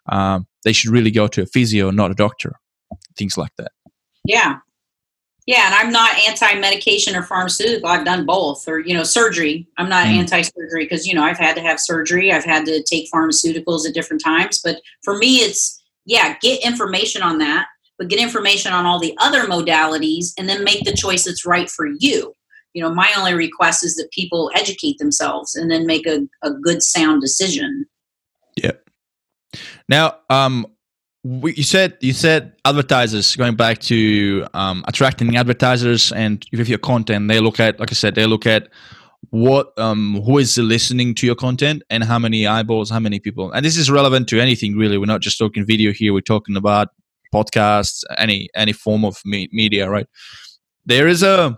um, 0.10 0.46
they 0.64 0.74
should 0.74 0.92
really 0.92 1.12
go 1.12 1.28
to 1.28 1.42
a 1.42 1.46
physio 1.46 1.90
not 1.90 2.12
a 2.12 2.16
doctor 2.16 2.54
things 3.18 3.38
like 3.38 3.52
that 3.58 3.72
yeah 4.26 4.58
Yeah, 5.46 5.66
and 5.66 5.76
I'm 5.76 5.92
not 5.92 6.18
anti-medication 6.20 7.16
or 7.16 7.24
pharmaceutical. 7.24 7.90
I've 7.90 8.06
done 8.06 8.26
both, 8.26 8.66
or 8.68 8.80
you 8.80 8.94
know, 8.94 9.04
surgery. 9.04 9.68
I'm 9.78 9.90
not 9.90 10.06
mm. 10.06 10.20
anti-surgery 10.20 10.86
because 10.86 11.06
you 11.06 11.14
know 11.14 11.24
I've 11.24 11.38
had 11.38 11.56
to 11.58 11.62
have 11.62 11.80
surgery. 11.80 12.32
I've 12.32 12.46
had 12.46 12.66
to 12.66 12.82
take 12.84 13.12
pharmaceuticals 13.12 13.86
at 13.86 13.94
different 13.94 14.24
times. 14.24 14.62
But 14.64 14.78
for 15.04 15.18
me, 15.18 15.38
it's 15.38 15.84
yeah, 16.06 16.38
get 16.42 16.64
information 16.64 17.22
on 17.22 17.40
that, 17.40 17.68
but 17.98 18.08
get 18.08 18.20
information 18.20 18.74
on 18.74 18.86
all 18.86 19.00
the 19.00 19.16
other 19.20 19.42
modalities, 19.42 20.34
and 20.38 20.50
then 20.50 20.64
make 20.64 20.84
the 20.84 20.94
choice 20.94 21.26
that's 21.26 21.46
right 21.46 21.70
for 21.70 21.88
you. 22.00 22.34
You 22.74 22.82
know, 22.82 22.94
my 22.94 23.12
only 23.18 23.34
request 23.34 23.84
is 23.84 23.96
that 23.96 24.10
people 24.12 24.52
educate 24.56 24.98
themselves 24.98 25.56
and 25.56 25.70
then 25.70 25.86
make 25.86 26.08
a, 26.08 26.28
a 26.42 26.52
good, 26.52 26.82
sound 26.82 27.22
decision. 27.22 27.86
Yeah. 28.56 28.72
Now, 29.88 30.18
um, 30.30 30.66
you 31.24 31.64
said 31.64 31.98
you 32.02 32.14
said 32.14 32.54
advertisers 32.66 33.36
going 33.36 33.56
back 33.56 33.80
to 33.80 34.46
um, 34.54 34.84
attracting 34.88 35.36
advertisers 35.38 36.12
and 36.12 36.46
with 36.52 36.68
your 36.68 36.78
content 36.80 37.30
they 37.30 37.40
look 37.40 37.60
at 37.62 37.80
like 37.80 37.92
i 37.92 37.94
said 37.94 38.14
they 38.16 38.26
look 38.26 38.46
at 38.46 38.68
what 39.30 39.78
um, 39.80 40.22
who 40.26 40.38
is 40.38 40.58
listening 40.58 41.16
to 41.16 41.26
your 41.26 41.36
content 41.36 41.82
and 41.90 42.04
how 42.04 42.20
many 42.20 42.46
eyeballs 42.46 42.90
how 42.90 43.00
many 43.00 43.20
people 43.20 43.52
and 43.54 43.66
this 43.66 43.78
is 43.78 43.90
relevant 43.90 44.28
to 44.28 44.40
anything 44.40 44.76
really 44.76 44.98
we're 44.98 45.06
not 45.06 45.22
just 45.22 45.38
talking 45.38 45.66
video 45.66 45.94
here 45.94 46.12
we're 46.12 46.20
talking 46.20 46.58
about 46.58 46.90
podcasts 47.34 48.04
any 48.18 48.48
any 48.56 48.74
form 48.74 49.04
of 49.04 49.18
me- 49.26 49.50
media 49.52 49.90
right 49.90 50.08
there 50.86 51.08
is 51.08 51.24
a 51.24 51.58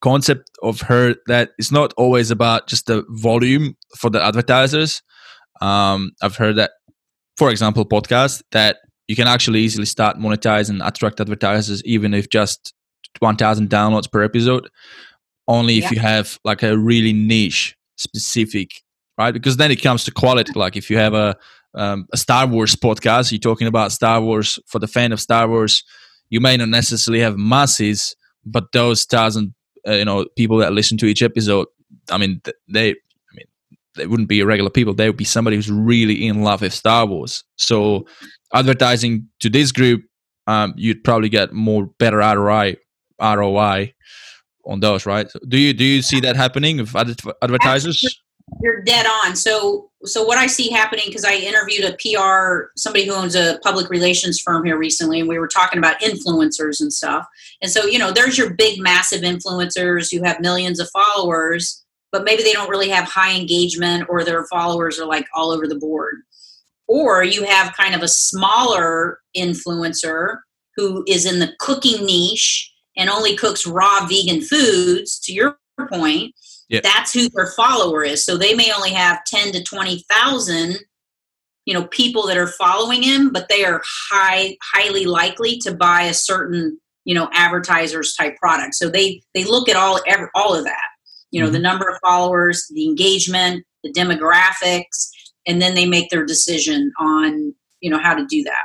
concept 0.00 0.48
of 0.62 0.80
her 0.82 1.14
that 1.26 1.50
it's 1.58 1.72
not 1.72 1.92
always 1.96 2.30
about 2.30 2.68
just 2.68 2.86
the 2.86 3.04
volume 3.10 3.74
for 3.96 4.10
the 4.10 4.22
advertisers 4.22 5.02
um, 5.60 6.12
i've 6.22 6.36
heard 6.36 6.56
that 6.56 6.70
for 7.38 7.50
example, 7.50 7.86
podcast 7.86 8.42
that 8.50 8.78
you 9.06 9.14
can 9.14 9.28
actually 9.28 9.60
easily 9.60 9.86
start 9.86 10.18
monetize 10.18 10.68
and 10.68 10.82
attract 10.82 11.20
advertisers, 11.20 11.82
even 11.84 12.12
if 12.12 12.28
just 12.28 12.74
1,000 13.20 13.70
downloads 13.70 14.10
per 14.10 14.22
episode. 14.22 14.68
Only 15.46 15.78
if 15.78 15.84
yeah. 15.84 15.90
you 15.92 16.00
have 16.00 16.38
like 16.44 16.62
a 16.62 16.76
really 16.76 17.12
niche 17.12 17.76
specific, 17.96 18.82
right? 19.16 19.32
Because 19.32 19.56
then 19.56 19.70
it 19.70 19.80
comes 19.80 20.04
to 20.04 20.10
quality. 20.10 20.52
Like 20.54 20.76
if 20.76 20.90
you 20.90 20.98
have 20.98 21.14
a 21.14 21.36
um, 21.78 22.06
a 22.12 22.16
Star 22.16 22.46
Wars 22.46 22.74
podcast, 22.74 23.30
you're 23.30 23.38
talking 23.38 23.68
about 23.68 23.92
Star 23.92 24.20
Wars 24.20 24.58
for 24.66 24.80
the 24.80 24.88
fan 24.88 25.12
of 25.12 25.20
Star 25.20 25.48
Wars. 25.48 25.84
You 26.28 26.40
may 26.40 26.56
not 26.56 26.68
necessarily 26.68 27.20
have 27.22 27.38
masses, 27.38 28.16
but 28.44 28.72
those 28.72 29.04
thousand, 29.04 29.54
uh, 29.86 29.92
you 29.92 30.04
know, 30.04 30.26
people 30.36 30.58
that 30.58 30.72
listen 30.72 30.98
to 30.98 31.06
each 31.06 31.22
episode, 31.22 31.68
I 32.10 32.18
mean, 32.18 32.42
they 32.68 32.90
I 32.90 33.32
mean, 33.32 33.46
they 33.94 34.06
wouldn't 34.06 34.28
be 34.28 34.42
regular 34.42 34.70
people. 34.70 34.92
They 34.92 35.08
would 35.08 35.16
be 35.16 35.24
somebody 35.24 35.56
who's 35.56 35.70
really 35.70 36.26
in 36.26 36.42
love 36.42 36.62
with 36.62 36.74
Star 36.74 37.06
Wars. 37.06 37.44
So 37.56 38.06
advertising 38.52 39.28
to 39.40 39.48
this 39.48 39.70
group, 39.70 40.02
um, 40.48 40.74
you'd 40.76 41.04
probably 41.04 41.28
get 41.28 41.52
more 41.52 41.86
better 41.98 42.18
ROI, 42.18 42.76
ROI 43.20 43.94
on 44.66 44.80
those, 44.80 45.06
right? 45.06 45.30
So 45.30 45.38
do 45.46 45.58
you 45.58 45.72
do 45.72 45.84
you 45.84 46.02
see 46.02 46.20
that 46.20 46.34
happening 46.34 46.78
with 46.78 46.94
advertisers? 47.42 48.20
You're 48.60 48.82
dead 48.82 49.06
on. 49.06 49.36
So 49.36 49.90
so 50.04 50.24
what 50.24 50.38
I 50.38 50.46
see 50.46 50.70
happening 50.70 51.04
because 51.06 51.24
I 51.24 51.34
interviewed 51.34 51.84
a 51.84 51.96
PR 51.96 52.70
somebody 52.76 53.04
who 53.04 53.14
owns 53.14 53.34
a 53.34 53.58
public 53.62 53.90
relations 53.90 54.40
firm 54.40 54.64
here 54.64 54.78
recently, 54.78 55.20
and 55.20 55.28
we 55.28 55.38
were 55.38 55.48
talking 55.48 55.78
about 55.78 56.00
influencers 56.00 56.80
and 56.80 56.92
stuff. 56.92 57.26
And 57.62 57.70
so 57.70 57.86
you 57.86 57.98
know, 57.98 58.12
there's 58.12 58.38
your 58.38 58.50
big, 58.50 58.80
massive 58.80 59.22
influencers 59.22 60.10
who 60.10 60.24
have 60.24 60.40
millions 60.40 60.80
of 60.80 60.88
followers 60.90 61.84
but 62.10 62.24
maybe 62.24 62.42
they 62.42 62.52
don't 62.52 62.70
really 62.70 62.88
have 62.88 63.04
high 63.04 63.34
engagement 63.34 64.06
or 64.08 64.24
their 64.24 64.44
followers 64.46 64.98
are 64.98 65.06
like 65.06 65.26
all 65.34 65.50
over 65.50 65.66
the 65.66 65.78
board. 65.78 66.22
Or 66.86 67.22
you 67.22 67.44
have 67.44 67.76
kind 67.76 67.94
of 67.94 68.02
a 68.02 68.08
smaller 68.08 69.20
influencer 69.36 70.38
who 70.76 71.04
is 71.06 71.26
in 71.26 71.38
the 71.38 71.52
cooking 71.58 72.06
niche 72.06 72.72
and 72.96 73.10
only 73.10 73.36
cooks 73.36 73.66
raw 73.66 74.06
vegan 74.06 74.40
foods, 74.40 75.18
to 75.20 75.32
your 75.32 75.58
point. 75.90 76.34
Yep. 76.68 76.82
That's 76.82 77.12
who 77.12 77.28
their 77.30 77.46
follower 77.46 78.04
is. 78.04 78.24
So 78.24 78.36
they 78.36 78.54
may 78.54 78.72
only 78.72 78.90
have 78.90 79.24
10 79.24 79.52
to 79.52 79.62
20,000 79.62 80.78
you 81.64 81.74
know 81.74 81.84
people 81.88 82.26
that 82.26 82.38
are 82.38 82.46
following 82.46 83.02
him 83.02 83.30
but 83.30 83.50
they 83.50 83.62
are 83.62 83.82
high 84.10 84.56
highly 84.72 85.04
likely 85.04 85.58
to 85.58 85.74
buy 85.74 86.04
a 86.04 86.14
certain 86.14 86.80
you 87.04 87.14
know 87.14 87.28
advertisers 87.34 88.14
type 88.14 88.34
product 88.38 88.74
so 88.74 88.88
they 88.88 89.20
they 89.34 89.44
look 89.44 89.68
at 89.68 89.76
all 89.76 90.00
all 90.34 90.54
of 90.56 90.64
that 90.64 90.86
you 91.30 91.38
know 91.38 91.44
mm-hmm. 91.44 91.52
the 91.52 91.58
number 91.58 91.86
of 91.86 91.98
followers 92.00 92.66
the 92.70 92.86
engagement 92.86 93.66
the 93.84 93.92
demographics 93.92 95.10
and 95.46 95.60
then 95.60 95.74
they 95.74 95.84
make 95.84 96.08
their 96.08 96.24
decision 96.24 96.90
on 96.98 97.54
you 97.82 97.90
know 97.90 97.98
how 97.98 98.14
to 98.14 98.24
do 98.30 98.42
that 98.44 98.64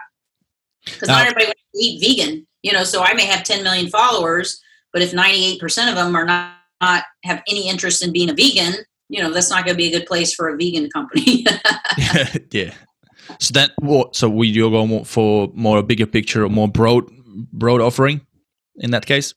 because 0.86 1.10
not 1.10 1.24
everybody 1.24 1.48
wants 1.48 1.62
to 1.76 1.84
eat 1.84 2.00
vegan 2.00 2.48
you 2.62 2.72
know 2.72 2.86
so 2.86 3.04
i 3.04 3.14
may 3.14 3.26
have 3.26 3.44
10 3.44 3.64
million 3.64 3.90
followers 3.90 4.64
but 4.94 5.02
if 5.02 5.12
98% 5.12 5.90
of 5.90 5.96
them 5.96 6.16
are 6.16 6.24
not, 6.24 6.54
not 6.84 7.04
have 7.24 7.42
any 7.48 7.70
interest 7.70 8.04
in 8.04 8.12
being 8.12 8.30
a 8.30 8.34
vegan 8.34 8.74
you 9.10 9.22
know 9.22 9.32
that's 9.32 9.50
not 9.50 9.66
going 9.66 9.76
to 9.76 9.84
be 9.84 9.88
a 9.88 9.98
good 9.98 10.08
place 10.08 10.34
for 10.34 10.50
a 10.50 10.58
vegan 10.58 10.90
company 10.90 11.46
yeah 12.52 12.74
so 13.40 13.54
that 13.54 13.72
what 13.80 14.16
so 14.16 14.30
we 14.30 14.48
you 14.48 14.70
go 14.70 15.04
for 15.04 15.50
more 15.54 15.78
a 15.78 15.84
bigger 15.84 16.10
picture 16.18 16.44
or 16.46 16.50
more 16.50 16.68
broad 16.68 17.04
broad 17.52 17.82
offering 17.82 18.22
in 18.86 18.92
that 18.92 19.06
case 19.06 19.34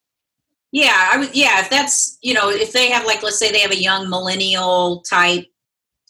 yeah, 0.73 1.09
I 1.13 1.19
would. 1.19 1.35
Yeah, 1.35 1.61
if 1.61 1.71
that's 1.71 2.19
you 2.21 2.35
know, 2.35 2.51
if 2.51 2.73
they 2.73 2.91
have 2.91 3.07
like, 3.07 3.23
let's 3.23 3.39
say 3.39 3.51
they 3.51 3.61
have 3.61 3.71
a 3.71 3.83
young 3.83 4.11
millennial 4.11 5.03
type 5.09 5.47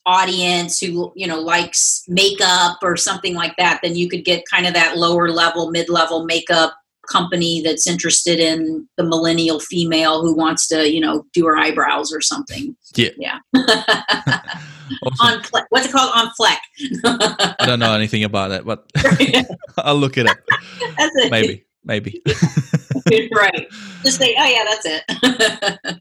audience 0.06 0.80
who 0.80 1.12
you 1.14 1.26
know 1.26 1.40
likes 1.40 2.02
makeup 2.08 2.78
or 2.82 2.96
something 2.96 3.34
like 3.34 3.56
that, 3.58 3.80
then 3.82 3.94
you 3.94 4.08
could 4.08 4.24
get 4.24 4.48
kind 4.50 4.66
of 4.66 4.74
that 4.74 4.96
lower 4.96 5.30
level, 5.30 5.70
mid 5.70 5.88
level 5.88 6.24
makeup 6.24 6.74
company 7.10 7.60
that's 7.62 7.86
interested 7.86 8.38
in 8.38 8.88
the 8.96 9.04
millennial 9.04 9.60
female 9.60 10.22
who 10.22 10.34
wants 10.34 10.66
to 10.68 10.90
you 10.90 11.00
know 11.00 11.24
do 11.32 11.46
her 11.46 11.56
eyebrows 11.56 12.12
or 12.12 12.20
something. 12.20 12.76
Yeah, 12.94 13.10
yeah. 13.18 13.38
on 15.20 15.42
fle- 15.42 15.60
what's 15.70 15.86
it 15.86 15.92
called 15.92 16.12
on 16.14 16.30
fleck? 16.36 16.60
I 17.04 17.66
don't 17.66 17.78
know 17.78 17.94
anything 17.94 18.24
about 18.24 18.50
it, 18.52 18.64
but 18.64 18.90
I'll 19.78 19.96
look 19.96 20.16
it 20.16 20.28
up. 20.28 20.36
Maybe 21.30 21.66
maybe. 21.86 22.20
right. 23.32 23.66
Just 24.02 24.18
say, 24.18 24.34
oh 24.38 24.44
yeah, 24.44 24.64
that's 24.64 24.86
it. 25.84 26.00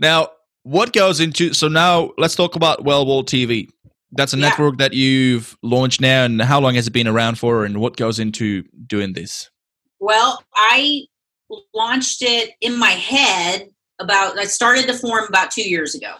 now, 0.00 0.28
what 0.64 0.92
goes 0.92 1.20
into 1.20 1.54
so 1.54 1.68
now 1.68 2.10
let's 2.18 2.34
talk 2.34 2.56
about 2.56 2.84
Well 2.84 3.06
World 3.06 3.28
TV. 3.28 3.70
That's 4.12 4.32
a 4.32 4.38
yeah. 4.38 4.48
network 4.48 4.78
that 4.78 4.94
you've 4.94 5.56
launched 5.62 6.00
now, 6.00 6.24
and 6.24 6.40
how 6.40 6.60
long 6.60 6.74
has 6.74 6.86
it 6.86 6.92
been 6.92 7.08
around 7.08 7.38
for, 7.38 7.64
and 7.64 7.78
what 7.78 7.96
goes 7.96 8.18
into 8.18 8.64
doing 8.86 9.12
this? 9.12 9.50
Well, 10.00 10.42
I 10.54 11.06
launched 11.74 12.22
it 12.22 12.50
in 12.60 12.78
my 12.78 12.90
head 12.90 13.68
about 13.98 14.38
I 14.38 14.44
started 14.44 14.88
the 14.88 14.94
form 14.94 15.24
about 15.28 15.50
two 15.50 15.68
years 15.68 15.94
ago. 15.94 16.14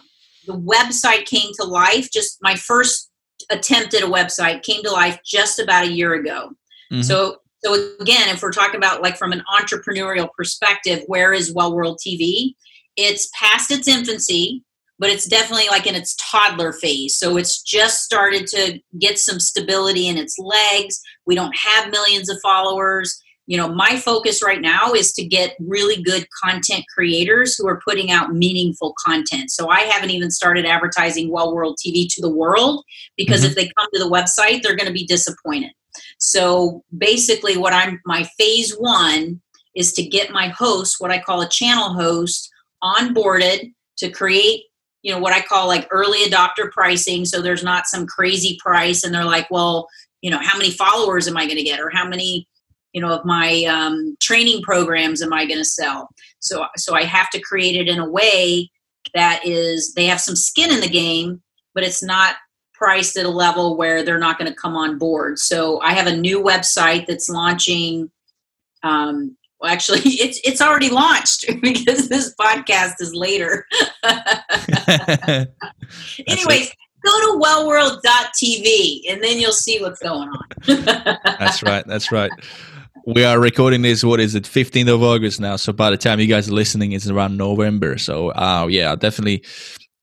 The 0.47 0.53
website 0.53 1.25
came 1.25 1.51
to 1.59 1.65
life. 1.65 2.09
Just 2.11 2.39
my 2.41 2.55
first 2.55 3.09
attempt 3.49 3.93
at 3.93 4.03
a 4.03 4.07
website 4.07 4.63
came 4.63 4.83
to 4.83 4.91
life 4.91 5.19
just 5.25 5.59
about 5.59 5.85
a 5.85 5.91
year 5.91 6.13
ago. 6.13 6.51
Mm-hmm. 6.91 7.03
So 7.03 7.37
so 7.63 7.73
again, 7.99 8.29
if 8.29 8.41
we're 8.41 8.51
talking 8.51 8.77
about 8.77 9.01
like 9.01 9.17
from 9.17 9.33
an 9.33 9.43
entrepreneurial 9.53 10.29
perspective, 10.37 11.03
where 11.07 11.33
is 11.33 11.53
Well 11.53 11.75
World 11.75 11.99
TV? 12.05 12.53
It's 12.95 13.29
past 13.37 13.69
its 13.71 13.87
infancy, 13.87 14.63
but 14.97 15.09
it's 15.09 15.25
definitely 15.25 15.67
like 15.69 15.85
in 15.85 15.95
its 15.95 16.15
toddler 16.19 16.71
phase. 16.71 17.17
So 17.17 17.37
it's 17.37 17.61
just 17.61 18.03
started 18.03 18.47
to 18.47 18.79
get 18.97 19.19
some 19.19 19.39
stability 19.39 20.07
in 20.07 20.17
its 20.17 20.37
legs. 20.39 21.01
We 21.25 21.35
don't 21.35 21.55
have 21.55 21.91
millions 21.91 22.29
of 22.29 22.39
followers. 22.41 23.21
You 23.49 23.57
know, 23.57 23.67
my 23.67 23.97
focus 23.97 24.43
right 24.43 24.61
now 24.61 24.93
is 24.93 25.11
to 25.13 25.25
get 25.25 25.55
really 25.59 26.03
good 26.03 26.27
content 26.43 26.85
creators 26.93 27.55
who 27.55 27.67
are 27.67 27.81
putting 27.83 28.11
out 28.11 28.31
meaningful 28.31 28.93
content. 29.03 29.49
So 29.49 29.69
I 29.69 29.79
haven't 29.79 30.11
even 30.11 30.29
started 30.29 30.67
advertising 30.67 31.31
Well 31.31 31.55
World 31.55 31.79
TV 31.83 32.05
to 32.11 32.21
the 32.21 32.29
world 32.29 32.85
because 33.17 33.41
mm-hmm. 33.41 33.49
if 33.49 33.55
they 33.55 33.71
come 33.75 33.87
to 33.91 33.99
the 33.99 34.09
website, 34.09 34.61
they're 34.61 34.75
going 34.75 34.85
to 34.85 34.93
be 34.93 35.07
disappointed. 35.07 35.71
So 36.19 36.83
basically, 36.95 37.57
what 37.57 37.73
I'm 37.73 37.99
my 38.05 38.23
phase 38.37 38.75
one 38.77 39.41
is 39.75 39.93
to 39.93 40.03
get 40.03 40.29
my 40.29 40.49
host, 40.49 40.97
what 40.99 41.09
I 41.09 41.19
call 41.19 41.41
a 41.41 41.49
channel 41.49 41.95
host, 41.95 42.51
onboarded 42.83 43.73
to 43.97 44.11
create 44.11 44.65
you 45.01 45.13
know 45.13 45.19
what 45.19 45.33
i 45.33 45.41
call 45.41 45.67
like 45.67 45.87
early 45.91 46.19
adopter 46.19 46.71
pricing 46.71 47.25
so 47.25 47.41
there's 47.41 47.63
not 47.63 47.87
some 47.87 48.05
crazy 48.05 48.57
price 48.61 49.03
and 49.03 49.13
they're 49.13 49.25
like 49.25 49.49
well 49.51 49.87
you 50.21 50.31
know 50.31 50.39
how 50.39 50.57
many 50.57 50.71
followers 50.71 51.27
am 51.27 51.37
i 51.37 51.45
going 51.45 51.57
to 51.57 51.63
get 51.63 51.79
or 51.79 51.89
how 51.89 52.07
many 52.07 52.47
you 52.93 53.01
know 53.01 53.09
of 53.09 53.25
my 53.25 53.63
um, 53.65 54.15
training 54.21 54.61
programs 54.61 55.21
am 55.21 55.33
i 55.33 55.45
going 55.45 55.59
to 55.59 55.65
sell 55.65 56.09
so 56.39 56.65
so 56.77 56.95
i 56.95 57.03
have 57.03 57.29
to 57.29 57.39
create 57.39 57.75
it 57.75 57.87
in 57.87 57.99
a 57.99 58.09
way 58.09 58.69
that 59.13 59.41
is 59.45 59.93
they 59.93 60.05
have 60.05 60.21
some 60.21 60.35
skin 60.35 60.71
in 60.71 60.81
the 60.81 60.89
game 60.89 61.41
but 61.73 61.83
it's 61.83 62.03
not 62.03 62.35
priced 62.79 63.17
at 63.17 63.25
a 63.25 63.29
level 63.29 63.77
where 63.77 64.01
they're 64.03 64.17
not 64.17 64.39
going 64.39 64.49
to 64.49 64.57
come 64.57 64.75
on 64.75 64.97
board. 64.97 65.37
So 65.37 65.81
I 65.81 65.93
have 65.93 66.07
a 66.07 66.15
new 66.15 66.41
website 66.41 67.05
that's 67.05 67.29
launching. 67.29 68.09
Um, 68.81 69.35
well, 69.59 69.71
actually, 69.71 69.99
it's 70.05 70.39
it's 70.43 70.61
already 70.61 70.89
launched 70.89 71.45
because 71.61 72.07
this 72.07 72.33
podcast 72.39 72.93
is 72.99 73.13
later. 73.13 73.67
Anyways, 76.25 76.71
go 77.05 77.11
to 77.11 77.39
wellworld.tv 77.43 79.01
and 79.09 79.21
then 79.21 79.39
you'll 79.39 79.51
see 79.51 79.79
what's 79.81 79.99
going 79.99 80.29
on. 80.29 80.47
that's 81.23 81.61
right. 81.61 81.85
That's 81.85 82.11
right. 82.11 82.31
We 83.05 83.23
are 83.23 83.39
recording 83.39 83.81
this. 83.81 84.03
What 84.03 84.19
is 84.19 84.35
it? 84.35 84.45
Fifteenth 84.45 84.89
of 84.89 85.03
August 85.03 85.39
now. 85.39 85.55
So 85.55 85.73
by 85.73 85.89
the 85.89 85.97
time 85.97 86.19
you 86.19 86.27
guys 86.27 86.49
are 86.49 86.53
listening, 86.53 86.91
it's 86.91 87.09
around 87.09 87.37
November. 87.37 87.97
So, 87.97 88.29
uh, 88.29 88.67
yeah, 88.69 88.95
definitely. 88.95 89.43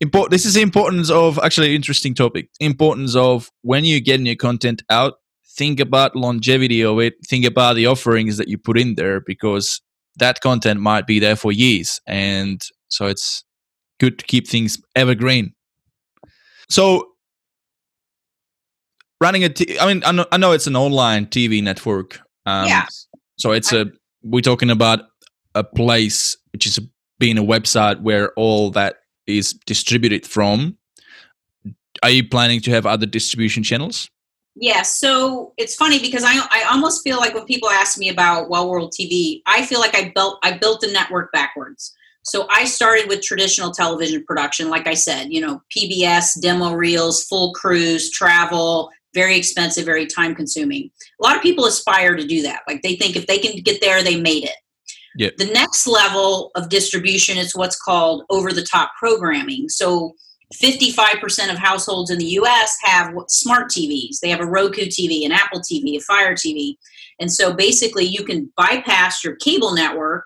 Import. 0.01 0.31
This 0.31 0.45
is 0.45 0.55
the 0.55 0.63
importance 0.63 1.11
of 1.11 1.39
actually 1.39 1.75
interesting 1.75 2.15
topic. 2.15 2.51
Importance 2.61 3.17
of 3.17 3.51
when 3.63 3.85
you're 3.85 4.01
getting 4.01 4.27
your 4.27 4.37
content 4.37 4.83
out. 4.91 5.15
Think 5.57 5.81
about 5.81 6.15
longevity 6.15 6.85
of 6.85 7.01
it. 7.01 7.15
Think 7.27 7.47
about 7.47 7.77
the 7.77 7.87
offerings 7.87 8.37
that 8.37 8.49
you 8.49 8.59
put 8.59 8.79
in 8.79 8.95
there 8.95 9.21
because 9.21 9.81
that 10.17 10.43
content 10.43 10.81
might 10.81 11.07
be 11.07 11.19
there 11.19 11.37
for 11.37 11.51
years, 11.51 11.99
and 12.07 12.61
so 12.89 13.07
it's 13.07 13.43
good 13.99 14.19
to 14.19 14.25
keep 14.27 14.47
things 14.47 14.79
evergreen. 14.95 15.55
So 16.69 17.09
running 19.21 19.45
a 19.45 19.49
t- 19.49 19.79
I 19.79 19.87
mean 19.87 20.03
I 20.05 20.13
know, 20.13 20.27
I 20.33 20.37
know 20.37 20.53
it's 20.53 20.67
an 20.67 20.77
online 20.77 21.27
TV 21.27 21.63
network. 21.63 22.21
Um, 22.47 22.69
yeah. 22.69 22.87
So 23.37 23.53
it's 23.53 23.73
I- 23.73 23.79
a 23.79 23.85
we're 24.23 24.41
talking 24.41 24.71
about 24.71 25.01
a 25.55 25.63
place 25.63 26.37
which 26.53 26.67
is 26.67 26.81
being 27.19 27.39
a 27.39 27.43
website 27.43 28.01
where 28.01 28.33
all 28.33 28.71
that 28.73 28.97
is 29.27 29.53
distributed 29.67 30.27
from. 30.27 30.77
Are 32.03 32.11
you 32.11 32.29
planning 32.29 32.61
to 32.63 32.71
have 32.73 32.87
other 32.87 33.07
distribution 33.07 33.63
channels? 33.63 34.11
Yeah, 34.59 34.83
so 34.83 35.53
it's 35.59 35.75
funny 35.75 35.99
because 35.99 36.25
I 36.25 36.35
I 36.51 36.67
almost 36.71 37.03
feel 37.05 37.19
like 37.19 37.35
when 37.35 37.45
people 37.45 37.69
ask 37.69 37.99
me 37.99 38.09
about 38.09 38.49
Well 38.49 38.69
World 38.71 38.93
TV, 38.99 39.43
I 39.47 39.65
feel 39.67 39.81
like 39.81 39.95
I 39.97 40.13
built 40.15 40.39
I 40.43 40.57
built 40.57 40.81
the 40.81 40.89
network 40.93 41.31
backwards. 41.33 41.95
So 42.23 42.49
I 42.51 42.65
started 42.65 43.09
with 43.09 43.23
traditional 43.23 43.71
television 43.71 44.25
production, 44.25 44.69
like 44.69 44.89
I 44.89 44.95
said, 44.95 45.33
you 45.33 45.41
know, 45.41 45.63
PBS, 45.77 46.41
demo 46.41 46.73
reels, 46.73 47.23
full 47.25 47.53
crews, 47.53 48.11
travel, 48.11 48.91
very 49.17 49.37
expensive, 49.37 49.85
very 49.85 50.07
time 50.07 50.35
consuming. 50.35 50.91
A 51.21 51.27
lot 51.27 51.37
of 51.37 51.43
people 51.43 51.65
aspire 51.65 52.15
to 52.15 52.27
do 52.27 52.43
that. 52.43 52.61
Like 52.69 52.83
they 52.83 52.95
think 52.95 53.17
if 53.17 53.27
they 53.27 53.39
can 53.39 53.57
get 53.63 53.81
there, 53.81 54.03
they 54.03 54.21
made 54.21 54.45
it. 54.45 54.57
Yep. 55.17 55.39
The 55.39 55.47
next 55.47 55.87
level 55.87 56.51
of 56.55 56.69
distribution 56.69 57.39
is 57.39 57.57
what's 57.57 57.81
called 57.81 58.25
over 58.29 58.53
the 58.53 58.63
top 58.63 58.91
programming. 58.99 59.71
So 59.71 60.13
55% 60.55 61.51
of 61.51 61.57
households 61.57 62.11
in 62.11 62.19
the 62.19 62.39
US 62.41 62.77
have 62.83 63.15
smart 63.29 63.71
TVs. 63.71 64.21
They 64.21 64.29
have 64.29 64.41
a 64.41 64.47
Roku 64.47 64.83
TV, 64.83 65.25
an 65.25 65.33
Apple 65.33 65.61
TV, 65.61 65.97
a 65.97 66.01
Fire 66.01 66.35
TV. 66.35 66.75
And 67.19 67.33
so 67.33 67.55
basically, 67.55 68.05
you 68.05 68.25
can 68.25 68.53
bypass 68.57 69.25
your 69.25 69.37
cable 69.37 69.75
network 69.75 70.25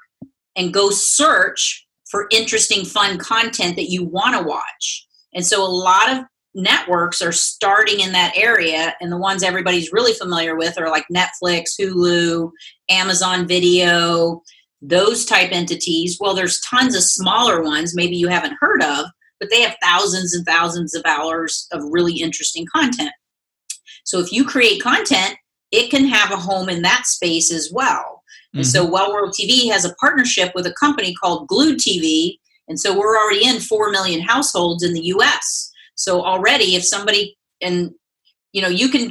and 0.57 0.75
go 0.75 0.91
search 0.91 1.87
for 2.11 2.27
interesting, 2.33 2.85
fun 2.85 3.17
content 3.17 3.77
that 3.77 3.91
you 3.91 4.05
want 4.05 4.37
to 4.37 4.43
watch. 4.43 5.07
And 5.33 5.47
so 5.47 5.63
a 5.63 5.71
lot 5.71 6.11
of 6.11 6.25
networks 6.55 7.23
are 7.23 7.33
starting 7.33 8.01
in 8.01 8.13
that 8.13 8.37
area, 8.37 8.95
and 9.01 9.13
the 9.13 9.19
ones 9.19 9.43
everybody's 9.43 9.93
really 9.93 10.13
familiar 10.15 10.57
with 10.57 10.79
are 10.79 10.91
like 10.91 11.05
Netflix, 11.13 11.81
Hulu, 11.81 12.51
Amazon 12.89 13.47
Video, 13.47 14.43
those 14.83 15.25
type 15.25 15.53
entities. 15.53 16.19
Well, 16.21 16.35
there's 16.35 16.61
tons 16.61 16.97
of 16.97 17.03
smaller 17.03 17.63
ones, 17.63 17.95
maybe 17.95 18.17
you 18.17 18.29
haven't 18.29 18.57
heard 18.61 18.83
of, 18.83 19.07
but 19.39 19.51
they 19.51 19.63
have 19.63 19.77
thousands 19.83 20.35
and 20.35 20.45
thousands 20.45 20.95
of 20.95 21.03
hours 21.07 21.67
of 21.73 21.83
really 21.91 22.15
interesting 22.15 22.67
content. 22.75 23.13
So 24.05 24.19
if 24.19 24.33
you 24.33 24.45
create 24.45 24.83
content, 24.83 25.37
it 25.71 25.91
can 25.91 26.07
have 26.07 26.33
a 26.33 26.37
home 26.37 26.69
in 26.69 26.83
that 26.83 27.07
space 27.07 27.53
as 27.53 27.71
well. 27.73 28.23
And 28.55 28.63
mm-hmm. 28.63 28.71
so 28.71 28.85
Well 28.85 29.13
World 29.13 29.35
TV 29.39 29.71
has 29.71 29.85
a 29.85 29.95
partnership 29.95 30.53
with 30.55 30.67
a 30.67 30.75
company 30.75 31.15
called 31.15 31.47
Glued 31.47 31.79
TV. 31.79 32.39
And 32.69 32.79
so 32.79 32.97
we're 32.97 33.17
already 33.17 33.47
in 33.47 33.61
4 33.61 33.91
million 33.91 34.21
households 34.21 34.83
in 34.83 34.95
the 34.95 35.07
US. 35.15 35.70
So 36.01 36.25
already, 36.25 36.77
if 36.77 36.85
somebody, 36.85 37.37
and 37.61 37.93
you 38.53 38.63
know, 38.63 38.69
you 38.69 38.89
can 38.89 39.11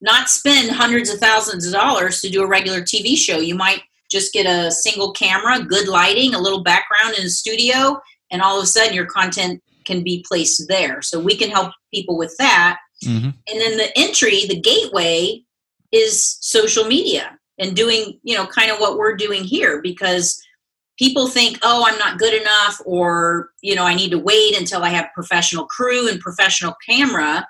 not 0.00 0.28
spend 0.28 0.70
hundreds 0.70 1.08
of 1.10 1.18
thousands 1.18 1.66
of 1.66 1.72
dollars 1.72 2.20
to 2.20 2.28
do 2.28 2.42
a 2.42 2.46
regular 2.46 2.80
TV 2.80 3.16
show. 3.16 3.38
You 3.38 3.54
might 3.54 3.82
just 4.10 4.32
get 4.32 4.46
a 4.46 4.70
single 4.70 5.12
camera, 5.12 5.64
good 5.64 5.88
lighting, 5.88 6.34
a 6.34 6.40
little 6.40 6.62
background 6.62 7.16
in 7.18 7.24
a 7.24 7.30
studio, 7.30 8.00
and 8.30 8.42
all 8.42 8.58
of 8.58 8.64
a 8.64 8.66
sudden 8.66 8.94
your 8.94 9.06
content 9.06 9.62
can 9.84 10.02
be 10.02 10.24
placed 10.26 10.66
there. 10.68 11.00
So 11.00 11.20
we 11.20 11.36
can 11.36 11.50
help 11.50 11.72
people 11.94 12.18
with 12.18 12.36
that. 12.38 12.78
Mm-hmm. 13.04 13.30
And 13.48 13.60
then 13.60 13.76
the 13.76 13.96
entry, 13.96 14.46
the 14.46 14.60
gateway 14.60 15.42
is 15.92 16.38
social 16.40 16.84
media 16.84 17.38
and 17.58 17.74
doing 17.74 18.18
you 18.22 18.36
know 18.36 18.46
kind 18.46 18.70
of 18.70 18.78
what 18.78 18.98
we're 18.98 19.16
doing 19.16 19.44
here 19.44 19.80
because 19.80 20.42
people 20.98 21.28
think 21.28 21.58
oh 21.62 21.84
i'm 21.86 21.98
not 21.98 22.18
good 22.18 22.34
enough 22.34 22.80
or 22.84 23.50
you 23.62 23.74
know 23.74 23.84
i 23.84 23.94
need 23.94 24.10
to 24.10 24.18
wait 24.18 24.58
until 24.58 24.82
i 24.82 24.88
have 24.88 25.06
professional 25.14 25.66
crew 25.66 26.08
and 26.08 26.20
professional 26.20 26.74
camera. 26.88 27.46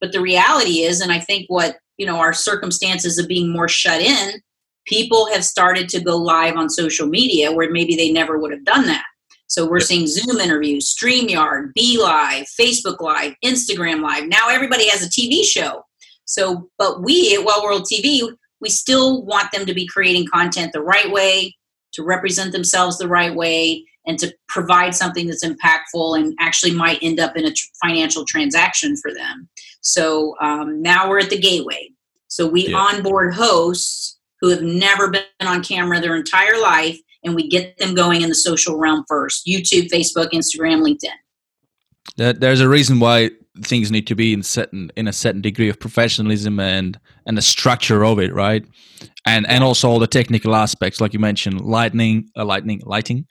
But 0.00 0.12
the 0.12 0.20
reality 0.20 0.80
is 0.82 1.00
and 1.00 1.12
i 1.12 1.18
think 1.18 1.46
what 1.48 1.76
you 1.96 2.06
know 2.06 2.18
our 2.18 2.32
circumstances 2.32 3.18
of 3.18 3.28
being 3.28 3.52
more 3.52 3.68
shut 3.68 4.00
in 4.00 4.40
people 4.86 5.28
have 5.32 5.44
started 5.44 5.88
to 5.90 6.00
go 6.00 6.16
live 6.16 6.56
on 6.56 6.70
social 6.70 7.06
media 7.06 7.52
where 7.52 7.70
maybe 7.70 7.94
they 7.94 8.10
never 8.10 8.38
would 8.38 8.50
have 8.50 8.64
done 8.64 8.86
that. 8.86 9.04
So 9.46 9.68
we're 9.68 9.80
seeing 9.80 10.06
zoom 10.06 10.38
interviews 10.38 10.94
streamyard 10.94 11.74
Be 11.74 12.00
Live, 12.00 12.46
facebook 12.58 13.00
live 13.00 13.34
instagram 13.44 14.02
live. 14.02 14.28
Now 14.28 14.48
everybody 14.48 14.88
has 14.88 15.02
a 15.02 15.10
tv 15.10 15.44
show. 15.44 15.82
So 16.24 16.68
but 16.78 17.02
we 17.02 17.34
at 17.34 17.44
well 17.44 17.62
world 17.62 17.86
tv 17.92 18.28
we 18.60 18.68
still 18.68 19.24
want 19.24 19.52
them 19.52 19.66
to 19.66 19.74
be 19.74 19.86
creating 19.86 20.26
content 20.32 20.72
the 20.72 20.82
right 20.82 21.10
way, 21.10 21.56
to 21.92 22.02
represent 22.02 22.52
themselves 22.52 22.98
the 22.98 23.08
right 23.08 23.34
way, 23.34 23.84
and 24.06 24.18
to 24.18 24.34
provide 24.48 24.94
something 24.94 25.26
that's 25.26 25.44
impactful 25.44 26.18
and 26.18 26.34
actually 26.40 26.72
might 26.72 26.98
end 27.02 27.20
up 27.20 27.36
in 27.36 27.44
a 27.44 27.52
tr- 27.52 27.66
financial 27.82 28.24
transaction 28.24 28.96
for 28.96 29.12
them. 29.12 29.48
So 29.80 30.34
um, 30.40 30.80
now 30.80 31.08
we're 31.08 31.20
at 31.20 31.30
the 31.30 31.38
gateway. 31.38 31.90
So 32.28 32.46
we 32.46 32.68
yeah. 32.68 32.76
onboard 32.76 33.34
hosts 33.34 34.18
who 34.40 34.48
have 34.48 34.62
never 34.62 35.10
been 35.10 35.22
on 35.40 35.62
camera 35.62 36.00
their 36.00 36.16
entire 36.16 36.60
life, 36.60 36.98
and 37.24 37.34
we 37.34 37.48
get 37.48 37.76
them 37.78 37.94
going 37.94 38.22
in 38.22 38.28
the 38.28 38.34
social 38.34 38.76
realm 38.76 39.04
first 39.08 39.46
YouTube, 39.46 39.88
Facebook, 39.90 40.30
Instagram, 40.30 40.82
LinkedIn. 40.82 42.38
There's 42.40 42.60
a 42.60 42.68
reason 42.68 43.00
why 43.00 43.30
things 43.62 43.90
need 43.90 44.06
to 44.06 44.14
be 44.14 44.32
in 44.32 44.42
certain 44.42 44.90
in 44.96 45.08
a 45.08 45.12
certain 45.12 45.40
degree 45.40 45.68
of 45.68 45.78
professionalism 45.78 46.60
and 46.60 46.98
and 47.26 47.36
the 47.36 47.42
structure 47.42 48.04
of 48.04 48.18
it 48.18 48.32
right? 48.34 48.64
And 49.26 49.46
and 49.48 49.62
also 49.64 49.88
all 49.88 49.98
the 49.98 50.06
technical 50.06 50.54
aspects 50.54 51.00
like 51.00 51.12
you 51.12 51.18
mentioned 51.18 51.60
lightning 51.60 52.28
uh, 52.36 52.44
lightning 52.44 52.80
lighting 52.84 53.26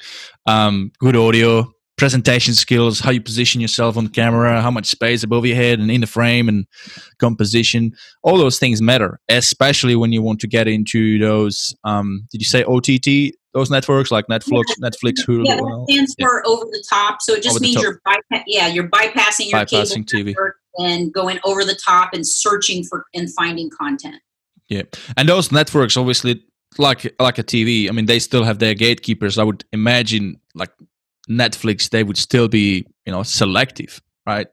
um, 0.46 0.92
good 1.00 1.16
audio 1.16 1.72
presentation 1.98 2.54
skills 2.54 3.00
how 3.00 3.10
you 3.10 3.22
position 3.22 3.60
yourself 3.60 3.98
on 3.98 4.04
the 4.04 4.10
camera 4.10 4.62
how 4.62 4.72
much 4.72 4.86
space 4.86 5.24
above 5.24 5.46
your 5.46 5.56
head 5.56 5.80
and 5.80 5.90
in 5.90 6.02
the 6.02 6.08
frame 6.08 6.48
and 6.48 6.68
composition. 7.20 7.92
All 8.24 8.38
those 8.38 8.60
things 8.60 8.82
matter 8.82 9.20
especially 9.30 9.96
when 9.96 10.12
you 10.12 10.22
want 10.22 10.40
to 10.42 10.48
get 10.48 10.68
into 10.68 11.20
those 11.20 11.76
um, 11.84 12.28
did 12.32 12.42
you 12.42 12.46
say 12.46 12.64
ott 12.64 12.88
those 13.54 13.70
networks 13.72 14.12
like 14.12 14.28
Netflix, 14.28 14.64
yeah. 14.78 14.90
Netflix, 14.90 15.26
Hulu. 15.26 15.46
Yeah, 15.46 15.56
that 15.56 15.86
stands 15.90 16.16
yeah. 16.18 16.28
for 16.28 16.48
over 16.48 16.66
the 16.66 16.84
top. 16.90 17.22
So 17.22 17.34
it 17.34 17.44
just 17.44 17.56
over 17.56 17.62
means 17.62 17.82
you're 17.82 18.02
bypa- 18.06 18.44
yeah 18.46 18.68
you're 18.68 18.88
bypassing 18.88 19.50
your 19.50 19.60
bypassing 19.62 20.10
cable 20.10 20.34
TV 20.34 20.36
and 20.78 21.14
going 21.14 21.40
over 21.44 21.64
the 21.64 21.76
top 21.76 22.14
and 22.14 22.28
searching 22.28 22.84
for 22.84 23.06
and 23.14 23.34
finding 23.34 23.70
content. 23.70 24.22
Yeah, 24.70 24.84
and 25.16 25.30
those 25.30 25.52
networks 25.52 25.98
obviously 25.98 26.44
like 26.78 27.14
like 27.20 27.38
a 27.38 27.44
TV. 27.44 27.90
I 27.90 27.92
mean, 27.92 28.06
they 28.06 28.20
still 28.20 28.44
have 28.44 28.60
their 28.60 28.74
gatekeepers. 28.74 29.38
I 29.38 29.44
would 29.44 29.64
imagine 29.72 30.40
like 30.56 30.72
Netflix, 31.30 31.90
they 31.90 32.04
would 32.04 32.18
still 32.18 32.48
be 32.48 32.86
you 33.06 33.12
know 33.12 33.24
selective, 33.24 34.02
right? 34.26 34.48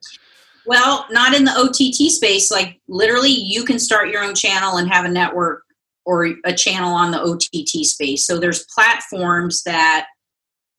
Well, 0.67 1.07
not 1.11 1.35
in 1.35 1.45
the 1.45 1.53
OTT 1.53 2.11
space. 2.11 2.51
Like 2.51 2.81
literally, 2.89 3.31
you 3.33 3.65
can 3.65 3.79
start 3.79 4.09
your 4.09 4.23
own 4.23 4.35
channel 4.35 4.77
and 4.77 4.89
have 4.91 5.05
a 5.05 5.09
network 5.09 5.64
or 6.05 6.29
a 6.45 6.53
channel 6.53 6.93
on 6.93 7.11
the 7.11 7.21
OTT 7.21 7.87
space. 7.87 8.27
So 8.27 8.39
there's 8.39 8.65
platforms 8.65 9.63
that 9.65 10.07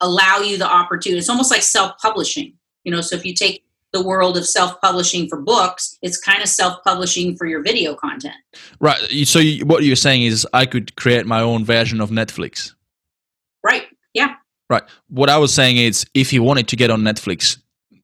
allow 0.02 0.40
you 0.40 0.58
the 0.58 0.68
opportunity. 0.68 1.20
It's 1.20 1.30
almost 1.30 1.52
like 1.52 1.62
self-publishing. 1.62 2.54
You 2.84 2.92
know, 2.92 3.02
so 3.02 3.16
if 3.16 3.26
you 3.26 3.34
take 3.34 3.64
the 3.94 4.04
world 4.04 4.38
of 4.38 4.46
self-publishing 4.46 5.30
for 5.30 5.42
books, 5.42 5.98
it's 6.02 6.20
kind 6.20 6.42
of 6.42 6.50
self-publishing 6.50 7.38
for 7.38 7.48
your 7.48 7.64
video 7.64 7.96
content. 7.96 8.36
Right. 8.80 9.00
So 9.26 9.40
you, 9.40 9.66
what 9.66 9.84
you're 9.84 9.96
saying 9.96 10.24
is 10.24 10.46
I 10.54 10.66
could 10.66 10.96
create 10.96 11.26
my 11.26 11.42
own 11.42 11.66
version 11.66 12.02
of 12.02 12.10
Netflix. 12.10 12.74
Right. 13.64 13.84
Yeah. 14.14 14.36
Right. 14.70 14.84
What 15.08 15.30
I 15.30 15.38
was 15.38 15.54
saying 15.54 15.78
is 15.78 16.06
if 16.14 16.34
you 16.34 16.44
wanted 16.44 16.68
to 16.68 16.76
get 16.76 16.92
on 16.92 17.02
Netflix, 17.02 17.58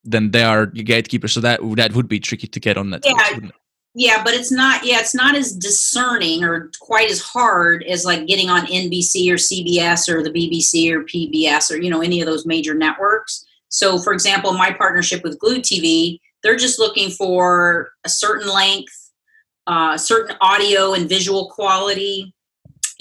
then 0.03 0.31
they 0.31 0.43
are 0.43 0.71
your 0.73 0.83
gatekeepers. 0.83 1.33
So 1.33 1.41
that 1.41 1.59
that 1.75 1.93
would 1.93 2.07
be 2.07 2.19
tricky 2.19 2.47
to 2.47 2.59
get 2.59 2.77
on 2.77 2.89
Netflix. 2.89 3.13
Yeah, 3.33 3.49
yeah, 3.93 4.23
but 4.23 4.33
it's 4.33 4.51
not. 4.51 4.85
Yeah, 4.85 4.99
it's 4.99 5.13
not 5.13 5.35
as 5.35 5.53
discerning 5.53 6.43
or 6.43 6.71
quite 6.79 7.11
as 7.11 7.19
hard 7.19 7.83
as 7.83 8.05
like 8.05 8.25
getting 8.25 8.49
on 8.49 8.65
NBC 8.65 9.29
or 9.29 9.35
CBS 9.35 10.07
or 10.07 10.23
the 10.23 10.31
BBC 10.31 10.91
or 10.91 11.03
PBS 11.03 11.69
or 11.69 11.81
you 11.81 11.89
know 11.89 12.01
any 12.01 12.21
of 12.21 12.25
those 12.25 12.45
major 12.45 12.73
networks. 12.73 13.45
So, 13.67 13.97
for 13.99 14.13
example, 14.13 14.53
my 14.53 14.71
partnership 14.71 15.23
with 15.23 15.39
Glued 15.39 15.63
TV, 15.63 16.19
they're 16.41 16.57
just 16.57 16.79
looking 16.79 17.09
for 17.09 17.91
a 18.05 18.09
certain 18.09 18.47
length, 18.47 19.11
uh, 19.67 19.97
certain 19.97 20.37
audio 20.39 20.93
and 20.93 21.09
visual 21.09 21.49
quality, 21.49 22.33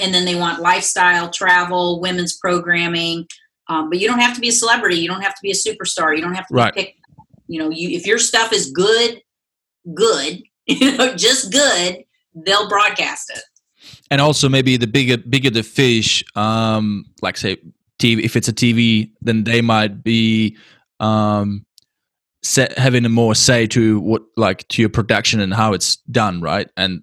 and 0.00 0.12
then 0.12 0.24
they 0.24 0.34
want 0.34 0.60
lifestyle, 0.60 1.30
travel, 1.30 2.00
women's 2.00 2.36
programming. 2.36 3.26
Um, 3.68 3.90
but 3.90 4.00
you 4.00 4.08
don't 4.08 4.18
have 4.18 4.34
to 4.34 4.40
be 4.40 4.48
a 4.48 4.52
celebrity. 4.52 4.96
You 4.96 5.08
don't 5.08 5.22
have 5.22 5.34
to 5.34 5.40
be 5.42 5.52
a 5.52 5.54
superstar. 5.54 6.16
You 6.16 6.22
don't 6.22 6.34
have 6.34 6.48
to 6.48 6.54
right. 6.54 6.74
pick. 6.74 6.96
You 7.46 7.60
know, 7.60 7.70
you 7.70 7.90
if 7.90 8.06
your 8.06 8.18
stuff 8.18 8.52
is 8.52 8.72
good, 8.72 9.22
good 9.94 10.42
you 10.80 10.96
know, 10.96 11.14
just 11.14 11.52
good, 11.52 12.04
they'll 12.34 12.68
broadcast 12.68 13.30
it. 13.34 13.42
and 14.10 14.20
also 14.20 14.48
maybe 14.48 14.76
the 14.76 14.86
bigger 14.86 15.16
bigger 15.16 15.50
the 15.50 15.62
fish 15.62 16.22
um 16.36 17.04
like 17.22 17.36
say 17.36 17.56
tv 17.98 18.22
if 18.22 18.36
it's 18.36 18.48
a 18.48 18.52
tv 18.52 19.10
then 19.20 19.44
they 19.44 19.60
might 19.60 20.02
be 20.04 20.56
um 21.00 21.64
set, 22.42 22.76
having 22.78 23.04
a 23.04 23.08
more 23.08 23.34
say 23.34 23.66
to 23.68 24.00
what 24.00 24.22
like 24.36 24.66
to 24.68 24.82
your 24.82 24.88
production 24.88 25.40
and 25.40 25.54
how 25.54 25.72
it's 25.72 25.96
done 26.10 26.40
right? 26.40 26.68
And 26.76 27.02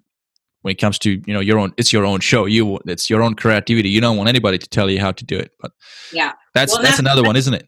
when 0.62 0.72
it 0.72 0.78
comes 0.78 0.98
to 1.00 1.22
you 1.24 1.34
know 1.34 1.40
your 1.40 1.58
own 1.58 1.72
it's 1.76 1.92
your 1.92 2.04
own 2.04 2.20
show 2.20 2.46
you 2.46 2.78
it's 2.86 3.08
your 3.08 3.22
own 3.22 3.34
creativity. 3.34 3.88
You 3.88 4.00
don't 4.00 4.16
want 4.16 4.28
anybody 4.28 4.58
to 4.58 4.68
tell 4.68 4.90
you 4.90 5.00
how 5.00 5.12
to 5.12 5.24
do 5.24 5.38
it 5.38 5.52
but 5.60 5.72
yeah. 6.12 6.32
that's 6.54 6.72
well, 6.72 6.82
that's, 6.82 6.96
that's, 6.96 7.00
another 7.00 7.22
one 7.22 7.36
isn't 7.36 7.54
it? 7.54 7.66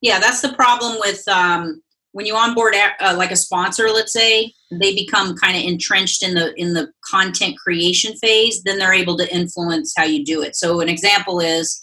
Yeah 0.00 0.18
that's 0.18 0.40
the 0.40 0.52
problem 0.54 0.98
with 1.00 1.26
um 1.28 1.82
when 2.14 2.26
you 2.26 2.36
onboard 2.36 2.74
uh, 3.00 3.14
like 3.18 3.32
a 3.32 3.36
sponsor 3.36 3.88
let's 3.88 4.12
say 4.12 4.52
they 4.70 4.94
become 4.94 5.34
kind 5.34 5.56
of 5.56 5.64
entrenched 5.64 6.22
in 6.22 6.34
the 6.34 6.54
in 6.54 6.72
the 6.72 6.88
content 7.04 7.56
creation 7.58 8.16
phase 8.16 8.62
then 8.62 8.78
they're 8.78 8.94
able 8.94 9.18
to 9.18 9.34
influence 9.34 9.92
how 9.96 10.04
you 10.04 10.24
do 10.24 10.40
it. 10.40 10.56
So 10.56 10.80
an 10.80 10.88
example 10.88 11.40
is 11.40 11.82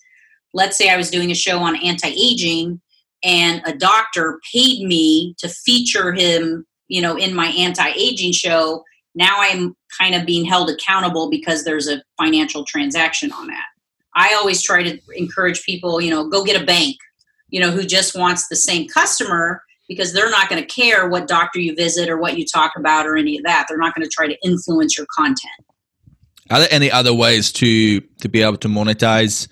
let's 0.53 0.77
say 0.77 0.89
i 0.89 0.97
was 0.97 1.11
doing 1.11 1.31
a 1.31 1.35
show 1.35 1.59
on 1.59 1.75
anti-aging 1.83 2.81
and 3.23 3.61
a 3.65 3.75
doctor 3.75 4.39
paid 4.53 4.87
me 4.87 5.35
to 5.37 5.47
feature 5.49 6.13
him 6.13 6.65
you 6.87 7.01
know 7.01 7.17
in 7.17 7.35
my 7.35 7.47
anti-aging 7.47 8.31
show. 8.31 8.83
Now 9.13 9.35
i'm 9.37 9.75
kind 9.99 10.15
of 10.15 10.25
being 10.25 10.45
held 10.45 10.69
accountable 10.69 11.29
because 11.29 11.65
there's 11.65 11.89
a 11.89 12.01
financial 12.17 12.63
transaction 12.63 13.33
on 13.33 13.47
that. 13.47 13.65
I 14.15 14.33
always 14.35 14.61
try 14.63 14.81
to 14.83 14.97
encourage 15.13 15.63
people 15.63 15.99
you 15.99 16.09
know 16.09 16.29
go 16.29 16.45
get 16.45 16.61
a 16.61 16.65
bank 16.65 16.95
you 17.49 17.59
know 17.59 17.71
who 17.71 17.83
just 17.83 18.17
wants 18.17 18.47
the 18.47 18.55
same 18.55 18.87
customer 18.87 19.61
because 19.91 20.13
they're 20.13 20.29
not 20.29 20.47
going 20.47 20.61
to 20.61 20.67
care 20.67 21.09
what 21.09 21.27
doctor 21.27 21.59
you 21.59 21.75
visit 21.75 22.07
or 22.07 22.17
what 22.17 22.37
you 22.37 22.45
talk 22.45 22.71
about 22.77 23.05
or 23.05 23.17
any 23.17 23.37
of 23.37 23.43
that. 23.43 23.65
They're 23.67 23.77
not 23.77 23.93
going 23.93 24.07
to 24.07 24.09
try 24.09 24.25
to 24.25 24.37
influence 24.41 24.97
your 24.97 25.05
content. 25.13 25.51
Are 26.49 26.59
there 26.59 26.69
any 26.71 26.89
other 26.89 27.13
ways 27.13 27.51
to 27.53 27.99
to 27.99 28.29
be 28.29 28.41
able 28.41 28.55
to 28.57 28.69
monetize 28.69 29.49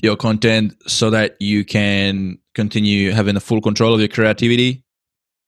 your 0.00 0.16
content 0.16 0.76
so 0.86 1.10
that 1.10 1.36
you 1.40 1.64
can 1.64 2.38
continue 2.54 3.10
having 3.10 3.34
the 3.34 3.40
full 3.40 3.60
control 3.60 3.92
of 3.92 3.98
your 3.98 4.08
creativity? 4.08 4.84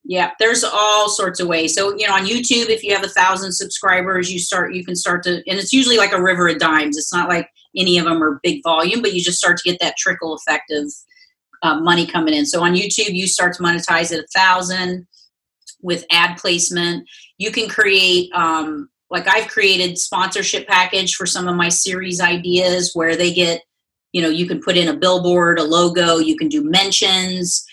Yeah, 0.05 0.33
there's 0.41 0.65
all 0.65 1.09
sorts 1.09 1.39
of 1.39 1.47
ways. 1.47 1.77
So, 1.77 1.97
you 1.97 2.09
know, 2.09 2.15
on 2.15 2.27
YouTube, 2.27 2.69
if 2.69 2.83
you 2.83 2.93
have 2.93 3.05
a 3.05 3.09
thousand 3.09 3.53
subscribers, 3.53 4.33
you 4.33 4.41
start, 4.41 4.75
you 4.75 4.85
can 4.85 4.97
start 4.97 5.23
to, 5.23 5.35
and 5.49 5.61
it's 5.61 5.73
usually 5.73 5.97
like 5.97 6.13
a 6.13 6.21
river 6.21 6.49
of 6.49 6.59
dimes. 6.59 6.99
It's 6.99 7.13
not 7.13 7.29
like 7.29 7.49
any 7.77 7.99
of 7.99 8.07
them 8.07 8.21
are 8.21 8.41
big 8.43 8.65
volume, 8.65 9.01
but 9.01 9.13
you 9.15 9.23
just 9.23 9.39
start 9.39 9.59
to 9.59 9.71
get 9.71 9.79
that 9.81 9.97
trickle 9.97 10.35
effect 10.35 10.73
of 10.73 10.93
uh, 11.63 11.81
money 11.81 12.07
coming 12.07 12.35
in. 12.35 12.47
So 12.47 12.63
on 12.63 12.75
YouTube, 12.75 13.15
you 13.15 13.27
start 13.27 13.55
to 13.55 13.63
monetize 13.63 14.13
at 14.13 14.25
a 14.25 14.27
thousand 14.35 15.07
with 15.81 16.05
ad 16.11 16.39
placement. 16.39 17.09
You 17.39 17.51
can 17.51 17.69
create, 17.69 18.31
um, 18.33 18.89
like 19.11 19.29
I've 19.29 19.49
created 19.49 19.99
sponsorship 19.99 20.67
package 20.67 21.15
for 21.15 21.27
some 21.27 21.49
of 21.49 21.57
my 21.57 21.69
series 21.69 22.21
ideas 22.21 22.93
where 22.95 23.17
they 23.17 23.33
get, 23.33 23.63
you 24.13 24.23
know, 24.23 24.29
you 24.29 24.47
can 24.47 24.61
put 24.61 24.77
in 24.77 24.89
a 24.89 24.97
billboard, 24.97 25.59
a 25.59 25.65
logo, 25.65 26.19
you 26.19 26.37
can 26.37 26.49
do 26.49 26.63
mentions. 26.63 27.65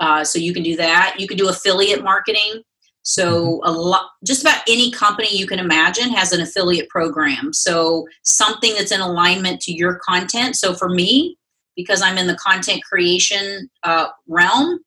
Uh, 0.00 0.24
so 0.24 0.38
you 0.38 0.54
can 0.54 0.62
do 0.62 0.76
that. 0.76 1.16
You 1.18 1.28
can 1.28 1.36
do 1.36 1.48
affiliate 1.50 2.02
marketing. 2.02 2.62
So 3.02 3.60
mm-hmm. 3.60 3.68
a 3.68 3.70
lot, 3.70 4.06
just 4.24 4.42
about 4.42 4.62
any 4.68 4.90
company 4.90 5.28
you 5.30 5.46
can 5.46 5.58
imagine 5.58 6.10
has 6.10 6.32
an 6.32 6.40
affiliate 6.40 6.88
program. 6.88 7.52
So 7.52 8.06
something 8.22 8.72
that's 8.74 8.92
in 8.92 9.00
alignment 9.00 9.60
to 9.62 9.72
your 9.72 10.00
content. 10.06 10.56
So 10.56 10.74
for 10.74 10.88
me, 10.88 11.36
because 11.76 12.02
I'm 12.02 12.18
in 12.18 12.26
the 12.26 12.36
content 12.36 12.82
creation 12.84 13.70
uh, 13.82 14.08
realm. 14.26 14.80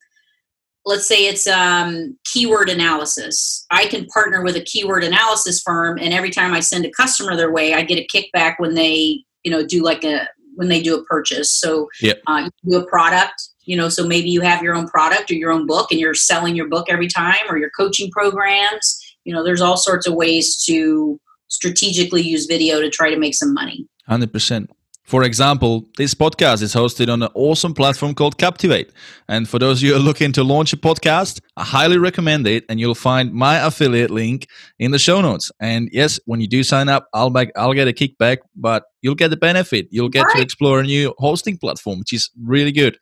Let's 0.86 1.08
say 1.08 1.28
it's 1.28 1.48
um, 1.48 2.18
keyword 2.26 2.70
analysis. 2.70 3.66
I 3.72 3.86
can 3.86 4.06
partner 4.08 4.44
with 4.44 4.58
a 4.58 4.62
keyword 4.62 5.04
analysis 5.04 5.62
firm, 5.62 5.98
and 5.98 6.14
every 6.14 6.30
time 6.30 6.54
I 6.54 6.60
send 6.60 6.86
a 6.86 6.92
customer 6.92 7.36
their 7.38 7.52
way, 7.52 7.74
I 7.74 7.84
get 7.84 8.00
a 8.00 8.08
kickback 8.14 8.56
when 8.58 8.74
they, 8.74 9.24
you 9.44 9.52
know, 9.52 9.66
do 9.66 9.82
like 9.82 10.04
a 10.04 10.28
when 10.56 10.68
they 10.68 10.82
do 10.82 10.96
a 10.98 11.04
purchase. 11.06 11.52
So 11.52 11.88
yep. 12.02 12.22
uh, 12.28 12.50
you 12.64 12.72
do 12.72 12.84
a 12.84 12.86
product, 12.88 13.42
you 13.64 13.78
know, 13.78 13.90
so 13.90 14.06
maybe 14.06 14.30
you 14.30 14.42
have 14.42 14.62
your 14.62 14.76
own 14.76 14.88
product 14.88 15.32
or 15.32 15.36
your 15.36 15.52
own 15.52 15.66
book, 15.66 15.90
and 15.90 16.00
you're 16.00 16.14
selling 16.14 16.56
your 16.56 16.68
book 16.68 16.88
every 16.90 17.08
time, 17.08 17.40
or 17.50 17.58
your 17.58 17.72
coaching 17.78 18.12
programs. 18.12 19.00
You 19.24 19.34
know, 19.34 19.44
there's 19.44 19.62
all 19.62 19.78
sorts 19.78 20.06
of 20.06 20.16
ways 20.16 20.62
to 20.66 21.20
strategically 21.48 22.22
use 22.22 22.46
video 22.46 22.82
to 22.82 22.90
try 22.90 23.10
to 23.10 23.18
make 23.18 23.36
some 23.36 23.54
money. 23.54 23.88
Hundred 24.06 24.34
percent. 24.34 24.70
For 25.04 25.24
example, 25.24 25.86
this 25.98 26.14
podcast 26.14 26.62
is 26.62 26.74
hosted 26.74 27.12
on 27.12 27.22
an 27.22 27.30
awesome 27.34 27.74
platform 27.74 28.16
called 28.16 28.38
Captivate. 28.38 28.92
And 29.28 29.48
for 29.48 29.60
those 29.60 29.80
of 29.80 29.84
you 29.84 29.94
who 29.94 30.00
are 30.00 30.04
looking 30.04 30.32
to 30.32 30.44
launch 30.44 30.72
a 30.72 30.78
podcast, 30.78 31.42
I 31.58 31.64
highly 31.66 31.98
recommend 31.98 32.48
it. 32.48 32.64
And 32.70 32.80
you'll 32.80 32.96
find 32.96 33.34
my 33.34 33.58
affiliate 33.58 34.12
link 34.12 34.48
in 34.80 34.92
the 34.92 35.00
show 35.00 35.20
notes. 35.20 35.52
And 35.60 35.90
yes, 35.92 36.22
when 36.26 36.40
you 36.40 36.48
do 36.48 36.64
sign 36.64 36.88
up, 36.88 37.08
I'll 37.14 37.30
back, 37.30 37.50
I'll 37.58 37.74
get 37.74 37.90
a 37.90 37.92
kickback, 37.92 38.38
but 38.56 38.86
you'll 39.02 39.16
get 39.16 39.28
the 39.28 39.38
benefit. 39.38 39.88
You'll 39.92 40.10
get 40.10 40.24
right. 40.24 40.38
to 40.38 40.42
explore 40.42 40.80
a 40.80 40.84
new 40.84 41.14
hosting 41.18 41.58
platform, 41.58 42.00
which 42.00 42.14
is 42.14 42.32
really 42.42 42.72
good. 42.72 42.98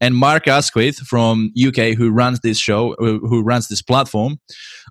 And 0.00 0.16
Mark 0.16 0.48
Asquith 0.48 0.96
from 0.96 1.52
UK, 1.62 1.94
who 1.94 2.10
runs 2.10 2.40
this 2.40 2.58
show, 2.58 2.94
who 2.98 3.42
runs 3.42 3.68
this 3.68 3.82
platform, 3.82 4.38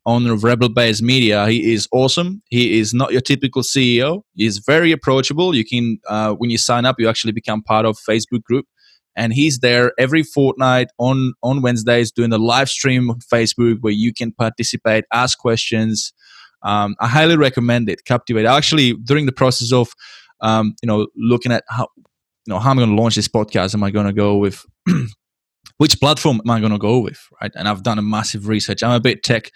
of 0.06 0.44
Rebel 0.44 0.70
Base 0.70 1.02
Media, 1.02 1.48
he 1.48 1.74
is 1.74 1.88
awesome. 1.92 2.42
He 2.50 2.80
is 2.80 2.94
not 2.94 3.12
your 3.12 3.22
typical 3.22 3.64
CEO. 3.64 4.22
He's 4.36 4.60
very 4.60 4.92
approachable. 4.92 5.56
You 5.56 5.66
can, 5.66 6.00
uh, 6.08 6.34
when 6.34 6.50
you 6.50 6.58
sign 6.58 6.86
up, 6.86 6.98
you 7.00 7.10
actually 7.10 7.34
become 7.34 7.64
part 7.64 7.86
of 7.86 7.98
Facebook 7.98 8.44
group, 8.44 8.66
and 9.16 9.34
he's 9.34 9.60
there 9.60 9.94
every 9.98 10.24
fortnight 10.24 10.90
on 11.00 11.34
on 11.42 11.62
Wednesdays 11.62 12.12
doing 12.12 12.32
a 12.32 12.38
live 12.38 12.70
stream 12.70 13.10
on 13.10 13.20
Facebook 13.34 13.78
where 13.82 13.94
you 13.94 14.14
can 14.14 14.32
participate, 14.32 15.06
ask 15.12 15.38
questions. 15.40 16.14
Um, 16.62 16.96
I 17.00 17.08
highly 17.08 17.36
recommend 17.36 17.90
it. 17.90 18.06
Captivate. 18.06 18.46
Actually, 18.46 18.94
during 18.94 19.26
the 19.26 19.32
process 19.32 19.72
of 19.72 19.90
um, 20.42 20.76
you 20.82 20.88
know 20.88 21.08
looking 21.16 21.52
at 21.52 21.64
how 21.68 21.88
you 21.98 22.54
know 22.54 22.60
how 22.60 22.72
am 22.72 22.80
i 22.80 22.82
going 22.82 22.96
to 22.96 23.02
launch 23.02 23.16
this 23.16 23.28
podcast 23.28 23.74
am 23.74 23.84
i 23.84 23.92
going 23.92 24.08
to 24.08 24.14
go 24.14 24.38
with 24.38 24.66
which 25.78 26.00
platform 26.00 26.42
am 26.44 26.52
i 26.52 26.60
going 26.60 26.72
to 26.72 26.78
go 26.78 27.00
with 27.00 27.20
right? 27.42 27.52
And 27.56 27.68
i've 27.68 27.84
done 27.84 28.00
a 28.00 28.04
massive 28.04 28.48
research. 28.48 28.84
I'm 28.84 28.92
a 28.92 29.00
bit 29.00 29.24
tech 29.24 29.52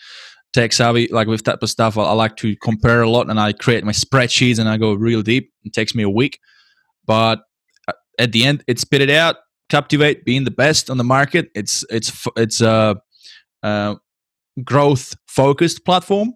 tech 0.53 0.71
savvy 0.71 1.07
like 1.07 1.27
with 1.27 1.43
type 1.43 1.63
of 1.63 1.69
stuff. 1.69 1.97
I, 1.97 2.03
I, 2.03 2.13
like 2.13 2.35
to 2.37 2.55
compare 2.57 3.01
a 3.01 3.09
lot 3.09 3.29
and 3.29 3.39
i 3.39 3.53
create 3.53 3.83
my 3.83 3.91
spreadsheets 3.91 4.59
and 4.59 4.69
i 4.69 4.77
go 4.77 4.93
real 4.93 5.21
deep. 5.21 5.51
It 5.63 5.73
takes 5.73 5.95
me 5.95 6.03
a 6.03 6.09
week. 6.09 6.39
But 7.05 7.41
uh, 7.87 7.93
at 8.19 8.31
the 8.31 8.45
end 8.45 8.63
it 8.67 8.79
spit 8.79 9.01
it 9.01 9.09
out 9.09 9.37
captivate 9.69 10.23
being 10.23 10.43
the 10.43 10.51
best 10.51 10.89
on 10.89 10.97
the 10.97 11.03
market. 11.03 11.49
It's 11.55 11.83
it's 11.89 12.27
it's 12.35 12.61
a, 12.61 12.97
a 13.63 13.95
growth 14.63 15.15
focused 15.27 15.83
platform 15.85 16.33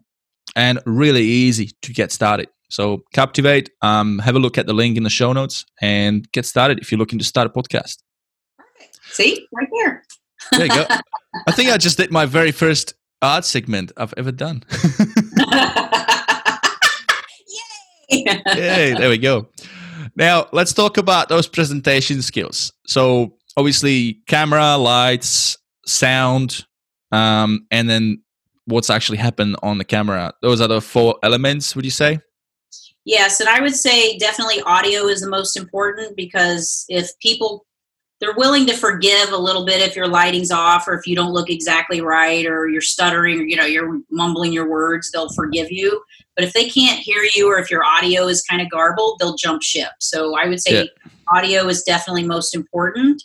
and 0.55 0.79
really 0.85 1.23
easy 1.23 1.71
to 1.83 1.93
get 1.93 2.11
started. 2.11 2.49
So 2.69 3.03
Captivate, 3.13 3.69
um, 3.81 4.19
have 4.19 4.35
a 4.35 4.39
look 4.39 4.57
at 4.57 4.65
the 4.65 4.73
link 4.73 4.97
in 4.97 5.03
the 5.03 5.09
show 5.09 5.31
notes 5.33 5.65
and 5.81 6.29
get 6.31 6.45
started 6.45 6.79
if 6.79 6.91
you're 6.91 6.99
looking 6.99 7.19
to 7.19 7.25
start 7.25 7.47
a 7.47 7.49
podcast. 7.49 7.97
See, 9.11 9.47
right 9.53 9.67
there. 9.71 10.03
there 10.51 10.65
you 10.65 10.69
go. 10.69 10.85
I 11.47 11.51
think 11.51 11.69
I 11.69 11.77
just 11.77 11.97
did 11.97 12.11
my 12.11 12.25
very 12.25 12.51
first 12.51 12.93
art 13.21 13.45
segment 13.45 13.91
I've 13.97 14.13
ever 14.17 14.31
done. 14.31 14.63
Yay! 18.09 18.41
Yay! 18.55 18.93
There 18.93 19.09
we 19.09 19.17
go. 19.17 19.49
Now 20.15 20.47
let's 20.51 20.73
talk 20.73 20.97
about 20.97 21.29
those 21.29 21.47
presentation 21.47 22.21
skills. 22.21 22.71
So 22.85 23.35
obviously, 23.55 24.19
camera, 24.27 24.77
lights, 24.77 25.57
sound, 25.85 26.65
um, 27.11 27.67
and 27.71 27.89
then 27.89 28.21
what's 28.65 28.89
actually 28.89 29.17
happened 29.17 29.55
on 29.63 29.77
the 29.77 29.85
camera. 29.85 30.33
Those 30.41 30.61
are 30.61 30.67
the 30.67 30.81
four 30.81 31.17
elements. 31.23 31.75
Would 31.75 31.85
you 31.85 31.91
say? 31.91 32.19
Yes, 33.05 33.39
and 33.39 33.47
I 33.47 33.61
would 33.61 33.75
say 33.75 34.17
definitely 34.17 34.61
audio 34.63 35.07
is 35.07 35.21
the 35.21 35.29
most 35.29 35.55
important 35.55 36.17
because 36.17 36.83
if 36.89 37.09
people 37.21 37.65
they're 38.19 38.35
willing 38.35 38.65
to 38.65 38.75
forgive 38.75 39.31
a 39.31 39.37
little 39.37 39.65
bit 39.65 39.81
if 39.81 39.95
your 39.95 40.07
lighting's 40.07 40.51
off 40.51 40.87
or 40.87 40.93
if 40.93 41.05
you 41.05 41.15
don't 41.15 41.33
look 41.33 41.49
exactly 41.49 42.01
right 42.01 42.45
or 42.45 42.67
you're 42.67 42.81
stuttering 42.81 43.39
or 43.39 43.43
you 43.43 43.55
know 43.55 43.65
you're 43.65 43.99
mumbling 44.11 44.53
your 44.53 44.69
words 44.69 45.11
they'll 45.11 45.33
forgive 45.33 45.71
you 45.71 46.01
but 46.35 46.43
if 46.43 46.53
they 46.53 46.69
can't 46.69 46.99
hear 46.99 47.23
you 47.35 47.49
or 47.49 47.57
if 47.57 47.69
your 47.69 47.83
audio 47.83 48.27
is 48.27 48.41
kind 48.43 48.61
of 48.61 48.69
garbled 48.69 49.17
they'll 49.19 49.35
jump 49.35 49.61
ship 49.61 49.91
so 49.99 50.35
i 50.37 50.47
would 50.47 50.61
say 50.61 50.83
yeah. 50.83 51.11
audio 51.29 51.67
is 51.67 51.83
definitely 51.83 52.23
most 52.23 52.55
important 52.55 53.23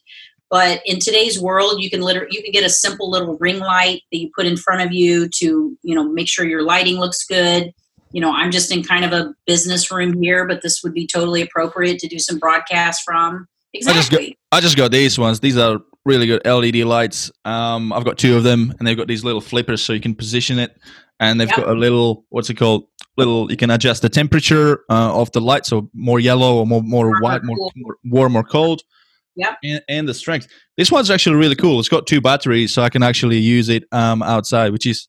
but 0.51 0.82
in 0.84 0.99
today's 0.99 1.40
world 1.40 1.82
you 1.82 1.90
can 1.90 2.01
literally 2.01 2.28
you 2.30 2.43
can 2.43 2.53
get 2.53 2.64
a 2.64 2.70
simple 2.70 3.11
little 3.11 3.36
ring 3.38 3.59
light 3.59 4.03
that 4.11 4.18
you 4.18 4.30
put 4.34 4.47
in 4.47 4.57
front 4.57 4.82
of 4.82 4.93
you 4.93 5.28
to 5.28 5.76
you 5.82 5.95
know 5.95 6.05
make 6.05 6.28
sure 6.28 6.45
your 6.45 6.62
lighting 6.62 6.97
looks 6.97 7.24
good 7.24 7.72
you 8.12 8.20
know, 8.20 8.30
I'm 8.30 8.51
just 8.51 8.70
in 8.70 8.82
kind 8.82 9.05
of 9.05 9.12
a 9.12 9.34
business 9.47 9.90
room 9.90 10.22
here, 10.22 10.47
but 10.47 10.62
this 10.62 10.82
would 10.82 10.93
be 10.93 11.07
totally 11.07 11.40
appropriate 11.40 11.99
to 12.01 12.09
do 12.09 12.18
some 12.18 12.38
broadcasts 12.38 13.03
from. 13.03 13.49
Exactly. 13.74 13.98
I 13.98 14.00
just, 14.00 14.10
got, 14.10 14.56
I 14.56 14.60
just 14.60 14.76
got 14.76 14.90
these 14.90 15.18
ones. 15.18 15.40
These 15.40 15.56
are 15.56 15.80
really 16.04 16.26
good 16.26 16.44
LED 16.44 16.76
lights. 16.86 17.30
Um, 17.44 17.92
I've 17.92 18.04
got 18.04 18.18
two 18.18 18.36
of 18.36 18.42
them, 18.42 18.74
and 18.78 18.86
they've 18.86 18.96
got 18.96 19.08
these 19.08 19.24
little 19.24 19.40
flippers 19.40 19.82
so 19.82 19.92
you 19.92 20.00
can 20.00 20.14
position 20.14 20.58
it, 20.58 20.78
and 21.20 21.40
they've 21.40 21.48
yep. 21.48 21.56
got 21.56 21.68
a 21.68 21.74
little 21.74 22.24
what's 22.30 22.50
it 22.50 22.54
called? 22.54 22.84
Little 23.16 23.50
you 23.50 23.58
can 23.58 23.70
adjust 23.70 24.00
the 24.02 24.08
temperature 24.08 24.84
uh, 24.88 25.14
of 25.14 25.30
the 25.32 25.40
light, 25.40 25.66
so 25.66 25.90
more 25.94 26.18
yellow 26.18 26.56
or 26.56 26.66
more 26.66 26.82
more 26.82 27.06
warm, 27.06 27.22
white, 27.22 27.44
more, 27.44 27.56
cool. 27.56 27.72
more, 27.76 27.96
warm 28.04 28.36
or 28.36 28.42
cold. 28.42 28.82
Yep. 29.36 29.58
And, 29.64 29.82
and, 29.88 30.08
the 30.08 30.12
strength. 30.12 30.46
This 30.76 30.92
one's 30.92 31.10
actually 31.10 31.36
really 31.36 31.54
cool. 31.54 31.80
It's 31.80 31.88
got 31.88 32.06
two 32.06 32.20
batteries, 32.20 32.72
so 32.74 32.82
I 32.82 32.90
can 32.90 33.02
actually 33.02 33.38
use 33.38 33.70
it 33.70 33.84
um, 33.90 34.22
outside, 34.22 34.72
which 34.72 34.86
is 34.86 35.08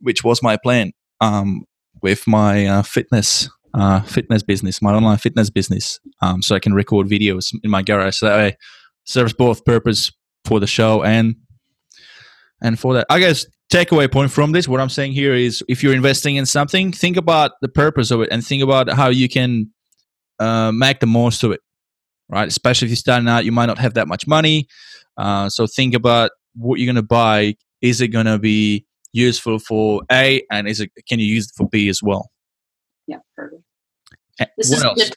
which 0.00 0.24
was 0.24 0.42
my 0.42 0.56
plan. 0.56 0.92
Um, 1.20 1.64
with 2.02 2.26
my 2.26 2.66
uh, 2.66 2.82
fitness 2.82 3.48
uh, 3.76 4.00
fitness 4.02 4.42
business, 4.42 4.82
my 4.82 4.92
online 4.92 5.18
fitness 5.18 5.50
business, 5.50 6.00
um, 6.22 6.42
so 6.42 6.56
I 6.56 6.58
can 6.58 6.74
record 6.74 7.06
videos 7.06 7.54
in 7.62 7.70
my 7.70 7.82
garage. 7.82 8.16
So 8.16 8.26
that 8.26 8.36
way, 8.36 8.56
serves 9.04 9.32
both 9.32 9.64
purpose 9.64 10.10
for 10.44 10.58
the 10.58 10.66
show 10.66 11.04
and 11.04 11.36
and 12.62 12.78
for 12.80 12.94
that. 12.94 13.06
I 13.10 13.20
guess 13.20 13.46
takeaway 13.72 14.10
point 14.10 14.30
from 14.30 14.52
this, 14.52 14.66
what 14.66 14.80
I'm 14.80 14.88
saying 14.88 15.12
here 15.12 15.34
is, 15.34 15.62
if 15.68 15.82
you're 15.82 15.94
investing 15.94 16.36
in 16.36 16.46
something, 16.46 16.90
think 16.90 17.16
about 17.16 17.52
the 17.60 17.68
purpose 17.68 18.10
of 18.10 18.20
it 18.22 18.28
and 18.32 18.44
think 18.44 18.62
about 18.62 18.90
how 18.90 19.08
you 19.10 19.28
can 19.28 19.70
uh, 20.38 20.72
make 20.72 21.00
the 21.00 21.06
most 21.06 21.44
of 21.44 21.52
it. 21.52 21.60
Right, 22.28 22.48
especially 22.48 22.86
if 22.86 22.90
you're 22.90 22.96
starting 22.96 23.28
out, 23.28 23.44
you 23.44 23.52
might 23.52 23.66
not 23.66 23.78
have 23.78 23.94
that 23.94 24.08
much 24.08 24.26
money. 24.26 24.66
Uh, 25.16 25.48
so 25.48 25.66
think 25.68 25.94
about 25.94 26.32
what 26.56 26.80
you're 26.80 26.92
going 26.92 26.96
to 26.96 27.02
buy. 27.02 27.54
Is 27.82 28.00
it 28.00 28.08
going 28.08 28.26
to 28.26 28.36
be 28.36 28.84
useful 29.12 29.60
for 29.60 30.02
A, 30.10 30.42
and 30.50 30.66
is 30.66 30.80
it 30.80 30.90
can 31.08 31.20
you 31.20 31.26
use 31.26 31.44
it 31.46 31.52
for 31.56 31.68
B 31.68 31.88
as 31.88 32.02
well? 32.02 32.30
Yeah, 33.06 33.18
perfect. 33.36 33.62
This 34.56 34.70
what 34.70 34.84
else? 34.84 35.10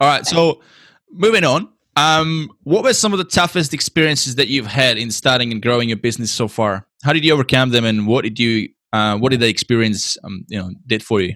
All 0.00 0.08
right, 0.08 0.26
so 0.26 0.62
moving 1.10 1.44
on. 1.44 1.68
Um, 1.96 2.50
what 2.62 2.84
were 2.84 2.94
some 2.94 3.12
of 3.12 3.18
the 3.18 3.24
toughest 3.24 3.74
experiences 3.74 4.36
that 4.36 4.46
you've 4.46 4.66
had 4.66 4.98
in 4.98 5.10
starting 5.10 5.50
and 5.50 5.60
growing 5.60 5.88
your 5.88 5.98
business 5.98 6.30
so 6.30 6.46
far? 6.46 6.86
How 7.02 7.12
did 7.12 7.24
you 7.24 7.32
overcome 7.32 7.70
them, 7.70 7.84
and 7.84 8.06
what 8.06 8.22
did 8.22 8.38
you, 8.38 8.68
uh, 8.92 9.18
what 9.18 9.30
did 9.30 9.40
the 9.40 9.48
experience, 9.48 10.16
um, 10.22 10.44
you 10.48 10.58
know, 10.58 10.70
did 10.86 11.02
for 11.02 11.20
you? 11.20 11.34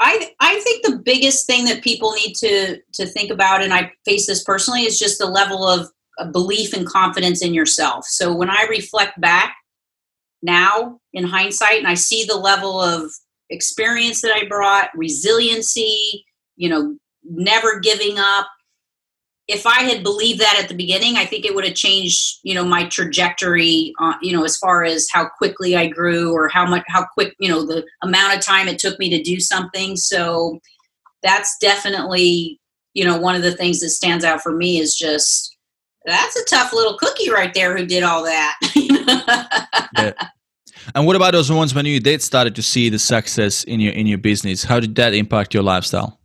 I 0.00 0.32
I 0.40 0.60
think 0.60 0.84
the 0.84 0.98
biggest 0.98 1.46
thing 1.46 1.64
that 1.66 1.82
people 1.82 2.12
need 2.12 2.34
to 2.34 2.80
to 2.94 3.06
think 3.06 3.30
about, 3.30 3.62
and 3.62 3.72
I 3.72 3.92
face 4.04 4.26
this 4.26 4.42
personally, 4.42 4.82
is 4.82 4.98
just 4.98 5.18
the 5.18 5.26
level 5.26 5.66
of 5.66 5.90
belief 6.32 6.72
and 6.72 6.86
confidence 6.86 7.42
in 7.42 7.54
yourself. 7.54 8.04
So 8.06 8.34
when 8.34 8.50
I 8.50 8.66
reflect 8.68 9.20
back 9.20 9.54
now 10.42 11.00
in 11.12 11.24
hindsight, 11.24 11.78
and 11.78 11.86
I 11.86 11.94
see 11.94 12.24
the 12.24 12.36
level 12.36 12.80
of 12.80 13.12
experience 13.50 14.22
that 14.22 14.32
I 14.32 14.46
brought, 14.46 14.90
resiliency, 14.94 16.24
you 16.56 16.68
know, 16.68 16.96
never 17.24 17.80
giving 17.80 18.18
up. 18.18 18.46
If 19.48 19.64
I 19.64 19.82
had 19.82 20.02
believed 20.02 20.40
that 20.40 20.58
at 20.60 20.68
the 20.68 20.74
beginning, 20.74 21.16
I 21.16 21.24
think 21.24 21.44
it 21.44 21.54
would 21.54 21.64
have 21.64 21.74
changed, 21.74 22.40
you 22.42 22.54
know, 22.54 22.64
my 22.64 22.88
trajectory, 22.88 23.92
uh, 24.00 24.14
you 24.20 24.36
know, 24.36 24.44
as 24.44 24.56
far 24.56 24.82
as 24.82 25.06
how 25.12 25.28
quickly 25.38 25.76
I 25.76 25.86
grew 25.86 26.32
or 26.32 26.48
how 26.48 26.66
much, 26.66 26.82
how 26.88 27.06
quick, 27.14 27.34
you 27.38 27.48
know, 27.48 27.64
the 27.64 27.86
amount 28.02 28.34
of 28.34 28.40
time 28.40 28.66
it 28.66 28.80
took 28.80 28.98
me 28.98 29.08
to 29.10 29.22
do 29.22 29.38
something. 29.38 29.96
So 29.96 30.58
that's 31.22 31.56
definitely, 31.58 32.60
you 32.94 33.04
know, 33.04 33.18
one 33.18 33.36
of 33.36 33.42
the 33.42 33.52
things 33.52 33.78
that 33.80 33.90
stands 33.90 34.24
out 34.24 34.42
for 34.42 34.50
me 34.50 34.80
is 34.80 34.96
just, 34.96 35.56
that's 36.06 36.36
a 36.36 36.44
tough 36.44 36.72
little 36.72 36.98
cookie 36.98 37.30
right 37.30 37.54
there 37.54 37.76
who 37.76 37.86
did 37.86 38.02
all 38.02 38.24
that. 38.24 38.56
And 40.94 41.06
what 41.06 41.16
about 41.16 41.32
those 41.32 41.50
ones 41.50 41.74
when 41.74 41.86
you 41.86 42.00
did 42.00 42.22
started 42.22 42.54
to 42.56 42.62
see 42.62 42.88
the 42.88 42.98
success 42.98 43.64
in 43.64 43.80
your 43.80 43.92
in 43.92 44.06
your 44.06 44.18
business? 44.18 44.64
How 44.64 44.80
did 44.80 44.94
that 44.96 45.14
impact 45.14 45.54
your 45.54 45.62
lifestyle? 45.62 46.20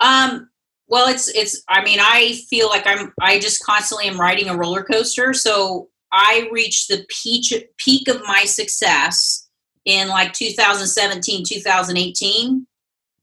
Um, 0.00 0.48
well, 0.88 1.08
it's 1.08 1.28
it's. 1.28 1.62
I 1.68 1.84
mean, 1.84 1.98
I 2.00 2.38
feel 2.48 2.68
like 2.68 2.86
I'm. 2.86 3.12
I 3.20 3.38
just 3.38 3.64
constantly 3.64 4.06
am 4.08 4.20
riding 4.20 4.48
a 4.48 4.56
roller 4.56 4.82
coaster. 4.82 5.32
So 5.34 5.88
I 6.12 6.48
reached 6.50 6.88
the 6.88 7.04
peak 7.08 7.68
peak 7.76 8.08
of 8.08 8.22
my 8.24 8.44
success 8.44 9.48
in 9.84 10.08
like 10.08 10.32
2017, 10.32 11.44
2018, 11.46 12.66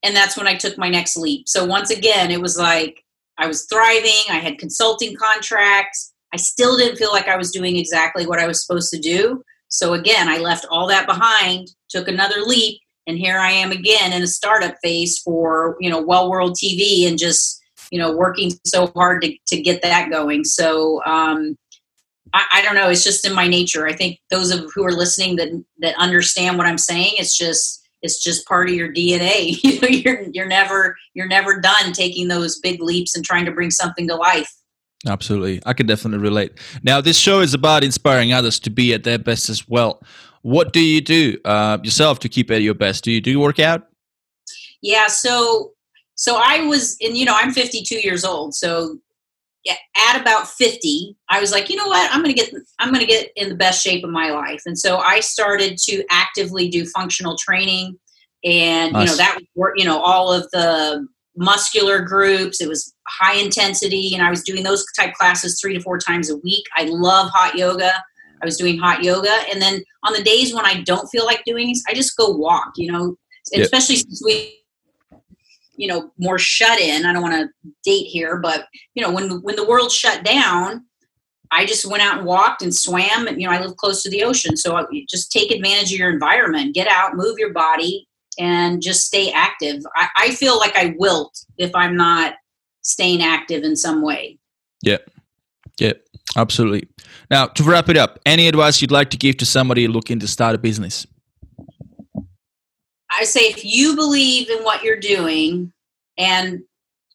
and 0.03 0.16
that's 0.16 0.38
when 0.38 0.47
I 0.47 0.55
took 0.55 0.78
my 0.78 0.89
next 0.89 1.18
leap. 1.18 1.47
So 1.47 1.66
once 1.66 1.89
again, 1.89 2.32
it 2.32 2.41
was 2.41 2.57
like 2.57 3.03
I 3.38 3.47
was 3.47 3.66
thriving. 3.66 4.30
I 4.30 4.38
had 4.38 4.59
consulting 4.59 5.16
contracts. 5.16 6.13
I 6.34 6.38
still 6.38 6.78
didn't 6.78 6.97
feel 6.97 7.11
like 7.11 7.28
I 7.28 7.38
was 7.38 7.51
doing 7.51 7.78
exactly 7.78 8.26
what 8.26 8.39
I 8.39 8.47
was 8.47 8.63
supposed 8.63 8.91
to 8.91 8.99
do. 8.99 9.43
So 9.70 9.93
again, 9.93 10.30
I 10.30 10.38
left 10.38 10.66
all 10.70 10.88
that 10.88 11.07
behind, 11.07 11.70
took 11.89 12.07
another 12.07 12.41
leap, 12.41 12.80
and 13.07 13.18
here 13.18 13.38
I 13.38 13.51
am 13.51 13.72
again 13.72 14.13
in 14.13 14.24
a 14.24 14.28
startup 14.28 14.76
phase 14.84 15.20
for 15.20 15.78
you 15.80 15.89
know 15.89 16.01
Well 16.01 16.30
World 16.30 16.55
TV 16.55 17.07
and 17.07 17.18
just 17.18 17.61
you 17.91 17.99
know 17.99 18.16
working 18.16 18.51
so 18.66 18.88
hard 18.88 19.22
to 19.22 19.36
to 19.47 19.61
get 19.61 19.82
that 19.82 20.09
going. 20.09 20.43
So 20.43 21.03
um, 21.05 21.57
I, 22.34 22.45
I 22.53 22.61
don't 22.61 22.76
know. 22.76 22.89
It's 22.89 23.03
just 23.03 23.26
in 23.26 23.34
my 23.34 23.47
nature. 23.47 23.88
I 23.88 23.93
think 23.93 24.20
those 24.30 24.51
of 24.51 24.70
who 24.74 24.86
are 24.86 24.91
listening 24.91 25.36
that 25.38 25.49
that 25.80 25.95
understand 25.97 26.57
what 26.57 26.68
I'm 26.68 26.78
saying, 26.78 27.13
it's 27.18 27.38
just 27.38 27.82
it's 28.01 28.22
just 28.22 28.47
part 28.47 28.70
of 28.70 28.76
your 28.76 28.91
DNA. 28.91 29.57
you 29.63 29.80
know, 29.82 29.88
you're 29.88 30.22
you're 30.32 30.47
never 30.47 30.95
you're 31.13 31.28
never 31.28 31.59
done 31.59 31.91
taking 31.93 32.28
those 32.28 32.59
big 32.59 32.82
leaps 32.82 33.16
and 33.16 33.26
trying 33.26 33.45
to 33.45 33.51
bring 33.51 33.72
something 33.72 34.07
to 34.07 34.16
life. 34.16 34.51
Absolutely. 35.08 35.62
I 35.66 35.74
can 35.74 35.86
definitely 35.86 36.20
relate. 36.20 36.60
Now, 36.84 37.01
this 37.01 37.18
show 37.18 37.41
is 37.41 37.53
about 37.53 37.84
inspiring 37.84 38.34
others 38.34 38.60
to 38.62 38.70
be 38.70 38.93
at 38.93 39.03
their 39.03 39.20
best 39.20 39.49
as 39.49 39.68
well. 39.68 40.01
What 40.41 40.74
do 40.74 40.80
you 40.80 41.01
do 41.01 41.38
uh, 41.45 41.78
yourself 41.84 42.20
to 42.20 42.30
keep 42.30 42.51
at 42.51 42.62
your 42.62 42.74
best? 42.74 43.03
Do 43.03 43.12
you 43.12 43.22
do 43.22 43.32
you 43.32 43.39
work 43.39 43.60
out? 43.60 43.88
Yeah, 44.82 45.08
so 45.08 45.74
so 46.16 46.38
I 46.38 46.66
was 46.66 46.97
and 47.01 47.18
you 47.18 47.26
know, 47.26 47.36
I'm 47.36 47.51
52 47.51 47.95
years 47.99 48.24
old. 48.24 48.53
So 48.53 48.99
yeah, 49.64 49.76
at 49.97 50.22
about 50.22 50.47
50, 50.47 51.18
I 51.30 51.39
was 51.39 51.51
like, 51.51 51.70
you 51.70 51.76
know 51.76 51.88
what? 51.88 52.12
I'm 52.14 52.22
going 52.22 52.36
to 52.36 52.39
get 52.39 52.53
I'm 52.80 52.89
going 52.93 53.06
to 53.06 53.12
get 53.12 53.32
in 53.36 53.49
the 53.49 53.56
best 53.56 53.84
shape 53.84 54.03
of 54.03 54.12
my 54.12 54.30
life. 54.30 54.62
And 54.66 54.78
so 54.78 54.97
I 54.97 55.20
started 55.20 55.78
to 55.86 56.03
actively 56.12 56.70
do 56.70 56.86
functional 56.86 57.36
training 57.38 57.97
and 58.45 58.93
nice. 58.93 59.06
you 59.06 59.12
know 59.12 59.18
that 59.18 59.39
was 59.56 59.74
you 59.76 59.86
know 59.86 59.99
all 59.99 60.32
of 60.32 60.49
the 60.51 61.06
muscular 61.38 62.01
groups. 62.01 62.61
It 62.61 62.69
was 62.69 62.93
high 63.07 63.36
intensity, 63.36 64.11
and 64.13 64.23
I 64.23 64.29
was 64.29 64.43
doing 64.43 64.63
those 64.63 64.86
type 64.97 65.13
classes 65.13 65.59
three 65.59 65.73
to 65.73 65.81
four 65.81 65.97
times 65.97 66.29
a 66.29 66.38
week. 66.38 66.65
I 66.75 66.86
love 66.86 67.29
hot 67.33 67.55
yoga. 67.55 67.91
I 68.41 68.45
was 68.45 68.57
doing 68.57 68.77
hot 68.77 69.03
yoga, 69.03 69.33
and 69.51 69.61
then 69.61 69.83
on 70.03 70.13
the 70.13 70.23
days 70.23 70.53
when 70.53 70.65
I 70.65 70.81
don't 70.81 71.07
feel 71.07 71.25
like 71.25 71.43
doing 71.45 71.73
I 71.88 71.93
just 71.93 72.17
go 72.17 72.29
walk. 72.29 72.73
You 72.75 72.91
know, 72.91 73.17
yep. 73.51 73.63
especially 73.63 73.97
since 73.97 74.21
we, 74.23 74.59
you 75.77 75.88
know, 75.88 76.11
more 76.17 76.38
shut 76.38 76.79
in. 76.79 77.05
I 77.05 77.13
don't 77.13 77.21
want 77.21 77.36
to 77.36 77.71
date 77.83 78.07
here, 78.07 78.38
but 78.38 78.65
you 78.93 79.03
know, 79.03 79.11
when 79.11 79.41
when 79.41 79.55
the 79.55 79.67
world 79.67 79.91
shut 79.91 80.23
down, 80.23 80.86
I 81.51 81.65
just 81.65 81.86
went 81.86 82.03
out 82.03 82.17
and 82.17 82.25
walked 82.25 82.61
and 82.61 82.73
swam. 82.73 83.27
And, 83.27 83.41
you 83.41 83.47
know, 83.47 83.53
I 83.53 83.61
live 83.61 83.77
close 83.77 84.03
to 84.03 84.09
the 84.09 84.23
ocean, 84.23 84.57
so 84.57 84.75
I, 84.75 84.83
just 85.09 85.31
take 85.31 85.51
advantage 85.51 85.93
of 85.93 85.99
your 85.99 86.11
environment. 86.11 86.75
Get 86.75 86.88
out, 86.88 87.15
move 87.15 87.38
your 87.39 87.53
body, 87.53 88.07
and 88.39 88.81
just 88.81 89.05
stay 89.05 89.31
active. 89.31 89.81
I, 89.95 90.07
I 90.17 90.31
feel 90.31 90.57
like 90.57 90.75
I 90.75 90.95
wilt 90.97 91.45
if 91.57 91.73
I'm 91.75 91.95
not 91.95 92.36
staying 92.81 93.21
active 93.21 93.63
in 93.63 93.75
some 93.75 94.01
way. 94.01 94.38
Yep. 94.83 95.09
Yep. 95.79 96.01
Absolutely. 96.38 96.88
Now, 97.29 97.47
to 97.47 97.63
wrap 97.63 97.89
it 97.89 97.97
up, 97.97 98.19
any 98.25 98.47
advice 98.47 98.81
you'd 98.81 98.91
like 98.91 99.09
to 99.11 99.17
give 99.17 99.38
to 99.38 99.45
somebody 99.45 99.88
looking 99.88 100.19
to 100.19 100.27
start 100.27 100.55
a 100.55 100.57
business? 100.57 101.07
I 103.11 103.23
say 103.23 103.41
if 103.41 103.63
you 103.63 103.95
believe 103.95 104.49
in 104.49 104.63
what 104.63 104.83
you're 104.83 104.99
doing 104.99 105.71
and 106.17 106.61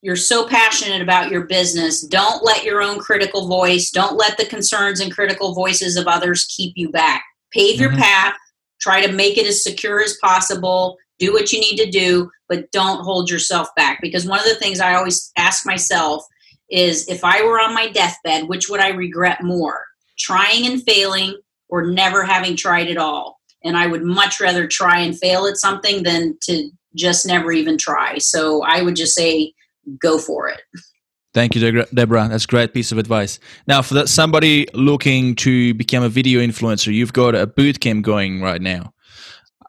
you're 0.02 0.16
so 0.16 0.48
passionate 0.48 1.02
about 1.02 1.30
your 1.30 1.44
business, 1.44 2.02
don't 2.02 2.42
let 2.42 2.64
your 2.64 2.80
own 2.80 2.98
critical 2.98 3.46
voice, 3.46 3.90
don't 3.90 4.16
let 4.16 4.38
the 4.38 4.46
concerns 4.46 5.00
and 5.00 5.12
critical 5.12 5.54
voices 5.54 5.96
of 5.96 6.06
others 6.06 6.46
keep 6.46 6.72
you 6.76 6.90
back. 6.90 7.22
Pave 7.52 7.74
mm-hmm. 7.74 7.82
your 7.82 7.92
path, 7.92 8.34
try 8.80 9.04
to 9.04 9.12
make 9.12 9.36
it 9.36 9.46
as 9.46 9.62
secure 9.62 10.00
as 10.00 10.16
possible, 10.22 10.96
do 11.20 11.32
what 11.32 11.52
you 11.52 11.60
need 11.60 11.76
to 11.76 11.90
do, 11.90 12.28
but 12.48 12.72
don't 12.72 13.04
hold 13.04 13.30
yourself 13.30 13.68
back. 13.76 14.00
Because 14.02 14.26
one 14.26 14.40
of 14.40 14.46
the 14.46 14.56
things 14.56 14.80
I 14.80 14.94
always 14.94 15.30
ask 15.36 15.64
myself 15.64 16.24
is 16.70 17.08
if 17.08 17.22
I 17.22 17.42
were 17.42 17.60
on 17.60 17.74
my 17.74 17.88
deathbed, 17.88 18.48
which 18.48 18.68
would 18.68 18.80
I 18.80 18.88
regret 18.88 19.42
more? 19.42 19.84
Trying 20.18 20.66
and 20.66 20.82
failing 20.82 21.36
or 21.68 21.86
never 21.86 22.24
having 22.24 22.56
tried 22.56 22.88
at 22.88 22.96
all? 22.96 23.38
And 23.62 23.76
I 23.76 23.86
would 23.86 24.02
much 24.02 24.40
rather 24.40 24.66
try 24.66 25.00
and 25.00 25.18
fail 25.18 25.46
at 25.46 25.58
something 25.58 26.02
than 26.02 26.38
to 26.44 26.70
just 26.96 27.26
never 27.26 27.52
even 27.52 27.76
try. 27.76 28.18
So 28.18 28.62
I 28.64 28.82
would 28.82 28.96
just 28.96 29.14
say, 29.14 29.52
go 30.00 30.18
for 30.18 30.48
it. 30.48 30.60
Thank 31.32 31.54
you, 31.54 31.84
Deborah. 31.94 32.28
That's 32.28 32.44
a 32.44 32.48
great 32.48 32.74
piece 32.74 32.90
of 32.90 32.98
advice. 32.98 33.38
Now, 33.68 33.82
for 33.82 33.94
that, 33.94 34.08
somebody 34.08 34.66
looking 34.74 35.36
to 35.36 35.74
become 35.74 36.02
a 36.02 36.08
video 36.08 36.40
influencer, 36.40 36.92
you've 36.92 37.12
got 37.12 37.36
a 37.36 37.46
boot 37.46 37.78
camp 37.78 38.04
going 38.04 38.42
right 38.42 38.60
now. 38.60 38.92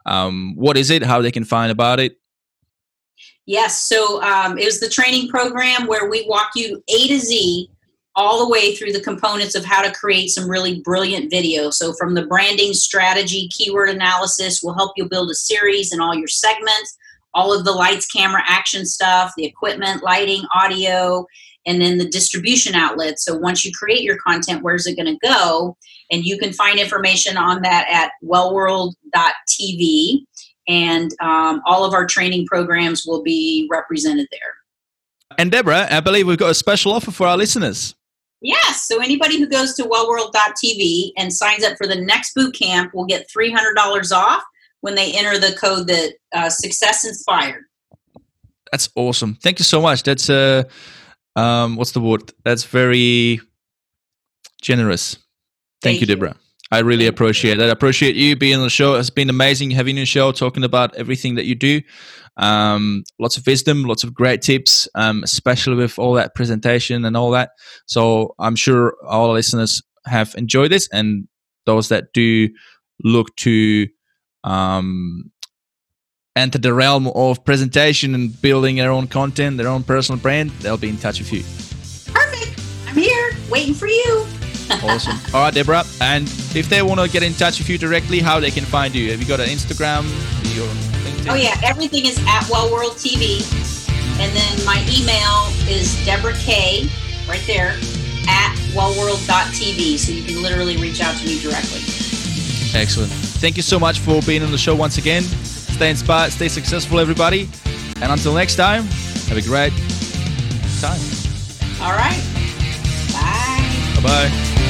Um, 0.06 0.54
what 0.56 0.76
is 0.76 0.90
it? 0.90 1.02
How 1.02 1.22
they 1.22 1.30
can 1.30 1.44
find 1.44 1.70
about 1.70 2.00
it? 2.00 2.18
Yes, 3.46 3.80
so 3.80 4.22
um, 4.22 4.56
it 4.56 4.64
was 4.64 4.78
the 4.78 4.88
training 4.88 5.28
program 5.28 5.86
where 5.86 6.08
we 6.08 6.24
walk 6.28 6.50
you 6.54 6.82
A 6.88 7.08
to 7.08 7.18
Z 7.18 7.68
all 8.14 8.44
the 8.44 8.50
way 8.50 8.74
through 8.74 8.92
the 8.92 9.00
components 9.00 9.54
of 9.54 9.64
how 9.64 9.82
to 9.82 9.92
create 9.92 10.28
some 10.28 10.48
really 10.48 10.80
brilliant 10.80 11.30
video. 11.30 11.70
So, 11.70 11.92
from 11.94 12.14
the 12.14 12.26
branding 12.26 12.72
strategy, 12.72 13.48
keyword 13.48 13.88
analysis, 13.88 14.62
will 14.62 14.74
help 14.74 14.92
you 14.96 15.08
build 15.08 15.30
a 15.30 15.34
series 15.34 15.92
and 15.92 16.00
all 16.00 16.14
your 16.14 16.28
segments, 16.28 16.96
all 17.34 17.56
of 17.56 17.64
the 17.64 17.72
lights, 17.72 18.06
camera, 18.06 18.42
action 18.46 18.86
stuff, 18.86 19.32
the 19.36 19.44
equipment, 19.44 20.02
lighting, 20.02 20.44
audio, 20.54 21.26
and 21.66 21.80
then 21.80 21.98
the 21.98 22.08
distribution 22.08 22.74
outlet. 22.74 23.20
So, 23.20 23.36
once 23.36 23.64
you 23.64 23.72
create 23.72 24.02
your 24.02 24.18
content, 24.18 24.62
where's 24.62 24.86
it 24.86 24.96
going 24.96 25.06
to 25.06 25.26
go? 25.26 25.76
And 26.10 26.24
you 26.24 26.38
can 26.38 26.52
find 26.52 26.78
information 26.78 27.36
on 27.36 27.62
that 27.62 27.86
at 27.90 28.12
wellworld.tv. 28.24 30.24
And 30.68 31.10
um, 31.20 31.60
all 31.66 31.84
of 31.84 31.92
our 31.92 32.06
training 32.06 32.46
programs 32.46 33.04
will 33.06 33.22
be 33.22 33.68
represented 33.70 34.28
there. 34.30 34.54
And 35.38 35.50
Deborah, 35.50 35.88
I 35.90 36.00
believe 36.00 36.26
we've 36.26 36.38
got 36.38 36.50
a 36.50 36.54
special 36.54 36.92
offer 36.92 37.10
for 37.10 37.26
our 37.26 37.36
listeners. 37.36 37.94
Yes. 38.42 38.88
So 38.88 39.00
anybody 39.00 39.38
who 39.38 39.46
goes 39.46 39.74
to 39.74 39.84
wellworld.tv 39.84 41.12
and 41.16 41.32
signs 41.32 41.64
up 41.64 41.78
for 41.78 41.86
the 41.86 41.96
next 41.96 42.34
boot 42.34 42.54
camp 42.54 42.92
will 42.92 43.06
get 43.06 43.28
$300 43.28 44.12
off 44.12 44.42
when 44.80 44.96
they 44.96 45.12
enter 45.12 45.38
the 45.38 45.56
code 45.56 45.86
that 45.86 46.14
uh, 46.34 46.50
success 46.50 47.04
inspired. 47.04 47.64
That's 48.72 48.88
awesome. 48.96 49.36
Thank 49.36 49.60
you 49.60 49.64
so 49.64 49.80
much. 49.80 50.02
That's 50.02 50.28
uh, 50.28 50.64
um, 51.36 51.76
what's 51.76 51.92
the 51.92 52.00
word? 52.00 52.32
That's 52.44 52.64
very 52.64 53.40
generous. 54.60 55.14
Thank, 55.14 55.98
Thank 55.98 56.00
you, 56.00 56.06
Deborah. 56.06 56.36
I 56.70 56.78
really 56.78 57.06
appreciate 57.06 57.58
that. 57.58 57.68
I 57.68 57.72
appreciate 57.72 58.16
you 58.16 58.34
being 58.34 58.56
on 58.56 58.62
the 58.62 58.70
show. 58.70 58.94
It's 58.94 59.10
been 59.10 59.28
amazing 59.28 59.72
having 59.72 59.96
you 59.96 60.00
on 60.00 60.02
the 60.02 60.06
show, 60.06 60.32
talking 60.32 60.64
about 60.64 60.94
everything 60.96 61.34
that 61.34 61.44
you 61.44 61.54
do. 61.54 61.82
Um, 62.38 63.04
lots 63.18 63.36
of 63.36 63.46
wisdom, 63.46 63.84
lots 63.84 64.04
of 64.04 64.14
great 64.14 64.40
tips, 64.40 64.88
um, 64.94 65.22
especially 65.22 65.76
with 65.76 65.98
all 65.98 66.14
that 66.14 66.34
presentation 66.34 67.04
and 67.04 67.14
all 67.14 67.30
that. 67.32 67.50
So 67.84 68.34
I'm 68.38 68.56
sure 68.56 68.94
all 69.06 69.32
listeners 69.32 69.82
have 70.06 70.34
enjoyed 70.38 70.72
this, 70.72 70.88
and 70.92 71.28
those 71.66 71.90
that 71.90 72.14
do 72.14 72.48
look 73.04 73.36
to 73.36 73.86
um, 74.44 75.30
enter 76.34 76.58
the 76.58 76.72
realm 76.72 77.08
of 77.08 77.44
presentation 77.44 78.14
and 78.14 78.40
building 78.40 78.76
their 78.76 78.90
own 78.90 79.06
content, 79.06 79.58
their 79.58 79.68
own 79.68 79.82
personal 79.82 80.18
brand, 80.20 80.50
they'll 80.60 80.76
be 80.76 80.88
in 80.88 80.96
touch 80.96 81.18
with 81.18 81.32
you. 81.32 81.42
Perfect. 82.12 82.60
I'm 82.88 82.96
here 82.96 83.32
waiting 83.50 83.74
for 83.74 83.86
you. 83.86 84.26
awesome. 84.84 85.18
All 85.34 85.42
right, 85.42 85.54
Deborah. 85.54 85.84
And 86.00 86.24
if 86.54 86.68
they 86.68 86.82
want 86.82 87.00
to 87.00 87.08
get 87.08 87.22
in 87.22 87.34
touch 87.34 87.58
with 87.58 87.68
you 87.68 87.76
directly, 87.76 88.20
how 88.20 88.40
they 88.40 88.50
can 88.50 88.64
find 88.64 88.94
you? 88.94 89.10
Have 89.10 89.20
you 89.20 89.26
got 89.26 89.40
an 89.40 89.48
Instagram? 89.48 90.04
Your 90.54 90.66
LinkedIn? 90.66 91.30
Oh 91.30 91.34
yeah, 91.34 91.60
everything 91.62 92.06
is 92.06 92.18
at 92.26 92.48
Well 92.48 92.72
World 92.72 92.92
TV, 92.92 93.42
and 94.18 94.34
then 94.34 94.64
my 94.64 94.80
email 94.88 95.48
is 95.70 96.02
Deborah 96.06 96.34
K. 96.34 96.88
Right 97.28 97.42
there 97.46 97.76
at 98.28 98.56
wellworld.tv, 98.74 99.96
so 99.98 100.12
you 100.12 100.22
can 100.22 100.42
literally 100.42 100.76
reach 100.76 101.00
out 101.00 101.16
to 101.16 101.26
me 101.26 101.40
directly. 101.40 101.80
Excellent. 102.74 103.12
Thank 103.12 103.56
you 103.56 103.62
so 103.62 103.78
much 103.78 104.00
for 104.00 104.20
being 104.22 104.42
on 104.42 104.50
the 104.50 104.58
show 104.58 104.74
once 104.74 104.98
again. 104.98 105.22
Stay 105.82 105.90
inspired, 105.90 106.30
stay 106.30 106.46
successful, 106.46 107.00
everybody. 107.00 107.48
And 108.02 108.12
until 108.12 108.34
next 108.34 108.54
time, 108.54 108.84
have 109.26 109.36
a 109.36 109.42
great 109.42 109.72
time. 110.80 111.00
All 111.80 111.90
right. 111.90 112.22
Bye. 113.12 114.00
Bye 114.00 114.30
bye. 114.30 114.61